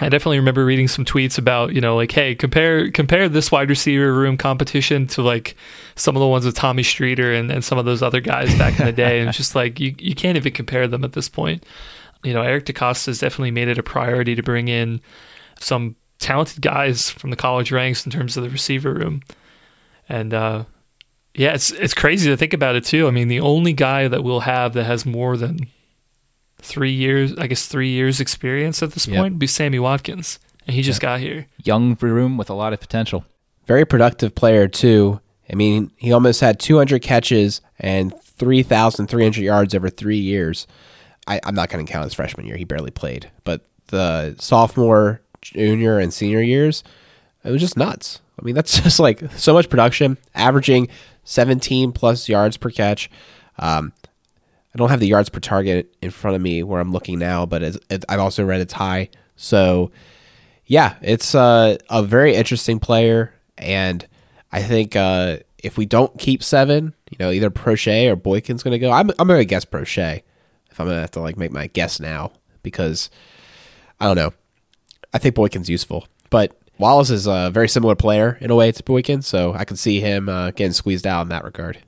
I 0.00 0.08
definitely 0.08 0.38
remember 0.38 0.64
reading 0.64 0.88
some 0.88 1.04
tweets 1.04 1.38
about, 1.38 1.74
you 1.74 1.80
know, 1.80 1.94
like, 1.94 2.12
hey, 2.12 2.34
compare 2.34 2.90
compare 2.90 3.28
this 3.28 3.52
wide 3.52 3.68
receiver 3.68 4.12
room 4.12 4.36
competition 4.36 5.06
to 5.08 5.22
like 5.22 5.54
some 5.96 6.16
of 6.16 6.20
the 6.20 6.26
ones 6.26 6.46
with 6.46 6.54
Tommy 6.54 6.82
Streeter 6.82 7.32
and, 7.32 7.50
and 7.50 7.62
some 7.62 7.78
of 7.78 7.84
those 7.84 8.02
other 8.02 8.20
guys 8.20 8.56
back 8.56 8.80
in 8.80 8.86
the 8.86 8.92
day. 8.92 9.20
and 9.20 9.32
just 9.32 9.54
like 9.54 9.78
you, 9.78 9.94
you 9.98 10.14
can't 10.14 10.36
even 10.36 10.52
compare 10.52 10.88
them 10.88 11.04
at 11.04 11.12
this 11.12 11.28
point. 11.28 11.64
You 12.24 12.32
know, 12.32 12.42
Eric 12.42 12.66
DeCosta 12.66 13.06
has 13.06 13.18
definitely 13.18 13.50
made 13.50 13.68
it 13.68 13.78
a 13.78 13.82
priority 13.82 14.34
to 14.34 14.42
bring 14.42 14.68
in 14.68 15.00
some 15.60 15.96
talented 16.18 16.62
guys 16.62 17.10
from 17.10 17.30
the 17.30 17.36
college 17.36 17.70
ranks 17.70 18.06
in 18.06 18.12
terms 18.12 18.36
of 18.36 18.44
the 18.44 18.50
receiver 18.50 18.94
room. 18.94 19.22
And 20.08 20.32
uh, 20.32 20.64
yeah, 21.34 21.52
it's 21.52 21.70
it's 21.70 21.94
crazy 21.94 22.30
to 22.30 22.36
think 22.36 22.54
about 22.54 22.76
it 22.76 22.84
too. 22.84 23.08
I 23.08 23.10
mean, 23.10 23.28
the 23.28 23.40
only 23.40 23.72
guy 23.72 24.08
that 24.08 24.24
we'll 24.24 24.40
have 24.40 24.72
that 24.72 24.84
has 24.84 25.04
more 25.04 25.36
than 25.36 25.68
three 26.62 26.92
years, 26.92 27.34
I 27.36 27.46
guess 27.46 27.66
three 27.66 27.90
years 27.90 28.20
experience 28.20 28.82
at 28.82 28.92
this 28.92 29.06
yep. 29.06 29.18
point, 29.18 29.38
be 29.38 29.46
Sammy 29.46 29.78
Watkins, 29.78 30.38
and 30.66 30.74
he 30.74 30.82
just 30.82 31.00
got 31.00 31.20
here. 31.20 31.46
Young 31.62 31.96
room 32.00 32.36
with 32.36 32.48
a 32.48 32.54
lot 32.54 32.72
of 32.72 32.80
potential. 32.80 33.24
Very 33.66 33.84
productive 33.84 34.34
player 34.34 34.68
too. 34.68 35.20
I 35.50 35.54
mean, 35.54 35.90
he 35.96 36.12
almost 36.12 36.40
had 36.40 36.58
200 36.58 37.02
catches 37.02 37.60
and 37.78 38.14
3,300 38.22 39.40
yards 39.42 39.74
over 39.74 39.90
three 39.90 40.18
years. 40.18 40.66
I, 41.26 41.40
am 41.44 41.54
not 41.54 41.68
going 41.68 41.84
to 41.84 41.92
count 41.92 42.04
his 42.04 42.14
freshman 42.14 42.46
year; 42.46 42.56
he 42.56 42.64
barely 42.64 42.90
played. 42.90 43.30
But 43.44 43.64
the 43.88 44.34
sophomore, 44.38 45.20
junior, 45.40 45.98
and 45.98 46.12
senior 46.12 46.40
years, 46.40 46.82
it 47.44 47.50
was 47.50 47.60
just 47.60 47.76
nuts. 47.76 48.20
I 48.40 48.44
mean, 48.44 48.54
that's 48.54 48.80
just 48.82 48.98
like 48.98 49.30
so 49.32 49.52
much 49.52 49.68
production, 49.68 50.18
averaging 50.34 50.88
17 51.24 51.92
plus 51.92 52.28
yards 52.28 52.56
per 52.56 52.70
catch. 52.70 53.10
Um, 53.58 53.92
I 54.74 54.78
don't 54.78 54.88
have 54.88 55.00
the 55.00 55.06
yards 55.06 55.28
per 55.28 55.40
target 55.40 55.94
in 56.00 56.10
front 56.10 56.34
of 56.34 56.42
me 56.42 56.62
where 56.62 56.80
I'm 56.80 56.92
looking 56.92 57.18
now, 57.18 57.44
but 57.44 57.62
it's, 57.62 57.78
it, 57.90 58.04
I've 58.08 58.20
also 58.20 58.44
read 58.44 58.60
it's 58.60 58.72
high. 58.72 59.10
So, 59.36 59.90
yeah, 60.64 60.94
it's 61.02 61.34
uh, 61.34 61.76
a 61.90 62.02
very 62.02 62.34
interesting 62.34 62.78
player, 62.78 63.34
and 63.58 64.06
I 64.50 64.62
think 64.62 64.96
uh, 64.96 65.38
if 65.62 65.76
we 65.76 65.84
don't 65.84 66.18
keep 66.18 66.42
seven, 66.42 66.94
you 67.10 67.16
know, 67.20 67.30
either 67.30 67.50
Proche 67.50 68.10
or 68.10 68.16
Boykin's 68.16 68.62
going 68.62 68.72
to 68.72 68.78
go. 68.78 68.90
I'm 68.90 69.10
I'm 69.18 69.28
going 69.28 69.40
to 69.40 69.44
guess 69.44 69.64
Proche 69.64 70.22
if 70.70 70.80
I'm 70.80 70.86
going 70.86 70.96
to 70.96 71.00
have 71.02 71.10
to 71.12 71.20
like 71.20 71.36
make 71.36 71.52
my 71.52 71.66
guess 71.66 72.00
now 72.00 72.32
because 72.62 73.10
I 74.00 74.06
don't 74.06 74.16
know. 74.16 74.32
I 75.12 75.18
think 75.18 75.34
Boykin's 75.34 75.68
useful, 75.68 76.06
but 76.30 76.56
Wallace 76.78 77.10
is 77.10 77.26
a 77.26 77.50
very 77.52 77.68
similar 77.68 77.94
player 77.94 78.38
in 78.40 78.50
a 78.50 78.54
way 78.54 78.72
to 78.72 78.82
Boykin, 78.82 79.22
so 79.22 79.52
I 79.52 79.64
can 79.64 79.76
see 79.76 80.00
him 80.00 80.28
uh, 80.28 80.52
getting 80.52 80.72
squeezed 80.72 81.06
out 81.06 81.22
in 81.22 81.28
that 81.28 81.44
regard. 81.44 81.78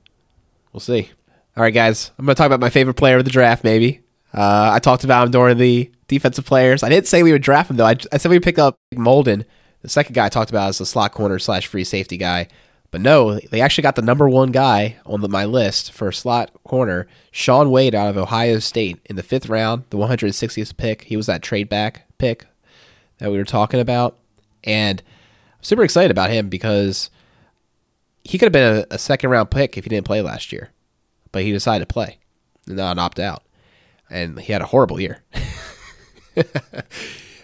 We'll 0.71 0.79
see. 0.79 1.09
All 1.57 1.63
right, 1.63 1.73
guys, 1.73 2.11
I'm 2.19 2.25
going 2.25 2.35
to 2.35 2.37
talk 2.37 2.47
about 2.47 2.59
my 2.59 2.69
favorite 2.69 2.95
player 2.95 3.15
of 3.15 3.23
the 3.23 3.31
draft, 3.31 3.63
maybe. 3.63 4.01
Uh, 4.33 4.71
I 4.73 4.79
talked 4.79 5.05
about 5.05 5.27
him 5.27 5.31
during 5.31 5.57
the 5.57 5.89
defensive 6.09 6.45
players. 6.45 6.83
I 6.83 6.89
didn't 6.89 7.07
say 7.07 7.23
we 7.23 7.31
would 7.31 7.41
draft 7.41 7.71
him, 7.71 7.77
though. 7.77 7.85
I, 7.85 7.95
I 8.11 8.17
said 8.17 8.29
we 8.29 8.35
would 8.35 8.43
pick 8.43 8.59
up 8.59 8.75
Molden. 8.93 9.45
The 9.81 9.87
second 9.87 10.15
guy 10.15 10.25
I 10.25 10.29
talked 10.29 10.49
about 10.49 10.71
is 10.71 10.79
the 10.79 10.85
slot 10.85 11.13
corner 11.13 11.39
slash 11.39 11.67
free 11.67 11.85
safety 11.85 12.17
guy. 12.17 12.49
But 12.91 12.99
no, 12.99 13.39
they 13.39 13.61
actually 13.61 13.83
got 13.83 13.95
the 13.95 14.01
number 14.01 14.27
one 14.27 14.51
guy 14.51 14.97
on 15.05 15.21
the, 15.21 15.29
my 15.29 15.45
list 15.45 15.93
for 15.93 16.11
slot 16.11 16.51
corner, 16.65 17.07
Shaun 17.31 17.71
Wade 17.71 17.95
out 17.95 18.09
of 18.09 18.17
Ohio 18.17 18.59
State 18.59 18.99
in 19.05 19.15
the 19.15 19.23
fifth 19.23 19.47
round, 19.47 19.85
the 19.91 19.97
160th 19.97 20.75
pick. 20.75 21.03
He 21.03 21.15
was 21.15 21.27
that 21.27 21.41
trade 21.41 21.69
back 21.69 22.05
pick 22.17 22.47
that 23.19 23.31
we 23.31 23.37
were 23.37 23.45
talking 23.45 23.79
about. 23.79 24.17
And 24.65 25.01
I'm 25.53 25.63
super 25.63 25.85
excited 25.85 26.11
about 26.11 26.31
him 26.31 26.49
because 26.49 27.09
he 28.25 28.37
could 28.37 28.47
have 28.47 28.53
been 28.53 28.85
a, 28.91 28.95
a 28.95 28.97
second 28.97 29.29
round 29.29 29.51
pick 29.51 29.77
if 29.77 29.85
he 29.85 29.89
didn't 29.89 30.05
play 30.05 30.21
last 30.21 30.51
year 30.51 30.71
but 31.35 31.43
he 31.43 31.51
decided 31.51 31.85
to 31.85 31.93
play 31.93 32.17
and 32.65 32.77
not 32.77 32.97
opt 32.97 33.19
out. 33.19 33.43
And 34.09 34.39
he 34.39 34.53
had 34.53 34.61
a 34.61 34.65
horrible 34.65 35.01
year. 35.01 35.21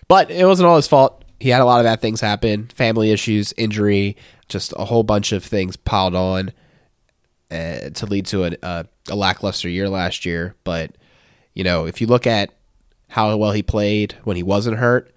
but 0.07 0.31
it 0.31 0.45
wasn't 0.45 0.67
all 0.67 0.77
his 0.77 0.87
fault. 0.87 1.25
He 1.41 1.49
had 1.49 1.59
a 1.59 1.65
lot 1.65 1.81
of 1.81 1.83
bad 1.83 1.99
things 1.99 2.21
happen 2.21 2.67
family 2.67 3.11
issues, 3.11 3.53
injury, 3.57 4.15
just 4.47 4.73
a 4.77 4.85
whole 4.85 5.03
bunch 5.03 5.33
of 5.33 5.43
things 5.43 5.75
piled 5.75 6.15
on 6.15 6.53
uh, 7.51 7.89
to 7.89 8.05
lead 8.05 8.27
to 8.27 8.45
a, 8.45 8.51
a, 8.63 8.85
a 9.09 9.15
lackluster 9.17 9.67
year 9.67 9.89
last 9.89 10.25
year. 10.25 10.55
But, 10.63 10.95
you 11.53 11.65
know, 11.65 11.85
if 11.85 11.99
you 11.99 12.07
look 12.07 12.25
at 12.25 12.53
how 13.09 13.35
well 13.35 13.51
he 13.51 13.61
played 13.61 14.15
when 14.23 14.37
he 14.37 14.43
wasn't 14.43 14.77
hurt, 14.77 15.13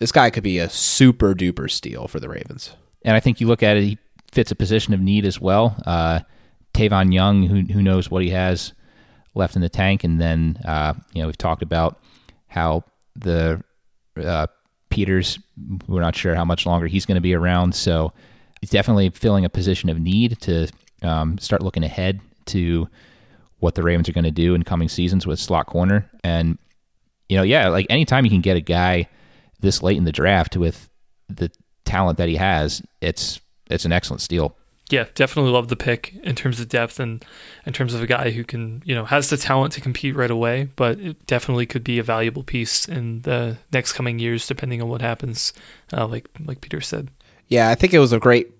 this 0.00 0.10
guy 0.10 0.30
could 0.30 0.42
be 0.42 0.58
a 0.58 0.68
super 0.68 1.34
duper 1.34 1.70
steal 1.70 2.08
for 2.08 2.18
the 2.18 2.28
Ravens. 2.28 2.74
And 3.04 3.14
I 3.14 3.20
think 3.20 3.40
you 3.40 3.46
look 3.46 3.62
at 3.62 3.76
it, 3.76 3.84
he 3.84 3.98
fits 4.32 4.50
a 4.50 4.56
position 4.56 4.92
of 4.92 5.00
need 5.00 5.24
as 5.24 5.40
well. 5.40 5.80
Uh, 5.86 6.22
Tavon 6.74 7.12
Young, 7.12 7.42
who 7.44 7.72
who 7.72 7.82
knows 7.82 8.10
what 8.10 8.22
he 8.22 8.30
has 8.30 8.72
left 9.34 9.56
in 9.56 9.62
the 9.62 9.68
tank, 9.68 10.04
and 10.04 10.20
then 10.20 10.60
uh, 10.64 10.94
you 11.12 11.22
know 11.22 11.26
we've 11.26 11.38
talked 11.38 11.62
about 11.62 12.00
how 12.46 12.84
the 13.16 13.62
uh, 14.22 14.46
Peters, 14.90 15.38
we're 15.86 16.00
not 16.00 16.16
sure 16.16 16.34
how 16.34 16.44
much 16.44 16.66
longer 16.66 16.86
he's 16.86 17.06
going 17.06 17.16
to 17.16 17.20
be 17.20 17.34
around, 17.34 17.74
so 17.74 18.12
he's 18.60 18.70
definitely 18.70 19.10
filling 19.10 19.44
a 19.44 19.50
position 19.50 19.88
of 19.88 19.98
need 19.98 20.40
to 20.40 20.68
um, 21.02 21.38
start 21.38 21.62
looking 21.62 21.84
ahead 21.84 22.20
to 22.46 22.88
what 23.58 23.74
the 23.74 23.82
Ravens 23.82 24.08
are 24.08 24.12
going 24.12 24.24
to 24.24 24.30
do 24.30 24.54
in 24.54 24.62
coming 24.62 24.88
seasons 24.88 25.26
with 25.26 25.38
slot 25.38 25.66
corner, 25.66 26.10
and 26.24 26.58
you 27.28 27.36
know, 27.36 27.42
yeah, 27.42 27.68
like 27.68 27.86
anytime 27.90 28.24
you 28.24 28.30
can 28.30 28.40
get 28.40 28.56
a 28.56 28.60
guy 28.60 29.08
this 29.60 29.82
late 29.82 29.96
in 29.96 30.04
the 30.04 30.12
draft 30.12 30.56
with 30.56 30.88
the 31.28 31.50
talent 31.84 32.18
that 32.18 32.28
he 32.28 32.36
has, 32.36 32.82
it's 33.00 33.40
it's 33.70 33.84
an 33.84 33.92
excellent 33.92 34.22
steal 34.22 34.56
yeah, 34.90 35.06
definitely 35.14 35.52
love 35.52 35.68
the 35.68 35.76
pick 35.76 36.14
in 36.22 36.34
terms 36.34 36.60
of 36.60 36.68
depth 36.68 36.98
and 36.98 37.24
in 37.66 37.72
terms 37.72 37.94
of 37.94 38.02
a 38.02 38.06
guy 38.06 38.30
who 38.30 38.44
can, 38.44 38.82
you 38.84 38.94
know, 38.94 39.04
has 39.04 39.28
the 39.28 39.36
talent 39.36 39.72
to 39.74 39.80
compete 39.80 40.16
right 40.16 40.30
away, 40.30 40.68
but 40.76 40.98
it 40.98 41.26
definitely 41.26 41.66
could 41.66 41.84
be 41.84 41.98
a 41.98 42.02
valuable 42.02 42.42
piece 42.42 42.88
in 42.88 43.22
the 43.22 43.58
next 43.72 43.92
coming 43.92 44.18
years, 44.18 44.46
depending 44.46 44.80
on 44.80 44.88
what 44.88 45.02
happens. 45.02 45.52
Uh, 45.92 46.06
like 46.06 46.28
like 46.44 46.60
Peter 46.60 46.80
said. 46.80 47.10
Yeah, 47.48 47.68
I 47.70 47.74
think 47.74 47.92
it 47.92 47.98
was 47.98 48.12
a 48.12 48.18
great 48.18 48.50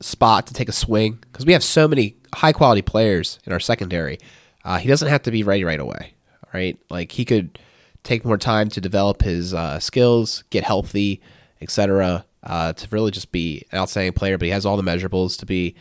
spot 0.00 0.46
to 0.46 0.54
take 0.54 0.68
a 0.68 0.72
swing 0.72 1.18
because 1.32 1.46
we 1.46 1.52
have 1.52 1.64
so 1.64 1.88
many 1.88 2.16
high 2.34 2.52
quality 2.52 2.82
players 2.82 3.38
in 3.44 3.52
our 3.52 3.60
secondary. 3.60 4.18
Uh, 4.64 4.78
he 4.78 4.88
doesn't 4.88 5.08
have 5.08 5.22
to 5.22 5.30
be 5.30 5.42
ready 5.42 5.64
right 5.64 5.80
away, 5.80 6.14
right? 6.52 6.78
Like 6.90 7.12
he 7.12 7.24
could 7.24 7.58
take 8.02 8.24
more 8.24 8.38
time 8.38 8.68
to 8.70 8.80
develop 8.80 9.22
his 9.22 9.52
uh, 9.52 9.78
skills, 9.78 10.44
get 10.50 10.64
healthy, 10.64 11.20
etc. 11.60 12.24
Uh, 12.46 12.72
to 12.72 12.86
really 12.92 13.10
just 13.10 13.32
be 13.32 13.66
an 13.72 13.78
outstanding 13.78 14.12
player. 14.12 14.38
But 14.38 14.46
he 14.46 14.52
has 14.52 14.64
all 14.64 14.76
the 14.76 14.82
measurables 14.82 15.36
to 15.40 15.46
be 15.46 15.74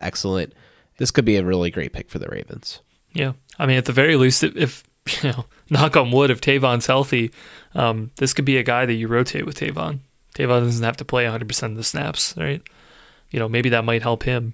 excellent. 0.00 0.54
This 0.98 1.10
could 1.10 1.24
be 1.24 1.36
a 1.36 1.44
really 1.44 1.70
great 1.70 1.92
pick 1.92 2.08
for 2.08 2.20
the 2.20 2.28
Ravens. 2.28 2.80
Yeah, 3.12 3.32
I 3.58 3.66
mean, 3.66 3.76
at 3.76 3.86
the 3.86 3.92
very 3.92 4.14
least, 4.16 4.44
if 4.44 4.84
you 5.22 5.30
know, 5.30 5.46
knock 5.68 5.96
on 5.96 6.12
wood, 6.12 6.30
if 6.30 6.40
Tavon's 6.40 6.86
healthy, 6.86 7.32
um, 7.74 8.12
this 8.16 8.32
could 8.32 8.44
be 8.44 8.56
a 8.56 8.62
guy 8.62 8.86
that 8.86 8.94
you 8.94 9.08
rotate 9.08 9.46
with 9.46 9.58
Tavon. 9.58 10.00
Tavon 10.34 10.60
doesn't 10.60 10.84
have 10.84 10.96
to 10.98 11.04
play 11.04 11.24
100% 11.24 11.62
of 11.64 11.76
the 11.76 11.84
snaps, 11.84 12.34
right? 12.36 12.62
You 13.30 13.38
know, 13.38 13.48
maybe 13.48 13.68
that 13.70 13.84
might 13.84 14.02
help 14.02 14.22
him. 14.22 14.52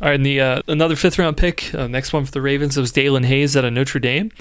All 0.00 0.08
right, 0.08 0.14
and 0.14 0.26
the 0.26 0.40
uh, 0.40 0.62
another 0.66 0.96
fifth 0.96 1.18
round 1.18 1.36
pick, 1.36 1.72
uh, 1.72 1.86
next 1.86 2.12
one 2.12 2.24
for 2.24 2.32
the 2.32 2.42
Ravens 2.42 2.76
was 2.76 2.92
Daelin 2.92 3.24
Hayes 3.26 3.56
out 3.56 3.64
of 3.64 3.72
Notre 3.72 4.00
Dame. 4.00 4.32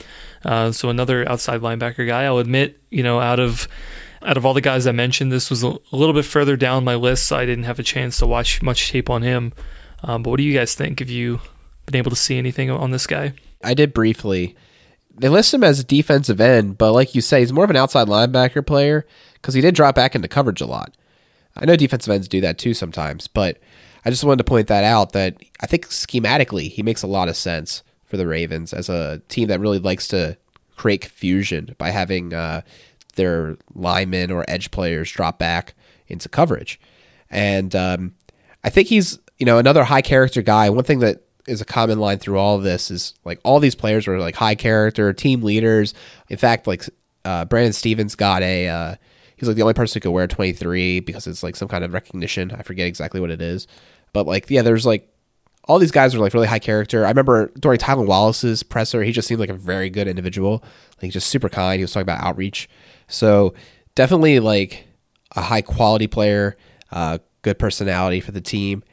Uh, 0.43 0.71
so 0.71 0.89
another 0.89 1.29
outside 1.29 1.61
linebacker 1.61 2.07
guy. 2.07 2.23
I'll 2.23 2.39
admit, 2.39 2.79
you 2.89 3.03
know, 3.03 3.19
out 3.19 3.39
of 3.39 3.67
out 4.25 4.37
of 4.37 4.45
all 4.45 4.53
the 4.53 4.61
guys 4.61 4.87
I 4.87 4.91
mentioned, 4.91 5.31
this 5.31 5.49
was 5.49 5.63
a, 5.63 5.77
little 5.91 6.13
bit 6.13 6.25
further 6.25 6.55
down 6.55 6.83
my 6.83 6.95
list, 6.95 7.27
so 7.27 7.37
I 7.37 7.45
didn't 7.45 7.65
have 7.65 7.79
a 7.79 7.83
chance 7.83 8.17
to 8.17 8.27
watch 8.27 8.61
much 8.61 8.91
tape 8.91 9.09
on 9.09 9.21
him. 9.21 9.53
Um, 10.03 10.23
but 10.23 10.31
what 10.31 10.37
do 10.37 10.43
you 10.43 10.57
guys 10.57 10.75
think? 10.75 10.99
Have 10.99 11.09
you 11.09 11.39
been 11.85 11.95
able 11.95 12.11
to 12.11 12.15
see 12.15 12.37
anything 12.37 12.69
on 12.69 12.91
this 12.91 13.07
guy? 13.07 13.33
I 13.63 13.73
did 13.73 13.93
briefly. 13.93 14.55
They 15.15 15.29
list 15.29 15.53
him 15.53 15.63
as 15.63 15.79
a 15.79 15.83
defensive 15.83 16.41
end, 16.41 16.77
but 16.77 16.91
like 16.91 17.15
you 17.15 17.21
say, 17.21 17.39
he's 17.39 17.53
more 17.53 17.63
of 17.63 17.69
an 17.69 17.75
outside 17.75 18.07
linebacker 18.07 18.65
player 18.65 19.05
because 19.35 19.53
he 19.53 19.61
did 19.61 19.75
drop 19.75 19.95
back 19.95 20.15
into 20.15 20.27
coverage 20.27 20.61
a 20.61 20.65
lot. 20.65 20.95
I 21.55 21.65
know 21.65 21.75
defensive 21.75 22.11
ends 22.11 22.27
do 22.27 22.41
that 22.41 22.57
too 22.57 22.73
sometimes, 22.73 23.27
but 23.27 23.59
I 24.05 24.09
just 24.09 24.23
wanted 24.23 24.39
to 24.39 24.49
point 24.49 24.67
that 24.67 24.83
out 24.83 25.13
that 25.13 25.37
I 25.61 25.67
think 25.67 25.87
schematically 25.87 26.69
he 26.69 26.81
makes 26.81 27.03
a 27.03 27.07
lot 27.07 27.29
of 27.29 27.37
sense 27.37 27.83
for 28.05 28.17
the 28.17 28.27
Ravens 28.27 28.73
as 28.73 28.89
a 28.89 29.21
team 29.29 29.47
that 29.49 29.59
really 29.59 29.79
likes 29.79 30.07
to 30.09 30.37
create 30.75 31.01
confusion 31.01 31.75
by 31.77 31.91
having 31.91 32.33
uh, 32.33 32.61
their 33.15 33.57
linemen 33.73 34.31
or 34.31 34.45
edge 34.47 34.71
players 34.71 35.11
drop 35.11 35.39
back 35.39 35.73
into 36.07 36.29
coverage. 36.29 36.79
And 37.29 37.75
um, 37.75 38.15
I 38.63 38.69
think 38.69 38.87
he's, 38.87 39.19
you 39.39 39.45
know, 39.45 39.57
another 39.57 39.83
high 39.83 40.01
character 40.01 40.41
guy. 40.41 40.69
One 40.69 40.83
thing 40.83 40.99
that 40.99 41.23
is 41.47 41.61
a 41.61 41.65
common 41.65 41.99
line 41.99 42.19
through 42.19 42.37
all 42.37 42.55
of 42.55 42.63
this 42.63 42.89
is 42.89 43.13
like 43.25 43.39
all 43.43 43.59
these 43.59 43.75
players 43.75 44.07
were 44.07 44.19
like 44.19 44.35
high 44.35 44.55
character 44.55 45.11
team 45.13 45.41
leaders. 45.41 45.93
In 46.29 46.37
fact, 46.37 46.67
like 46.67 46.83
uh, 47.25 47.45
Brandon 47.45 47.73
Stephens 47.73 48.15
got 48.15 48.41
a 48.43 48.67
uh, 48.67 48.95
he's 49.35 49.47
like 49.47 49.55
the 49.55 49.61
only 49.61 49.73
person 49.73 49.99
who 49.99 50.01
could 50.01 50.11
wear 50.11 50.27
23 50.27 51.01
because 51.01 51.27
it's 51.27 51.43
like 51.43 51.55
some 51.55 51.67
kind 51.67 51.83
of 51.83 51.93
recognition. 51.93 52.51
I 52.51 52.63
forget 52.63 52.87
exactly 52.87 53.19
what 53.19 53.31
it 53.31 53.41
is, 53.41 53.67
but 54.13 54.25
like 54.25 54.49
yeah, 54.49 54.61
there's 54.61 54.85
like 54.85 55.09
all 55.65 55.79
these 55.79 55.91
guys 55.91 56.13
are 56.13 56.19
like 56.19 56.33
really 56.33 56.47
high 56.47 56.59
character. 56.59 57.05
I 57.05 57.09
remember 57.09 57.51
during 57.59 57.79
Tylan 57.79 58.05
Wallace's 58.05 58.63
presser, 58.63 59.03
he 59.03 59.11
just 59.11 59.27
seemed 59.27 59.39
like 59.39 59.49
a 59.49 59.53
very 59.53 59.89
good 59.89 60.07
individual, 60.07 60.63
like 61.01 61.11
just 61.11 61.27
super 61.27 61.49
kind. 61.49 61.77
He 61.77 61.83
was 61.83 61.91
talking 61.91 62.03
about 62.03 62.21
outreach, 62.21 62.69
so 63.13 63.53
definitely 63.95 64.39
like 64.39 64.85
a 65.35 65.41
high 65.41 65.61
quality 65.61 66.07
player, 66.07 66.57
uh, 66.91 67.19
good 67.41 67.59
personality 67.59 68.19
for 68.19 68.31
the 68.31 68.41
team. 68.41 68.83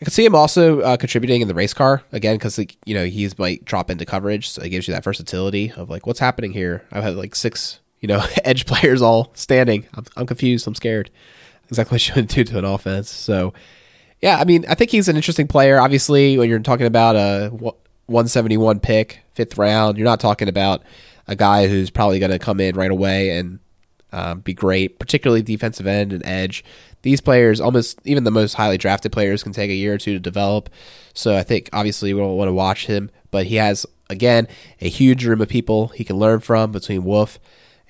I 0.00 0.04
can 0.04 0.12
see 0.12 0.24
him 0.24 0.34
also 0.34 0.80
uh, 0.80 0.96
contributing 0.96 1.40
in 1.40 1.48
the 1.48 1.54
race 1.54 1.74
car 1.74 2.02
again 2.12 2.36
because 2.36 2.56
like, 2.56 2.76
you 2.86 2.94
know 2.94 3.04
he's 3.04 3.36
might 3.38 3.64
drop 3.64 3.90
into 3.90 4.04
coverage, 4.04 4.48
so 4.48 4.62
it 4.62 4.68
gives 4.68 4.86
you 4.86 4.94
that 4.94 5.02
versatility 5.02 5.72
of 5.72 5.90
like 5.90 6.06
what's 6.06 6.20
happening 6.20 6.52
here. 6.52 6.84
I've 6.92 7.02
had 7.02 7.16
like 7.16 7.34
six 7.34 7.80
you 8.00 8.06
know 8.06 8.24
edge 8.44 8.66
players 8.66 9.02
all 9.02 9.32
standing. 9.34 9.86
I'm, 9.94 10.04
I'm 10.16 10.26
confused. 10.26 10.66
I'm 10.66 10.76
scared. 10.76 11.10
Exactly 11.68 11.96
what 11.96 12.08
you 12.08 12.14
should 12.14 12.28
do 12.28 12.44
to 12.44 12.58
an 12.58 12.64
offense. 12.64 13.10
So 13.10 13.52
yeah, 14.22 14.38
I 14.38 14.44
mean 14.44 14.64
I 14.68 14.74
think 14.76 14.92
he's 14.92 15.08
an 15.08 15.16
interesting 15.16 15.48
player. 15.48 15.80
Obviously, 15.80 16.38
when 16.38 16.48
you're 16.48 16.60
talking 16.60 16.86
about 16.86 17.16
a 17.16 17.50
171 18.06 18.78
pick, 18.78 19.20
fifth 19.32 19.58
round, 19.58 19.98
you're 19.98 20.04
not 20.04 20.20
talking 20.20 20.48
about 20.48 20.82
a 21.28 21.36
guy 21.36 21.68
who's 21.68 21.90
probably 21.90 22.18
going 22.18 22.32
to 22.32 22.38
come 22.38 22.58
in 22.58 22.74
right 22.74 22.90
away 22.90 23.38
and 23.38 23.60
um, 24.12 24.40
be 24.40 24.54
great, 24.54 24.98
particularly 24.98 25.42
defensive 25.42 25.86
end 25.86 26.12
and 26.12 26.24
edge 26.24 26.64
these 27.02 27.20
players, 27.20 27.60
almost 27.60 28.00
even 28.04 28.24
the 28.24 28.30
most 28.30 28.54
highly 28.54 28.78
drafted 28.78 29.12
players, 29.12 29.42
can 29.42 29.52
take 29.52 29.70
a 29.70 29.74
year 29.74 29.94
or 29.94 29.98
two 29.98 30.14
to 30.14 30.18
develop. 30.18 30.68
So 31.14 31.36
I 31.36 31.42
think 31.42 31.68
obviously 31.72 32.12
we'll 32.12 32.36
want 32.36 32.48
to 32.48 32.52
watch 32.52 32.86
him, 32.86 33.10
but 33.30 33.46
he 33.46 33.56
has 33.56 33.86
again 34.10 34.48
a 34.80 34.88
huge 34.88 35.24
room 35.24 35.40
of 35.40 35.48
people 35.48 35.88
he 35.88 36.04
can 36.04 36.16
learn 36.16 36.40
from 36.40 36.72
between 36.72 37.04
Wolfe 37.04 37.38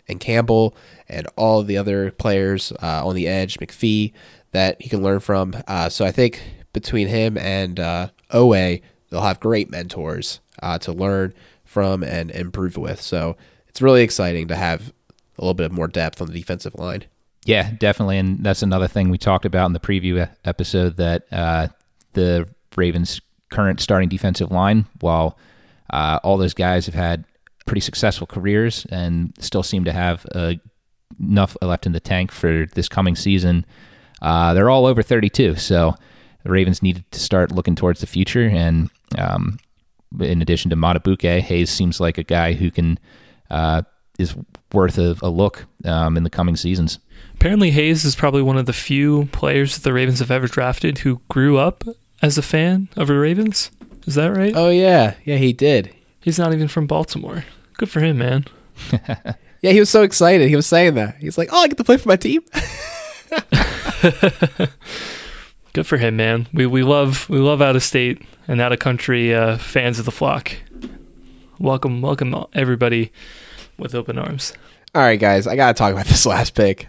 and 0.09 0.20
Campbell 0.20 0.76
and 1.09 1.26
all 1.36 1.62
the 1.62 1.78
other 1.78 2.11
players 2.11 2.72
uh, 2.82 3.07
on 3.07 3.14
the 3.14 3.28
edge, 3.28 3.59
McPhee, 3.59 4.12
that 4.53 4.80
he 4.80 4.89
can 4.89 5.03
learn 5.03 5.20
from. 5.20 5.55
Uh, 5.66 5.89
so 5.89 6.05
I 6.05 6.12
think 6.12 6.43
between 6.72 7.09
him 7.09 7.39
and 7.39 7.78
uh, 7.80 8.09
Oweh, 8.30 8.82
they'll 9.09 9.22
have 9.22 9.41
great 9.41 9.70
mentors 9.70 10.41
uh, 10.62 10.78
to 10.78 10.93
learn 10.93 11.34
from 11.69 12.03
and 12.03 12.31
improve 12.31 12.77
with. 12.77 13.01
So 13.01 13.37
it's 13.69 13.83
really 13.83 14.03
exciting 14.03 14.49
to 14.49 14.57
have 14.57 14.93
a 15.39 15.43
little 15.43 15.55
bit 15.55 15.71
more 15.71 15.87
depth 15.87 16.21
on 16.21 16.29
the 16.29 16.33
defensive 16.33 16.75
line. 16.75 17.05
Yeah, 17.45 17.71
definitely, 17.79 18.19
and 18.19 18.43
that's 18.43 18.62
another 18.62 18.89
thing 18.89 19.11
we 19.11 19.19
talked 19.19 19.45
about 19.45 19.66
in 19.66 19.73
the 19.73 19.81
preview 19.81 20.29
episode 20.45 20.97
that 20.97 21.27
uh, 21.33 21.69
the 22.14 22.49
Ravens' 22.77 23.21
current 23.51 23.81
starting 23.81 24.09
defensive 24.09 24.51
line, 24.51 24.87
while 25.01 25.39
uh, 25.91 26.19
all 26.23 26.37
those 26.37 26.55
guys 26.55 26.87
have 26.87 26.95
had 26.95 27.25
pretty 27.66 27.81
successful 27.81 28.27
careers 28.27 28.87
and 28.91 29.33
still 29.39 29.62
seem 29.62 29.85
to 29.85 29.93
have 29.93 30.27
uh, 30.35 30.55
enough 31.21 31.57
left 31.62 31.87
in 31.87 31.93
the 31.93 32.01
tank 32.01 32.33
for 32.33 32.66
this 32.75 32.89
coming 32.89 33.14
season, 33.14 33.64
uh, 34.21 34.53
they're 34.53 34.71
all 34.71 34.87
over 34.87 35.03
32. 35.03 35.57
So 35.57 35.95
the 36.43 36.51
Ravens 36.51 36.83
needed 36.83 37.05
to 37.12 37.21
start 37.21 37.53
looking 37.53 37.77
towards 37.77 38.01
the 38.01 38.07
future, 38.07 38.47
and 38.47 38.91
um, 39.16 39.59
in 40.21 40.43
addition 40.43 40.71
to 40.71 40.77
Madubuike, 40.77 41.41
Hayes 41.41 41.71
seems 41.71 42.01
like 42.01 42.19
a 42.19 42.23
guy 42.23 42.55
who 42.55 42.71
can 42.71 42.99
uh, 43.51 43.83
is 44.19 44.35
worth 44.73 44.99
a, 44.99 45.17
a 45.23 45.31
look 45.31 45.67
um, 45.85 46.17
in 46.17 46.25
the 46.25 46.31
coming 46.31 46.57
seasons. 46.57 46.99
Apparently, 47.35 47.71
Hayes 47.71 48.05
is 48.05 48.17
probably 48.17 48.43
one 48.43 48.59
of 48.59 48.67
the 48.67 48.73
few 48.73 49.27
players 49.27 49.75
that 49.75 49.85
the 49.85 49.93
Ravens 49.93 50.19
have 50.19 50.31
ever 50.31 50.47
drafted 50.47 50.99
who 50.99 51.21
grew 51.29 51.57
up 51.57 51.85
as 52.21 52.37
a 52.37 52.43
fan 52.43 52.89
of 52.97 53.09
the 53.09 53.19
Ravens. 53.19 53.71
Is 54.07 54.15
that 54.17 54.29
right? 54.29 54.53
Oh 54.55 54.71
yeah, 54.71 55.15
yeah, 55.25 55.37
he 55.37 55.53
did. 55.53 55.95
He's 56.21 56.39
not 56.39 56.53
even 56.53 56.69
from 56.69 56.87
Baltimore. 56.87 57.45
Good 57.75 57.91
for 57.91 58.01
him, 58.01 58.19
man. 58.19 58.45
yeah, 59.63 59.73
he 59.73 59.81
was 59.81 59.91
so 59.91 60.03
excited. 60.03 60.49
He 60.49 60.57
was 60.57 60.67
saying 60.67 60.95
that. 60.95 61.17
He's 61.17 61.39
like, 61.39 61.51
"Oh, 61.53 61.63
I 61.63 61.69
get 61.69 61.79
to 61.79 61.85
play 61.85 61.97
for 61.97 62.09
my 62.09 62.17
team." 62.17 62.43
Good 65.73 65.87
for 65.87 65.97
him, 65.97 66.16
man. 66.16 66.49
We 66.53 66.66
we 66.66 66.83
love 66.83 67.29
we 67.29 67.39
love 67.39 67.61
out 67.61 67.77
of 67.77 67.83
state 67.83 68.23
and 68.47 68.61
out 68.61 68.73
of 68.73 68.79
country 68.79 69.35
uh, 69.35 69.59
fans 69.59 69.99
of 69.99 70.05
the 70.07 70.11
flock. 70.11 70.53
Welcome, 71.59 72.01
welcome 72.01 72.35
everybody 72.53 73.12
with 73.77 73.95
open 73.95 74.19
arms. 74.19 74.53
All 74.95 75.03
right, 75.03 75.21
guys, 75.21 75.47
I 75.47 75.57
gotta 75.57 75.75
talk 75.75 75.93
about 75.93 76.07
this 76.07 76.25
last 76.27 76.55
pick. 76.55 76.89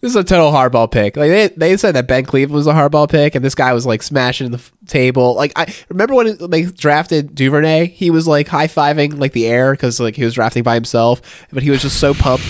This 0.00 0.10
is 0.10 0.16
a 0.16 0.24
total 0.24 0.50
hardball 0.50 0.90
pick. 0.90 1.16
Like 1.16 1.28
they, 1.30 1.48
they 1.48 1.76
said 1.76 1.94
that 1.94 2.08
Ben 2.08 2.24
Cleveland 2.24 2.56
was 2.56 2.66
a 2.66 2.72
hardball 2.72 3.08
pick, 3.08 3.34
and 3.34 3.44
this 3.44 3.54
guy 3.54 3.72
was 3.74 3.84
like 3.84 4.02
smashing 4.02 4.50
the 4.50 4.56
f- 4.56 4.72
table. 4.86 5.34
Like 5.34 5.52
I 5.56 5.72
remember 5.90 6.14
when 6.14 6.36
they 6.50 6.62
drafted 6.64 7.34
Duvernay, 7.34 7.86
he 7.88 8.10
was 8.10 8.26
like 8.26 8.48
high 8.48 8.66
fiving 8.66 9.18
like 9.18 9.32
the 9.32 9.46
air 9.46 9.72
because 9.72 10.00
like 10.00 10.16
he 10.16 10.24
was 10.24 10.34
drafting 10.34 10.62
by 10.62 10.74
himself, 10.74 11.46
but 11.52 11.62
he 11.62 11.70
was 11.70 11.82
just 11.82 12.00
so 12.00 12.14
pumped, 12.14 12.46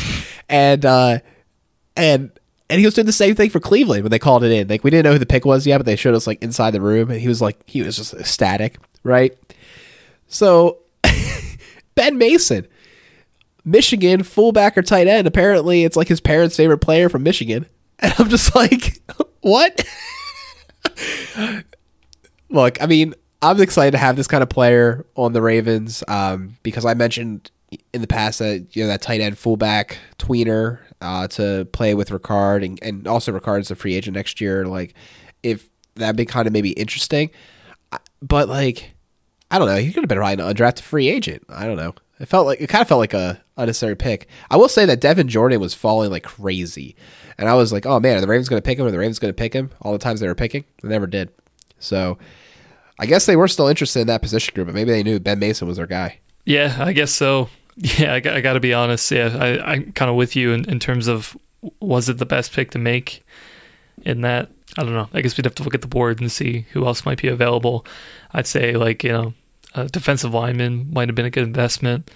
and 0.48 0.86
uh, 0.86 1.18
and 1.96 2.30
and 2.70 2.78
he 2.78 2.86
was 2.86 2.94
doing 2.94 3.06
the 3.06 3.12
same 3.12 3.34
thing 3.34 3.50
for 3.50 3.60
Cleveland 3.60 4.04
when 4.04 4.10
they 4.10 4.18
called 4.18 4.44
it 4.44 4.52
in. 4.52 4.68
Like 4.68 4.84
we 4.84 4.90
didn't 4.90 5.04
know 5.04 5.12
who 5.12 5.18
the 5.18 5.26
pick 5.26 5.44
was 5.44 5.66
yet, 5.66 5.78
but 5.78 5.86
they 5.86 5.96
showed 5.96 6.14
us 6.14 6.26
like 6.26 6.42
inside 6.42 6.70
the 6.70 6.80
room, 6.80 7.10
and 7.10 7.20
he 7.20 7.28
was 7.28 7.42
like 7.42 7.58
he 7.66 7.82
was 7.82 7.96
just 7.96 8.14
ecstatic, 8.14 8.78
right? 9.02 9.36
So 10.28 10.78
Ben 11.94 12.16
Mason 12.16 12.66
Michigan 13.64 14.22
fullback 14.22 14.76
or 14.78 14.82
tight 14.82 15.06
end. 15.06 15.26
Apparently, 15.26 15.84
it's 15.84 15.96
like 15.96 16.08
his 16.08 16.20
parents' 16.20 16.56
favorite 16.56 16.78
player 16.78 17.08
from 17.08 17.22
Michigan. 17.22 17.66
And 18.02 18.14
I'm 18.18 18.30
just 18.30 18.54
like, 18.54 18.98
what? 19.42 19.84
Look, 22.48 22.80
I 22.80 22.86
mean, 22.86 23.12
I'm 23.42 23.60
excited 23.60 23.90
to 23.90 23.98
have 23.98 24.16
this 24.16 24.26
kind 24.26 24.42
of 24.42 24.48
player 24.48 25.04
on 25.16 25.34
the 25.34 25.42
Ravens 25.42 26.02
um, 26.08 26.56
because 26.62 26.86
I 26.86 26.94
mentioned 26.94 27.50
in 27.92 28.00
the 28.00 28.06
past 28.06 28.38
that 28.40 28.74
you 28.74 28.82
know 28.82 28.88
that 28.88 29.02
tight 29.02 29.20
end 29.20 29.38
fullback 29.38 29.98
tweener 30.18 30.78
uh, 31.00 31.28
to 31.28 31.66
play 31.72 31.94
with 31.94 32.10
Ricard 32.10 32.64
and, 32.64 32.78
and 32.82 33.06
also 33.06 33.32
Ricard's 33.32 33.70
a 33.70 33.76
free 33.76 33.94
agent 33.94 34.16
next 34.16 34.40
year. 34.40 34.66
Like, 34.66 34.94
if 35.42 35.68
that'd 35.94 36.16
be 36.16 36.24
kind 36.24 36.46
of 36.46 36.52
maybe 36.52 36.70
interesting, 36.70 37.30
but 38.22 38.48
like, 38.48 38.92
I 39.50 39.58
don't 39.58 39.68
know, 39.68 39.76
he 39.76 39.92
could 39.92 40.02
have 40.02 40.08
been 40.08 40.18
riding 40.18 40.44
an 40.44 40.54
undrafted 40.54 40.80
free 40.80 41.08
agent. 41.08 41.44
I 41.48 41.66
don't 41.66 41.76
know. 41.76 41.94
It 42.18 42.26
felt 42.26 42.46
like 42.46 42.60
it 42.60 42.68
kind 42.68 42.82
of 42.82 42.88
felt 42.88 42.98
like 42.98 43.14
a 43.14 43.42
unnecessary 43.56 43.96
pick. 43.96 44.28
I 44.50 44.56
will 44.56 44.68
say 44.68 44.84
that 44.84 45.00
Brevin 45.00 45.26
Jordan 45.26 45.58
was 45.60 45.72
falling 45.72 46.10
like 46.10 46.22
crazy, 46.22 46.94
and 47.38 47.48
I 47.48 47.54
was 47.54 47.72
like, 47.72 47.86
"Oh 47.86 47.98
man, 47.98 48.18
are 48.18 48.20
the 48.20 48.26
Ravens 48.26 48.48
going 48.48 48.60
to 48.60 48.66
pick 48.66 48.78
him? 48.78 48.86
Are 48.86 48.90
the 48.90 48.98
Ravens 48.98 49.18
going 49.18 49.32
to 49.32 49.36
pick 49.36 49.54
him?" 49.54 49.70
All 49.80 49.92
the 49.92 49.98
times 49.98 50.20
they 50.20 50.28
were 50.28 50.34
picking, 50.34 50.64
they 50.82 50.90
never 50.90 51.06
did. 51.06 51.30
So, 51.78 52.18
I 52.98 53.06
guess 53.06 53.24
they 53.24 53.36
were 53.36 53.48
still 53.48 53.68
interested 53.68 54.00
in 54.00 54.06
that 54.08 54.20
position 54.20 54.54
group, 54.54 54.66
but 54.66 54.74
maybe 54.74 54.90
they 54.90 55.02
knew 55.02 55.18
Ben 55.18 55.38
Mason 55.38 55.66
was 55.66 55.78
their 55.78 55.86
guy. 55.86 56.18
Yeah, 56.44 56.76
I 56.78 56.92
guess 56.92 57.10
so. 57.10 57.48
Yeah, 57.82 58.12
I, 58.12 58.16
I 58.16 58.40
got 58.40 58.54
to 58.54 58.60
be 58.60 58.74
honest. 58.74 59.10
Yeah, 59.10 59.36
I, 59.38 59.72
I'm 59.72 59.92
kind 59.92 60.10
of 60.10 60.16
with 60.16 60.36
you 60.36 60.52
in, 60.52 60.68
in 60.68 60.78
terms 60.78 61.08
of 61.08 61.36
was 61.80 62.08
it 62.08 62.18
the 62.18 62.26
best 62.26 62.52
pick 62.52 62.70
to 62.72 62.78
make 62.78 63.24
in 64.02 64.20
that. 64.20 64.50
I 64.78 64.82
don't 64.82 64.92
know. 64.92 65.08
I 65.12 65.20
guess 65.20 65.36
we'd 65.36 65.46
have 65.46 65.54
to 65.56 65.62
look 65.62 65.74
at 65.74 65.80
the 65.80 65.88
board 65.88 66.20
and 66.20 66.30
see 66.30 66.66
who 66.72 66.86
else 66.86 67.04
might 67.04 67.20
be 67.20 67.28
available. 67.28 67.84
I'd 68.32 68.46
say 68.46 68.74
like 68.74 69.02
you 69.02 69.12
know 69.12 69.34
a 69.74 69.86
defensive 69.86 70.34
lineman 70.34 70.92
might 70.92 71.08
have 71.08 71.16
been 71.16 71.26
a 71.26 71.30
good 71.30 71.44
investment. 71.44 72.10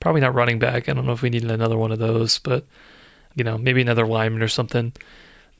Probably 0.00 0.20
not 0.20 0.34
running 0.34 0.58
back. 0.58 0.88
I 0.88 0.92
don't 0.92 1.06
know 1.06 1.12
if 1.12 1.22
we 1.22 1.30
needed 1.30 1.50
another 1.50 1.78
one 1.78 1.90
of 1.92 1.98
those, 1.98 2.38
but 2.38 2.64
you 3.34 3.44
know, 3.44 3.56
maybe 3.56 3.80
another 3.80 4.06
lineman 4.06 4.42
or 4.42 4.48
something. 4.48 4.92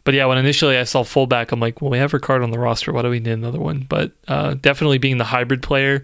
But 0.05 0.14
yeah, 0.14 0.26
when 0.26 0.38
initially 0.38 0.76
I 0.76 0.84
saw 0.84 1.05
fullback, 1.05 1.53
I'm 1.53 1.61
like, 1.61 1.80
well, 1.80 1.90
we 1.90 1.99
have 1.99 2.12
Ricard 2.12 2.42
on 2.42 2.51
the 2.51 2.59
roster. 2.59 2.92
Why 2.92 3.03
do 3.03 3.11
we 3.11 3.18
need 3.20 3.32
another 3.32 3.59
one? 3.59 3.80
But 3.88 4.12
uh, 4.28 4.55
definitely 4.55 4.99
being 4.99 5.18
the 5.18 5.24
hybrid 5.24 5.62
player, 5.62 6.03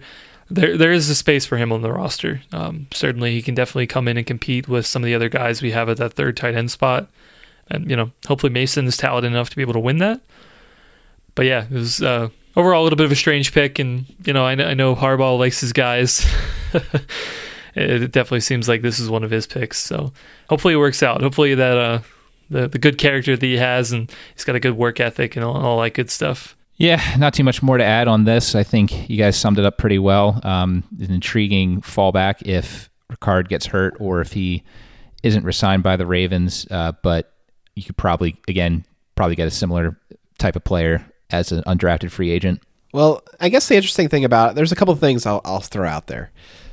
there 0.53 0.77
there 0.77 0.91
is 0.91 1.09
a 1.09 1.15
space 1.15 1.45
for 1.45 1.57
him 1.57 1.71
on 1.71 1.81
the 1.81 1.91
roster. 1.91 2.41
Um, 2.51 2.87
certainly, 2.93 3.31
he 3.31 3.41
can 3.41 3.55
definitely 3.55 3.87
come 3.87 4.07
in 4.07 4.17
and 4.17 4.25
compete 4.25 4.67
with 4.67 4.85
some 4.85 5.01
of 5.03 5.07
the 5.07 5.15
other 5.15 5.29
guys 5.29 5.61
we 5.61 5.71
have 5.71 5.89
at 5.89 5.97
that 5.97 6.13
third 6.13 6.37
tight 6.37 6.55
end 6.55 6.71
spot. 6.71 7.09
And 7.69 7.89
you 7.89 7.95
know, 7.95 8.11
hopefully 8.27 8.51
Mason 8.51 8.85
is 8.85 8.97
talented 8.97 9.31
enough 9.31 9.49
to 9.49 9.55
be 9.55 9.61
able 9.61 9.73
to 9.73 9.79
win 9.79 9.97
that. 9.97 10.21
But 11.35 11.47
yeah, 11.47 11.65
it 11.65 11.71
was 11.71 12.03
uh, 12.03 12.29
overall 12.55 12.81
a 12.81 12.85
little 12.85 12.97
bit 12.97 13.05
of 13.05 13.11
a 13.11 13.15
strange 13.15 13.51
pick, 13.51 13.79
and 13.79 14.05
you 14.25 14.33
know, 14.33 14.45
I, 14.45 14.51
I 14.51 14.73
know 14.75 14.95
Harbaugh 14.95 15.39
likes 15.39 15.61
his 15.61 15.73
guys. 15.73 16.25
it 17.75 18.11
definitely 18.11 18.41
seems 18.41 18.69
like 18.69 18.83
this 18.83 18.99
is 18.99 19.09
one 19.09 19.23
of 19.23 19.31
his 19.31 19.47
picks. 19.47 19.79
So 19.79 20.13
hopefully 20.49 20.75
it 20.75 20.77
works 20.77 21.01
out. 21.01 21.21
Hopefully 21.21 21.55
that 21.55 21.77
uh, 21.77 21.99
the 22.51 22.67
the 22.67 22.79
good 22.79 22.99
character 22.99 23.35
that 23.35 23.45
he 23.45 23.57
has, 23.57 23.91
and 23.91 24.11
he's 24.35 24.43
got 24.43 24.55
a 24.55 24.59
good 24.59 24.77
work 24.77 24.99
ethic 24.99 25.35
and 25.35 25.43
all, 25.43 25.57
all 25.57 25.81
that 25.81 25.95
good 25.95 26.11
stuff. 26.11 26.55
Yeah, 26.75 27.01
not 27.17 27.33
too 27.33 27.43
much 27.43 27.61
more 27.61 27.77
to 27.77 27.83
add 27.83 28.07
on 28.07 28.23
this. 28.23 28.55
I 28.55 28.63
think 28.63 29.09
you 29.09 29.17
guys 29.17 29.37
summed 29.37 29.59
it 29.59 29.65
up 29.65 29.77
pretty 29.77 29.99
well. 29.99 30.39
Um, 30.43 30.83
an 30.99 31.11
intriguing 31.11 31.81
fallback 31.81 32.41
if 32.41 32.89
Ricard 33.11 33.47
gets 33.47 33.67
hurt 33.67 33.95
or 33.99 34.21
if 34.21 34.33
he 34.33 34.63
isn't 35.21 35.45
resigned 35.45 35.83
by 35.83 35.95
the 35.95 36.05
Ravens. 36.05 36.65
Uh, 36.69 36.93
but 37.03 37.33
you 37.75 37.83
could 37.83 37.97
probably, 37.97 38.35
again, 38.47 38.85
probably 39.15 39.35
get 39.35 39.47
a 39.47 39.51
similar 39.51 39.97
type 40.39 40.55
of 40.55 40.63
player 40.63 41.05
as 41.29 41.51
an 41.51 41.63
undrafted 41.63 42.11
free 42.11 42.31
agent. 42.31 42.61
Well, 42.93 43.23
I 43.39 43.49
guess 43.49 43.67
the 43.67 43.75
interesting 43.75 44.09
thing 44.09 44.25
about 44.25 44.51
it, 44.51 44.55
there's 44.55 44.71
a 44.71 44.75
couple 44.75 44.95
things 44.95 45.25
I'll, 45.25 45.41
I'll 45.45 45.61
throw 45.61 45.87
out 45.87 46.07
there. 46.07 46.31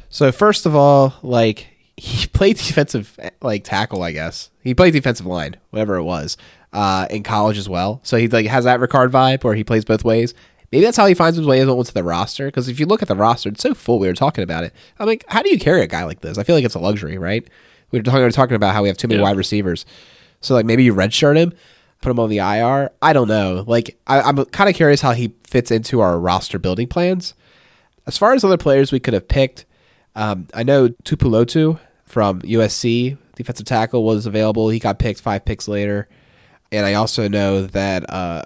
So 0.09 0.32
first 0.32 0.66
of 0.66 0.74
all, 0.74 1.14
like 1.22 1.66
he 1.96 2.26
played 2.26 2.57
defensive 2.57 3.18
like 3.42 3.64
tackle, 3.64 4.03
I 4.03 4.12
guess. 4.12 4.51
He 4.62 4.74
played 4.74 4.92
defensive 4.92 5.26
line, 5.26 5.57
whatever 5.70 5.96
it 5.96 6.05
was, 6.05 6.36
uh, 6.72 7.06
in 7.10 7.22
college 7.22 7.58
as 7.58 7.68
well. 7.68 8.00
So 8.02 8.16
he 8.16 8.28
like 8.28 8.46
has 8.46 8.64
that 8.64 8.80
Ricard 8.80 9.10
vibe 9.10 9.44
where 9.44 9.54
he 9.54 9.64
plays 9.64 9.84
both 9.84 10.04
ways. 10.04 10.34
Maybe 10.72 10.84
that's 10.84 10.96
how 10.96 11.06
he 11.06 11.14
finds 11.14 11.36
his 11.36 11.46
way 11.46 11.60
into 11.60 11.92
the 11.92 12.04
roster. 12.04 12.46
Because 12.46 12.68
if 12.68 12.78
you 12.78 12.86
look 12.86 13.02
at 13.02 13.08
the 13.08 13.16
roster, 13.16 13.48
it's 13.48 13.62
so 13.62 13.74
full. 13.74 13.98
We 13.98 14.06
were 14.06 14.14
talking 14.14 14.44
about 14.44 14.62
it. 14.62 14.72
I'm 14.98 15.06
like, 15.06 15.24
how 15.28 15.42
do 15.42 15.50
you 15.50 15.58
carry 15.58 15.82
a 15.82 15.86
guy 15.88 16.04
like 16.04 16.20
this? 16.20 16.38
I 16.38 16.44
feel 16.44 16.54
like 16.54 16.64
it's 16.64 16.76
a 16.76 16.78
luxury, 16.80 17.18
right? 17.18 17.46
We 17.90 17.98
were 17.98 18.02
talking, 18.04 18.18
we 18.20 18.24
were 18.24 18.30
talking 18.30 18.54
about 18.54 18.72
how 18.74 18.82
we 18.82 18.88
have 18.88 18.96
too 18.96 19.08
many 19.08 19.18
Yeah. 19.18 19.24
wide 19.24 19.36
receivers. 19.36 19.84
So 20.40 20.54
like 20.54 20.64
maybe 20.64 20.84
you 20.84 20.94
redshirt 20.94 21.36
him, 21.36 21.52
put 22.00 22.10
him 22.10 22.20
on 22.20 22.30
the 22.30 22.38
IR. 22.38 22.90
I 23.02 23.12
don't 23.12 23.26
know. 23.26 23.64
Like 23.66 23.98
I, 24.06 24.20
I'm 24.20 24.44
kind 24.46 24.70
of 24.70 24.76
curious 24.76 25.00
how 25.00 25.10
he 25.12 25.34
fits 25.44 25.72
into 25.72 26.00
our 26.00 26.20
roster 26.20 26.58
building 26.60 26.86
plans. 26.86 27.34
As 28.06 28.16
far 28.16 28.32
as 28.32 28.44
other 28.44 28.56
players 28.56 28.92
we 28.92 29.00
could 29.00 29.12
have 29.14 29.26
picked, 29.26 29.64
um, 30.14 30.46
I 30.54 30.62
know 30.62 30.88
Tuipulotu 31.04 31.78
from 32.06 32.40
USC, 32.42 33.18
defensive 33.34 33.66
tackle, 33.66 34.04
was 34.04 34.24
available. 34.26 34.68
He 34.68 34.78
got 34.78 34.98
picked 35.00 35.20
five 35.20 35.44
picks 35.44 35.66
later. 35.68 36.08
And 36.72 36.86
I 36.86 36.94
also 36.94 37.28
know 37.28 37.62
that 37.66 38.08
uh, 38.08 38.42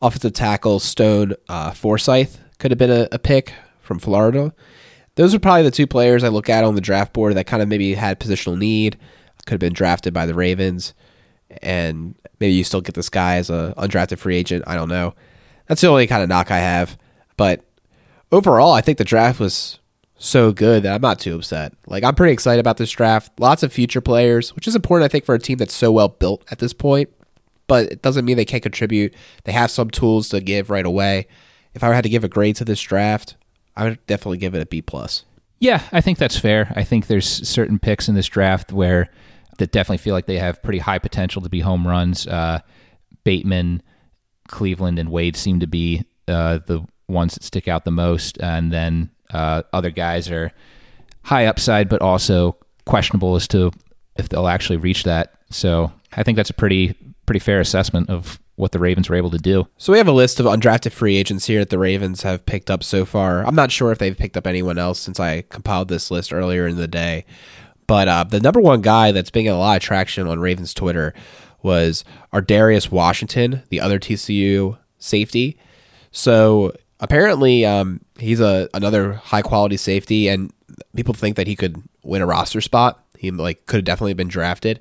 offensive 0.00 0.32
tackle 0.32 0.80
Stone 0.80 1.34
uh, 1.48 1.72
Forsythe 1.72 2.36
could 2.58 2.70
have 2.70 2.78
been 2.78 2.90
a, 2.90 3.08
a 3.12 3.18
pick 3.18 3.52
from 3.80 3.98
Florida. 3.98 4.54
Those 5.16 5.34
are 5.34 5.40
probably 5.40 5.64
the 5.64 5.70
two 5.70 5.86
players 5.86 6.22
I 6.22 6.28
look 6.28 6.48
at 6.48 6.64
on 6.64 6.74
the 6.74 6.80
draft 6.80 7.12
board 7.12 7.34
that 7.34 7.46
kind 7.46 7.62
of 7.62 7.68
maybe 7.68 7.94
had 7.94 8.20
positional 8.20 8.56
need, 8.56 8.96
could 9.44 9.54
have 9.54 9.60
been 9.60 9.72
drafted 9.72 10.14
by 10.14 10.26
the 10.26 10.34
Ravens, 10.34 10.94
and 11.62 12.14
maybe 12.38 12.54
you 12.54 12.64
still 12.64 12.80
get 12.80 12.94
this 12.94 13.08
guy 13.08 13.36
as 13.36 13.50
a 13.50 13.74
undrafted 13.76 14.18
free 14.18 14.36
agent. 14.36 14.64
I 14.66 14.76
don't 14.76 14.88
know. 14.88 15.14
That's 15.66 15.80
the 15.80 15.88
only 15.88 16.06
kind 16.06 16.22
of 16.22 16.28
knock 16.28 16.50
I 16.50 16.58
have. 16.58 16.96
But 17.36 17.64
overall, 18.30 18.72
I 18.72 18.80
think 18.80 18.98
the 18.98 19.04
draft 19.04 19.40
was 19.40 19.78
so 20.16 20.52
good 20.52 20.82
that 20.82 20.94
I'm 20.94 21.00
not 21.00 21.18
too 21.18 21.34
upset. 21.34 21.72
Like 21.86 22.04
I'm 22.04 22.14
pretty 22.14 22.32
excited 22.32 22.60
about 22.60 22.76
this 22.76 22.90
draft. 22.90 23.32
Lots 23.40 23.62
of 23.62 23.72
future 23.72 24.00
players, 24.00 24.54
which 24.54 24.68
is 24.68 24.76
important 24.76 25.06
I 25.06 25.08
think 25.08 25.24
for 25.24 25.34
a 25.34 25.38
team 25.38 25.58
that's 25.58 25.74
so 25.74 25.90
well 25.90 26.08
built 26.08 26.44
at 26.50 26.58
this 26.58 26.72
point. 26.72 27.08
But 27.70 27.92
it 27.92 28.02
doesn't 28.02 28.24
mean 28.24 28.36
they 28.36 28.44
can't 28.44 28.64
contribute. 28.64 29.14
They 29.44 29.52
have 29.52 29.70
some 29.70 29.90
tools 29.90 30.28
to 30.30 30.40
give 30.40 30.70
right 30.70 30.84
away. 30.84 31.28
If 31.72 31.84
I 31.84 31.94
had 31.94 32.02
to 32.02 32.10
give 32.10 32.24
a 32.24 32.28
grade 32.28 32.56
to 32.56 32.64
this 32.64 32.80
draft, 32.80 33.36
I 33.76 33.84
would 33.84 34.04
definitely 34.08 34.38
give 34.38 34.56
it 34.56 34.62
a 34.62 34.66
B 34.66 34.82
plus. 34.82 35.24
Yeah, 35.60 35.80
I 35.92 36.00
think 36.00 36.18
that's 36.18 36.36
fair. 36.36 36.72
I 36.74 36.82
think 36.82 37.06
there's 37.06 37.48
certain 37.48 37.78
picks 37.78 38.08
in 38.08 38.16
this 38.16 38.26
draft 38.26 38.72
where 38.72 39.08
that 39.58 39.70
definitely 39.70 39.98
feel 39.98 40.14
like 40.14 40.26
they 40.26 40.38
have 40.38 40.60
pretty 40.64 40.80
high 40.80 40.98
potential 40.98 41.42
to 41.42 41.48
be 41.48 41.60
home 41.60 41.86
runs. 41.86 42.26
Uh, 42.26 42.58
Bateman, 43.22 43.84
Cleveland, 44.48 44.98
and 44.98 45.12
Wade 45.12 45.36
seem 45.36 45.60
to 45.60 45.68
be 45.68 46.04
uh, 46.26 46.58
the 46.66 46.84
ones 47.06 47.34
that 47.34 47.44
stick 47.44 47.68
out 47.68 47.84
the 47.84 47.92
most, 47.92 48.36
and 48.40 48.72
then 48.72 49.10
uh, 49.32 49.62
other 49.72 49.90
guys 49.90 50.28
are 50.28 50.50
high 51.22 51.46
upside, 51.46 51.88
but 51.88 52.02
also 52.02 52.56
questionable 52.84 53.36
as 53.36 53.46
to 53.46 53.70
if 54.16 54.28
they'll 54.28 54.48
actually 54.48 54.78
reach 54.78 55.04
that. 55.04 55.34
So 55.50 55.92
I 56.14 56.24
think 56.24 56.34
that's 56.34 56.50
a 56.50 56.54
pretty 56.54 56.96
pretty 57.30 57.38
fair 57.38 57.60
assessment 57.60 58.10
of 58.10 58.40
what 58.56 58.72
the 58.72 58.78
Ravens 58.80 59.08
were 59.08 59.14
able 59.14 59.30
to 59.30 59.38
do. 59.38 59.68
So 59.78 59.92
we 59.92 59.98
have 59.98 60.08
a 60.08 60.12
list 60.12 60.40
of 60.40 60.46
undrafted 60.46 60.90
free 60.90 61.16
agents 61.16 61.46
here 61.46 61.60
that 61.60 61.70
the 61.70 61.78
Ravens 61.78 62.24
have 62.24 62.44
picked 62.44 62.72
up 62.72 62.82
so 62.82 63.04
far. 63.04 63.46
I'm 63.46 63.54
not 63.54 63.70
sure 63.70 63.92
if 63.92 63.98
they've 63.98 64.18
picked 64.18 64.36
up 64.36 64.48
anyone 64.48 64.78
else 64.78 64.98
since 64.98 65.20
I 65.20 65.42
compiled 65.42 65.86
this 65.86 66.10
list 66.10 66.32
earlier 66.32 66.66
in 66.66 66.74
the 66.74 66.88
day. 66.88 67.24
But 67.86 68.08
uh, 68.08 68.24
the 68.24 68.40
number 68.40 68.58
one 68.58 68.80
guy 68.80 69.12
that's 69.12 69.30
been 69.30 69.44
getting 69.44 69.56
a 69.56 69.60
lot 69.60 69.76
of 69.76 69.82
traction 69.84 70.26
on 70.26 70.40
Ravens 70.40 70.74
Twitter 70.74 71.14
was 71.62 72.04
Ardarius 72.32 72.90
Washington, 72.90 73.62
the 73.68 73.80
other 73.80 74.00
TCU 74.00 74.76
safety. 74.98 75.56
So 76.10 76.72
apparently, 76.98 77.64
um, 77.64 78.00
he's 78.18 78.40
a 78.40 78.68
another 78.74 79.12
high 79.12 79.42
quality 79.42 79.76
safety, 79.76 80.26
and 80.26 80.52
people 80.96 81.14
think 81.14 81.36
that 81.36 81.46
he 81.46 81.54
could 81.54 81.80
win 82.02 82.22
a 82.22 82.26
roster 82.26 82.60
spot. 82.60 83.04
He 83.16 83.30
like 83.30 83.66
could 83.66 83.76
have 83.76 83.84
definitely 83.84 84.14
been 84.14 84.26
drafted. 84.26 84.80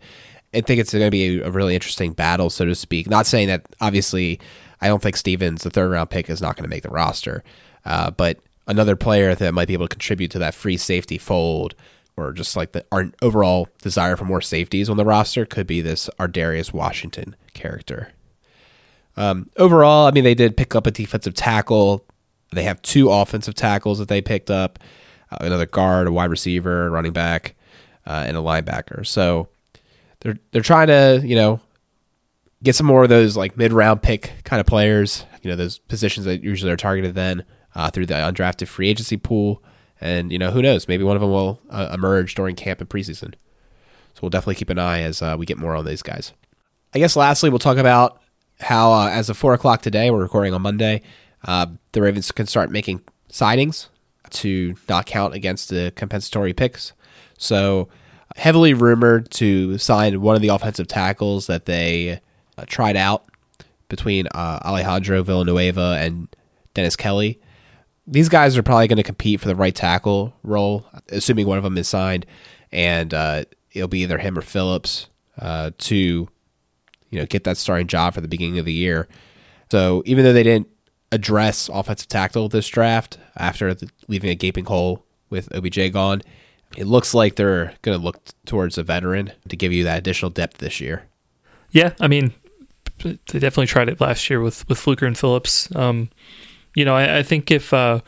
I 0.53 0.61
think 0.61 0.79
it's 0.79 0.91
going 0.91 1.05
to 1.05 1.11
be 1.11 1.39
a 1.39 1.51
really 1.51 1.75
interesting 1.75 2.13
battle, 2.13 2.49
so 2.49 2.65
to 2.65 2.75
speak. 2.75 3.09
Not 3.09 3.27
saying 3.27 3.49
that 3.49 3.65
obviously, 3.81 4.39
I 4.81 4.87
don't 4.87 5.01
think 5.01 5.15
Stephens, 5.15 5.63
the 5.63 5.69
third 5.69 5.91
round 5.91 6.09
pick, 6.09 6.29
is 6.29 6.41
not 6.41 6.55
going 6.55 6.63
to 6.63 6.69
make 6.69 6.83
the 6.83 6.89
roster, 6.89 7.43
uh, 7.85 8.11
but 8.11 8.39
another 8.67 8.95
player 8.95 9.35
that 9.35 9.53
might 9.53 9.67
be 9.67 9.73
able 9.73 9.87
to 9.87 9.93
contribute 9.93 10.31
to 10.31 10.39
that 10.39 10.55
free 10.55 10.77
safety 10.77 11.17
fold. 11.17 11.75
Or 12.17 12.33
just 12.33 12.57
like 12.57 12.73
the 12.73 12.83
our 12.91 13.11
overall 13.21 13.69
desire 13.81 14.17
for 14.17 14.25
more 14.25 14.41
safeties 14.41 14.89
on 14.89 14.97
the 14.97 15.05
roster 15.05 15.45
could 15.45 15.65
be 15.65 15.79
this 15.79 16.09
Ardarius 16.19 16.73
Washington 16.73 17.33
character. 17.53 18.11
Um, 19.15 19.49
overall, 19.55 20.05
I 20.05 20.11
mean, 20.11 20.25
they 20.25 20.35
did 20.35 20.57
pick 20.57 20.75
up 20.75 20.85
a 20.85 20.91
defensive 20.91 21.33
tackle. 21.33 22.05
They 22.51 22.63
have 22.63 22.81
two 22.81 23.09
offensive 23.09 23.53
tackles 23.53 23.99
that 23.99 24.09
they 24.09 24.21
picked 24.21 24.51
up, 24.51 24.79
uh, 25.31 25.37
another 25.41 25.65
guard, 25.65 26.07
a 26.07 26.11
wide 26.11 26.29
receiver, 26.29 26.89
running 26.89 27.13
back, 27.13 27.55
uh, 28.05 28.25
and 28.27 28.35
a 28.35 28.41
linebacker. 28.41 29.07
So 29.07 29.47
they're 30.21 30.37
they're 30.51 30.61
trying 30.61 30.87
to 30.87 31.21
you 31.23 31.35
know 31.35 31.59
get 32.63 32.75
some 32.75 32.87
more 32.87 33.03
of 33.03 33.09
those 33.09 33.37
like 33.37 33.57
mid 33.57 33.73
round 33.73 34.01
pick 34.01 34.33
kind 34.43 34.59
of 34.59 34.65
players. 34.65 35.25
You 35.41 35.49
know 35.49 35.55
those 35.55 35.79
positions 35.79 36.25
that 36.25 36.43
usually 36.43 36.71
are 36.71 36.77
targeted 36.77 37.15
then 37.15 37.45
uh, 37.75 37.89
through 37.89 38.07
the 38.07 38.15
undrafted 38.15 38.67
free 38.67 38.89
agency 38.89 39.17
pool. 39.17 39.63
And 40.01 40.31
you 40.31 40.39
know 40.39 40.51
who 40.51 40.61
knows? 40.61 40.87
Maybe 40.87 41.03
one 41.03 41.15
of 41.15 41.21
them 41.21 41.31
will 41.31 41.59
uh, 41.69 41.89
emerge 41.93 42.35
during 42.35 42.55
camp 42.55 42.79
and 42.79 42.89
preseason. 42.89 43.33
So 44.13 44.21
we'll 44.21 44.29
definitely 44.29 44.55
keep 44.55 44.69
an 44.69 44.79
eye 44.79 45.01
as 45.01 45.21
uh, 45.21 45.35
we 45.37 45.45
get 45.45 45.57
more 45.57 45.75
on 45.75 45.85
these 45.85 46.01
guys. 46.01 46.33
I 46.93 46.99
guess 46.99 47.15
lastly, 47.15 47.49
we'll 47.49 47.59
talk 47.59 47.77
about 47.77 48.21
how, 48.59 48.91
uh, 48.91 49.09
as 49.09 49.29
of 49.29 49.37
four 49.37 49.53
o'clock 49.53 49.81
today, 49.81 50.09
we're 50.11 50.21
recording 50.21 50.53
on 50.53 50.61
Monday, 50.61 51.01
uh, 51.45 51.67
the 51.91 52.01
Ravens 52.01 52.31
can 52.31 52.47
start 52.47 52.71
making 52.71 53.01
signings 53.31 53.87
to 54.31 54.75
not 54.87 55.05
count 55.05 55.33
against 55.33 55.69
the 55.69 55.93
compensatory 55.95 56.53
picks. 56.53 56.93
So, 57.37 57.87
heavily 58.39 58.73
rumored 58.73 59.29
to 59.31 59.77
sign 59.77 60.21
one 60.21 60.35
of 60.35 60.41
the 60.41 60.47
offensive 60.47 60.87
tackles 60.87 61.47
that 61.47 61.65
they 61.65 62.21
uh, 62.57 62.63
tried 62.67 62.95
out 62.95 63.25
between 63.89 64.27
uh, 64.27 64.59
Alejandro 64.63 65.21
Villanueva 65.23 65.97
and 65.99 66.27
Dennis 66.73 66.95
Kelly. 66.95 67.39
These 68.07 68.29
guys 68.29 68.57
are 68.57 68.63
probably 68.63 68.87
going 68.87 68.97
to 68.97 69.03
compete 69.03 69.41
for 69.41 69.47
the 69.47 69.55
right 69.55 69.75
tackle 69.75 70.33
role, 70.41 70.85
assuming 71.09 71.47
one 71.47 71.57
of 71.57 71.63
them 71.63 71.77
is 71.77 71.87
signed, 71.87 72.25
and 72.71 73.13
uh, 73.13 73.43
it'll 73.73 73.87
be 73.89 73.99
either 73.99 74.17
him 74.17 74.37
or 74.37 74.41
Phillips 74.41 75.07
uh, 75.37 75.71
to 75.77 75.95
you 77.09 77.19
know 77.19 77.25
get 77.25 77.43
that 77.43 77.57
starting 77.57 77.87
job 77.87 78.13
for 78.13 78.21
the 78.21 78.27
beginning 78.27 78.57
of 78.57 78.65
the 78.65 78.73
year. 78.73 79.07
So 79.69 80.01
even 80.05 80.23
though 80.23 80.33
they 80.33 80.43
didn't 80.43 80.69
address 81.11 81.69
offensive 81.71 82.07
tackle 82.07 82.49
this 82.49 82.67
draft 82.67 83.17
after 83.35 83.73
the, 83.73 83.89
leaving 84.07 84.29
a 84.29 84.35
gaping 84.35 84.65
hole 84.65 85.05
with 85.29 85.53
OBJ 85.53 85.91
gone, 85.91 86.21
it 86.77 86.85
looks 86.85 87.13
like 87.13 87.35
they're 87.35 87.73
going 87.81 87.97
to 87.97 88.03
look 88.03 88.17
towards 88.45 88.77
a 88.77 88.83
veteran 88.83 89.31
to 89.47 89.55
give 89.55 89.73
you 89.73 89.83
that 89.83 89.97
additional 89.97 90.29
depth 90.29 90.57
this 90.57 90.79
year. 90.79 91.03
Yeah, 91.71 91.93
I 91.99 92.07
mean, 92.07 92.33
they 93.03 93.39
definitely 93.39 93.67
tried 93.67 93.89
it 93.89 94.01
last 94.01 94.29
year 94.29 94.41
with 94.41 94.67
with 94.67 94.77
Fluker 94.77 95.05
and 95.05 95.17
Phillips. 95.17 95.73
Um, 95.75 96.09
you 96.75 96.85
know, 96.85 96.95
I, 96.95 97.19
I 97.19 97.23
think 97.23 97.51
if 97.51 97.73
uh, 97.73 97.99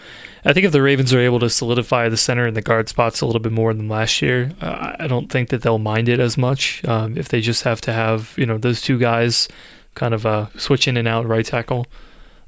I 0.46 0.54
think 0.54 0.66
if 0.66 0.72
the 0.72 0.82
Ravens 0.82 1.14
are 1.14 1.20
able 1.20 1.40
to 1.40 1.50
solidify 1.50 2.10
the 2.10 2.18
center 2.18 2.46
and 2.48 2.56
the 2.56 2.62
guard 2.62 2.90
spots 2.90 3.22
a 3.22 3.26
little 3.26 3.42
bit 3.42 3.52
more 3.52 3.74
than 3.74 3.90
last 3.90 4.22
year, 4.22 4.52
uh, 4.62 4.96
I 5.00 5.08
don't 5.08 5.32
think 5.32 5.50
that 5.50 5.62
they'll 5.62 5.80
mind 5.80 6.10
it 6.10 6.20
as 6.20 6.38
much. 6.38 6.84
Um, 6.86 7.18
if 7.18 7.30
they 7.30 7.42
just 7.42 7.64
have 7.64 7.82
to 7.82 7.94
have 7.94 8.34
you 8.38 8.46
know 8.46 8.58
those 8.58 8.82
two 8.82 8.98
guys 8.98 9.48
kind 9.96 10.14
of 10.14 10.26
uh, 10.26 10.48
switch 10.58 10.88
in 10.88 10.98
and 10.98 11.08
out 11.08 11.28
right 11.28 11.46
tackle. 11.46 11.86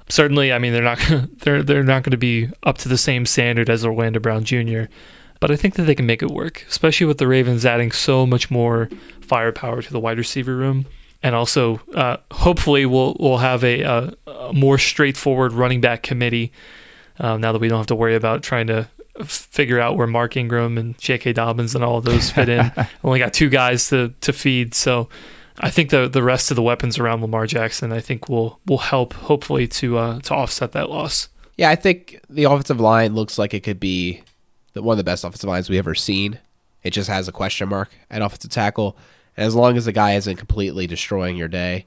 Certainly, 0.09 0.53
I 0.53 0.59
mean 0.59 0.74
they're 0.74 0.84
not 0.84 0.99
they're 1.39 1.64
they're 1.64 1.84
not 1.84 2.03
going 2.03 2.11
to 2.11 2.18
be 2.18 2.49
up 2.64 2.78
to 2.80 2.89
the 2.89 2.97
same 2.97 3.26
standard 3.26 3.70
as 3.70 3.86
Orlando 3.86 4.20
Brown 4.20 4.43
Jr. 4.43 4.84
but 5.44 5.52
I 5.52 5.58
think 5.58 5.76
that 5.76 5.82
they 5.82 5.94
can 5.94 6.06
make 6.06 6.22
it 6.22 6.32
work, 6.32 6.66
especially 6.70 7.06
with 7.06 7.18
the 7.18 7.28
Ravens 7.28 7.66
adding 7.66 7.91
so 7.91 8.26
much 8.26 8.50
more 8.50 8.88
firepower 9.20 9.82
to 9.82 9.91
the 9.91 10.00
wide 10.00 10.18
receiver 10.18 10.56
room. 10.56 10.86
And 11.22 11.36
also, 11.36 11.82
uh, 11.94 12.16
hopefully, 12.32 12.86
we'll 12.86 13.18
we'll 13.20 13.39
have 13.39 13.62
a, 13.62 13.82
a, 13.82 14.14
a, 14.26 14.54
more 14.54 14.78
straightforward 14.78 15.52
running 15.52 15.82
back 15.82 16.02
committee 16.02 16.54
um, 17.20 17.41
now 17.41 17.52
that 17.52 17.60
we 17.60 17.68
don't 17.68 17.78
have 17.78 17.88
to 17.88 17.96
worry 17.96 18.16
about 18.16 18.41
trying 18.41 18.68
to 18.68 18.88
figure 19.26 19.82
out 19.82 19.98
where 19.98 20.08
Mark 20.08 20.38
Ingram 20.38 20.78
and 20.78 20.98
J.K. 20.98 21.34
Dobbins 21.34 21.76
and 21.76 21.84
all 21.84 21.98
of 21.98 22.06
those 22.06 22.32
fit 22.32 22.48
in. 22.48 22.72
Only 23.04 23.20
got 23.20 23.34
two 23.34 23.50
guys 23.50 23.89
to 23.89 24.14
to 24.22 24.32
feed, 24.32 24.74
so 24.74 25.10
I 25.60 25.70
think 25.70 25.89
the 25.89 26.08
the 26.08 26.24
rest 26.24 26.52
of 26.52 26.56
the 26.56 26.64
weapons 26.64 26.98
around 26.98 27.20
Lamar 27.20 27.48
Jackson, 27.48 27.91
I 27.91 28.00
think 28.00 28.30
will 28.30 28.62
will 28.66 28.78
help 28.78 29.12
hopefully 29.12 29.68
to 29.68 29.98
uh, 29.98 30.20
to 30.22 30.34
offset 30.34 30.72
that 30.72 30.89
loss. 30.89 31.28
Yeah, 31.58 31.70
I 31.70 31.76
think 31.76 32.22
the 32.30 32.46
offensive 32.46 32.80
line 32.80 33.14
looks 33.14 33.38
like 33.38 33.54
it 33.54 33.64
could 33.64 33.82
be 33.82 34.24
the, 34.74 34.82
one 34.82 34.93
of 34.93 34.97
the 34.97 35.03
best 35.03 35.24
offensive 35.24 35.49
lines 35.49 35.69
we've 35.69 35.80
ever 35.80 35.95
seen. 35.95 36.39
It 36.84 36.91
just 36.91 37.09
has 37.09 37.28
a 37.28 37.32
question 37.32 37.69
mark 37.69 37.91
at 38.09 38.21
offensive 38.21 38.51
tackle. 38.51 38.97
And 39.38 39.45
as 39.45 39.55
long 39.55 39.78
as 39.78 39.86
the 39.86 39.91
guy 39.91 40.13
isn't 40.13 40.36
completely 40.36 40.86
destroying 40.86 41.38
your 41.38 41.47
day, 41.47 41.86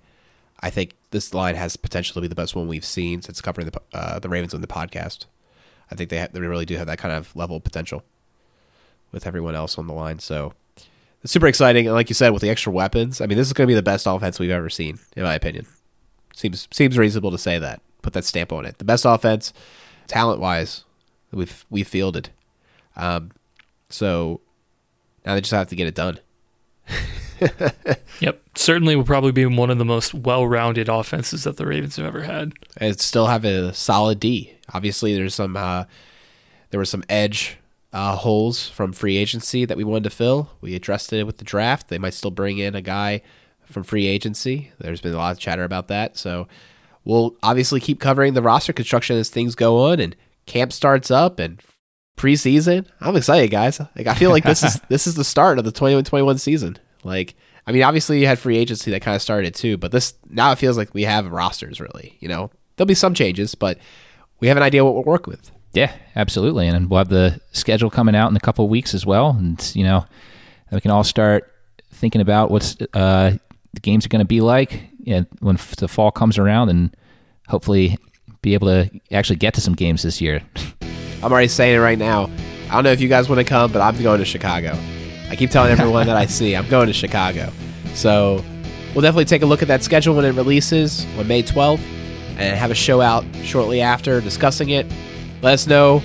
I 0.61 0.71
think 0.71 0.95
this 1.11 1.35
line 1.35 1.55
has 1.55 1.77
potential 1.77 2.15
to 2.15 2.21
be 2.21 2.29
the 2.29 2.35
best 2.35 2.57
one 2.57 2.67
we've 2.67 2.85
seen 2.85 3.23
since 3.23 3.41
covering 3.41 3.69
the 3.69 3.81
uh, 3.93 4.19
the 4.19 4.29
Ravens 4.29 4.55
on 4.55 4.63
the 4.63 4.67
podcast. 4.67 5.27
I 5.91 5.95
think 5.95 6.11
they 6.11 6.27
they 6.33 6.41
really 6.41 6.65
do 6.65 6.77
have 6.77 6.87
that 6.87 6.99
kind 6.99 7.15
of 7.15 7.35
level 7.37 7.57
of 7.57 7.65
potential 7.65 8.03
with 9.13 9.27
everyone 9.27 9.55
else 9.55 9.79
on 9.79 9.87
the 9.87 9.93
line. 9.93 10.19
So 10.19 10.55
it's 11.23 11.33
super 11.33 11.47
exciting. 11.47 11.87
And 11.87 11.95
like 11.95 12.09
you 12.09 12.15
said, 12.15 12.31
with 12.31 12.43
the 12.43 12.51
extra 12.51 12.73
weapons, 12.73 13.21
I 13.21 13.27
mean, 13.27 13.39
this 13.39 13.47
is 13.47 13.53
going 13.53 13.67
to 13.67 13.71
be 13.71 13.75
the 13.75 13.83
best 13.83 14.07
offense 14.07 14.39
we've 14.39 14.51
ever 14.51 14.71
seen, 14.71 14.99
in 15.17 15.23
my 15.23 15.35
opinion. 15.35 15.67
Seems 16.35 16.69
seems 16.71 16.99
reasonable 16.99 17.31
to 17.31 17.39
say 17.39 17.59
that. 17.59 17.81
Put 18.03 18.13
that 18.15 18.25
stamp 18.25 18.53
on 18.53 18.65
it. 18.65 18.79
The 18.79 18.85
best 18.85 19.05
offense, 19.05 19.53
talent 20.07 20.41
wise, 20.41 20.85
we've 21.33 21.65
we've 21.71 21.89
fielded. 21.89 22.31
Um, 22.97 23.31
so 23.89 24.41
now 25.25 25.35
they 25.35 25.41
just 25.41 25.53
have 25.53 25.69
to 25.69 25.77
get 25.77 25.87
it 25.87 25.95
done. 25.95 26.21
yep, 28.21 28.41
certainly 28.55 28.97
will 28.97 29.05
probably 29.05 29.33
be 29.33 29.45
one 29.45 29.71
of 29.71 29.79
the 29.79 29.85
most 29.85 30.15
well-rounded 30.15 30.89
offenses 30.89 31.45
that 31.45 31.57
the 31.57 31.67
Ravens 31.67 31.97
have 31.97 32.07
ever 32.07 32.23
had. 32.23 32.53
And 32.79 32.99
still 32.99 33.27
have 33.27 33.45
a 33.45 33.75
solid 33.75 34.21
D. 34.21 34.55
Obviously, 34.73 35.15
there's 35.15 35.35
some 35.35 35.57
uh, 35.57 35.85
there 36.71 36.81
was 36.81 36.91
some 36.91 37.05
edge 37.09 37.59
uh, 37.93 38.17
holes 38.17 38.69
from 38.69 38.93
free 38.93 39.17
agency 39.17 39.65
that 39.65 39.77
we 39.77 39.85
wanted 39.85 40.05
to 40.05 40.11
fill. 40.11 40.51
We 40.61 40.75
addressed 40.75 41.13
it 41.13 41.25
with 41.25 41.39
the 41.39 41.45
draft. 41.45 41.89
They 41.89 41.99
might 41.99 42.15
still 42.15 42.31
bring 42.31 42.59
in 42.59 42.75
a 42.75 42.83
guy 42.83 43.23
from 43.65 43.83
free 43.83 44.07
agency. 44.07 44.73
There's 44.79 45.01
been 45.01 45.15
a 45.15 45.19
lot 45.19 45.33
of 45.33 45.39
chatter 45.39 45.65
about 45.65 45.89
that. 45.89 46.17
So 46.17 46.49
we'll 47.05 47.37
obviously 47.43 47.81
keep 47.81 48.01
covering 48.01 48.35
the 48.35 48.43
roster 48.43 48.73
construction 48.73 49.17
as 49.17 49.29
things 49.29 49.55
go 49.55 49.91
on 49.91 50.01
and 50.01 50.17
camp 50.47 50.73
starts 50.73 51.11
up 51.11 51.39
and 51.39 51.61
preseason. 52.17 52.87
I'm 53.01 53.17
excited, 53.17 53.51
guys. 53.51 53.79
Like 53.79 54.07
I 54.07 54.15
feel 54.15 54.31
like 54.31 54.45
this 54.45 54.63
is 54.63 54.81
this 54.89 55.07
is 55.07 55.15
the 55.15 55.25
start 55.25 55.59
of 55.59 55.65
the 55.65 55.73
2021 55.73 56.39
season. 56.39 56.79
Like 57.05 57.35
I 57.67 57.73
mean, 57.73 57.83
obviously 57.83 58.21
you 58.21 58.27
had 58.27 58.39
free 58.39 58.57
agency 58.57 58.91
that 58.93 59.03
kind 59.03 59.15
of 59.15 59.23
started 59.23 59.55
too, 59.55 59.77
but 59.77 59.93
this 59.93 60.15
now 60.29 60.53
it 60.53 60.59
feels 60.59 60.77
like 60.77 60.95
we 60.95 61.03
have 61.03 61.31
rosters 61.31 61.81
really. 61.81 62.17
You 62.21 62.29
know, 62.29 62.51
there'll 62.77 62.87
be 62.87 62.95
some 62.95 63.15
changes, 63.15 63.55
but 63.55 63.79
we 64.41 64.49
have 64.49 64.57
an 64.57 64.63
idea 64.63 64.85
what 64.85 64.95
we'll 64.95 65.05
work 65.05 65.27
with. 65.27 65.51
Yeah, 65.73 65.93
absolutely, 66.15 66.69
and 66.69 66.89
we'll 66.89 66.99
have 66.99 67.09
the 67.09 67.41
schedule 67.53 67.91
coming 67.91 68.17
out 68.17 68.31
in 68.31 68.37
a 68.37 68.41
couple 68.41 68.65
of 68.65 68.71
weeks 68.71 68.95
as 68.95 69.05
well, 69.05 69.31
and 69.31 69.73
you 69.75 69.85
know, 69.85 70.07
we 70.73 70.81
can 70.81 70.91
all 70.91 71.05
start 71.05 71.53
thinking 71.93 72.21
about 72.21 72.51
what's 72.51 72.77
uh, 72.95 73.37
the 73.75 73.81
games 73.81 74.07
are 74.07 74.09
going 74.09 74.21
to 74.21 74.27
be 74.27 74.41
like 74.41 74.85
you 75.01 75.21
know, 75.21 75.27
when 75.41 75.59
the 75.77 75.89
fall 75.89 76.11
comes 76.11 76.39
around, 76.39 76.71
and 76.71 76.97
hopefully 77.49 77.99
be 78.41 78.55
able 78.55 78.69
to 78.69 78.91
actually 79.11 79.37
get 79.37 79.55
to 79.55 79.61
some 79.61 79.75
games 79.75 80.03
this 80.03 80.21
year. 80.21 80.41
I'm 81.23 81.33
already 81.33 81.49
saying 81.49 81.77
it 81.77 81.81
right 81.81 81.99
now. 81.99 82.31
I 82.69 82.75
don't 82.75 82.85
know 82.85 82.93
if 82.93 83.01
you 83.01 83.09
guys 83.09 83.29
want 83.29 83.39
to 83.39 83.45
come, 83.45 83.73
but 83.73 83.81
I'm 83.81 84.01
going 84.03 84.19
to 84.19 84.25
Chicago. 84.25 84.77
I 85.29 85.37
keep 85.37 85.51
telling 85.51 85.73
everyone 85.73 86.07
that 86.07 86.17
I 86.17 86.27
see 86.27 86.55
I'm 86.55 86.69
going 86.69 86.87
to 86.87 86.93
Chicago. 86.93 87.53
So 87.95 88.45
we'll 88.95 89.03
definitely 89.03 89.25
take 89.25 89.43
a 89.43 89.47
look 89.47 89.63
at 89.63 89.69
that 89.69 89.83
schedule 89.83 90.15
when 90.15 90.25
it 90.25 90.33
releases 90.33 91.05
on 91.19 91.27
May 91.27 91.43
12th 91.43 91.81
and 92.39 92.57
have 92.57 92.71
a 92.71 92.75
show 92.75 93.01
out 93.01 93.25
shortly 93.43 93.81
after 93.81 94.21
discussing 94.21 94.71
it. 94.71 94.87
Let 95.43 95.55
us 95.55 95.67
know 95.67 96.01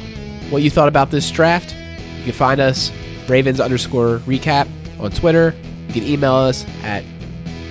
what 0.50 0.62
you 0.62 0.70
thought 0.70 0.88
about 0.88 1.12
this 1.12 1.30
draft. 1.30 1.76
You 2.20 2.24
can 2.26 2.34
find 2.34 2.62
us 2.62 2.92
Ravens 3.28 3.60
underscore 3.60 4.20
recap 4.20 4.68
on 5.00 5.12
Twitter. 5.12 5.56
You 5.88 5.94
can 5.94 6.04
email 6.04 6.34
us 6.34 6.66
at 6.84 7.04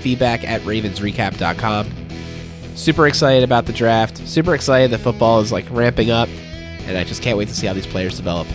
feedback 0.01 0.45
at 0.45 0.61
ravensrecap.com. 0.62 1.91
Super 2.74 3.07
excited 3.07 3.45
about 3.45 3.66
the 3.66 3.72
draft. 3.72 4.18
Super 4.26 4.55
excited 4.55 4.91
that 4.91 4.99
football 4.99 5.41
is 5.41 5.53
like 5.53 5.66
ramping 5.70 6.11
up 6.11 6.28
and 6.87 6.97
I 6.97 7.05
just 7.05 7.22
can't 7.22 7.39
wait 7.39 7.49
to 7.49 7.55
see 7.55 7.66
how 7.66 7.72
these 7.72 7.87
players 7.87 8.16
develop. 8.16 8.47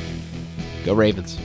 Go 0.84 0.94
Ravens. 0.94 1.40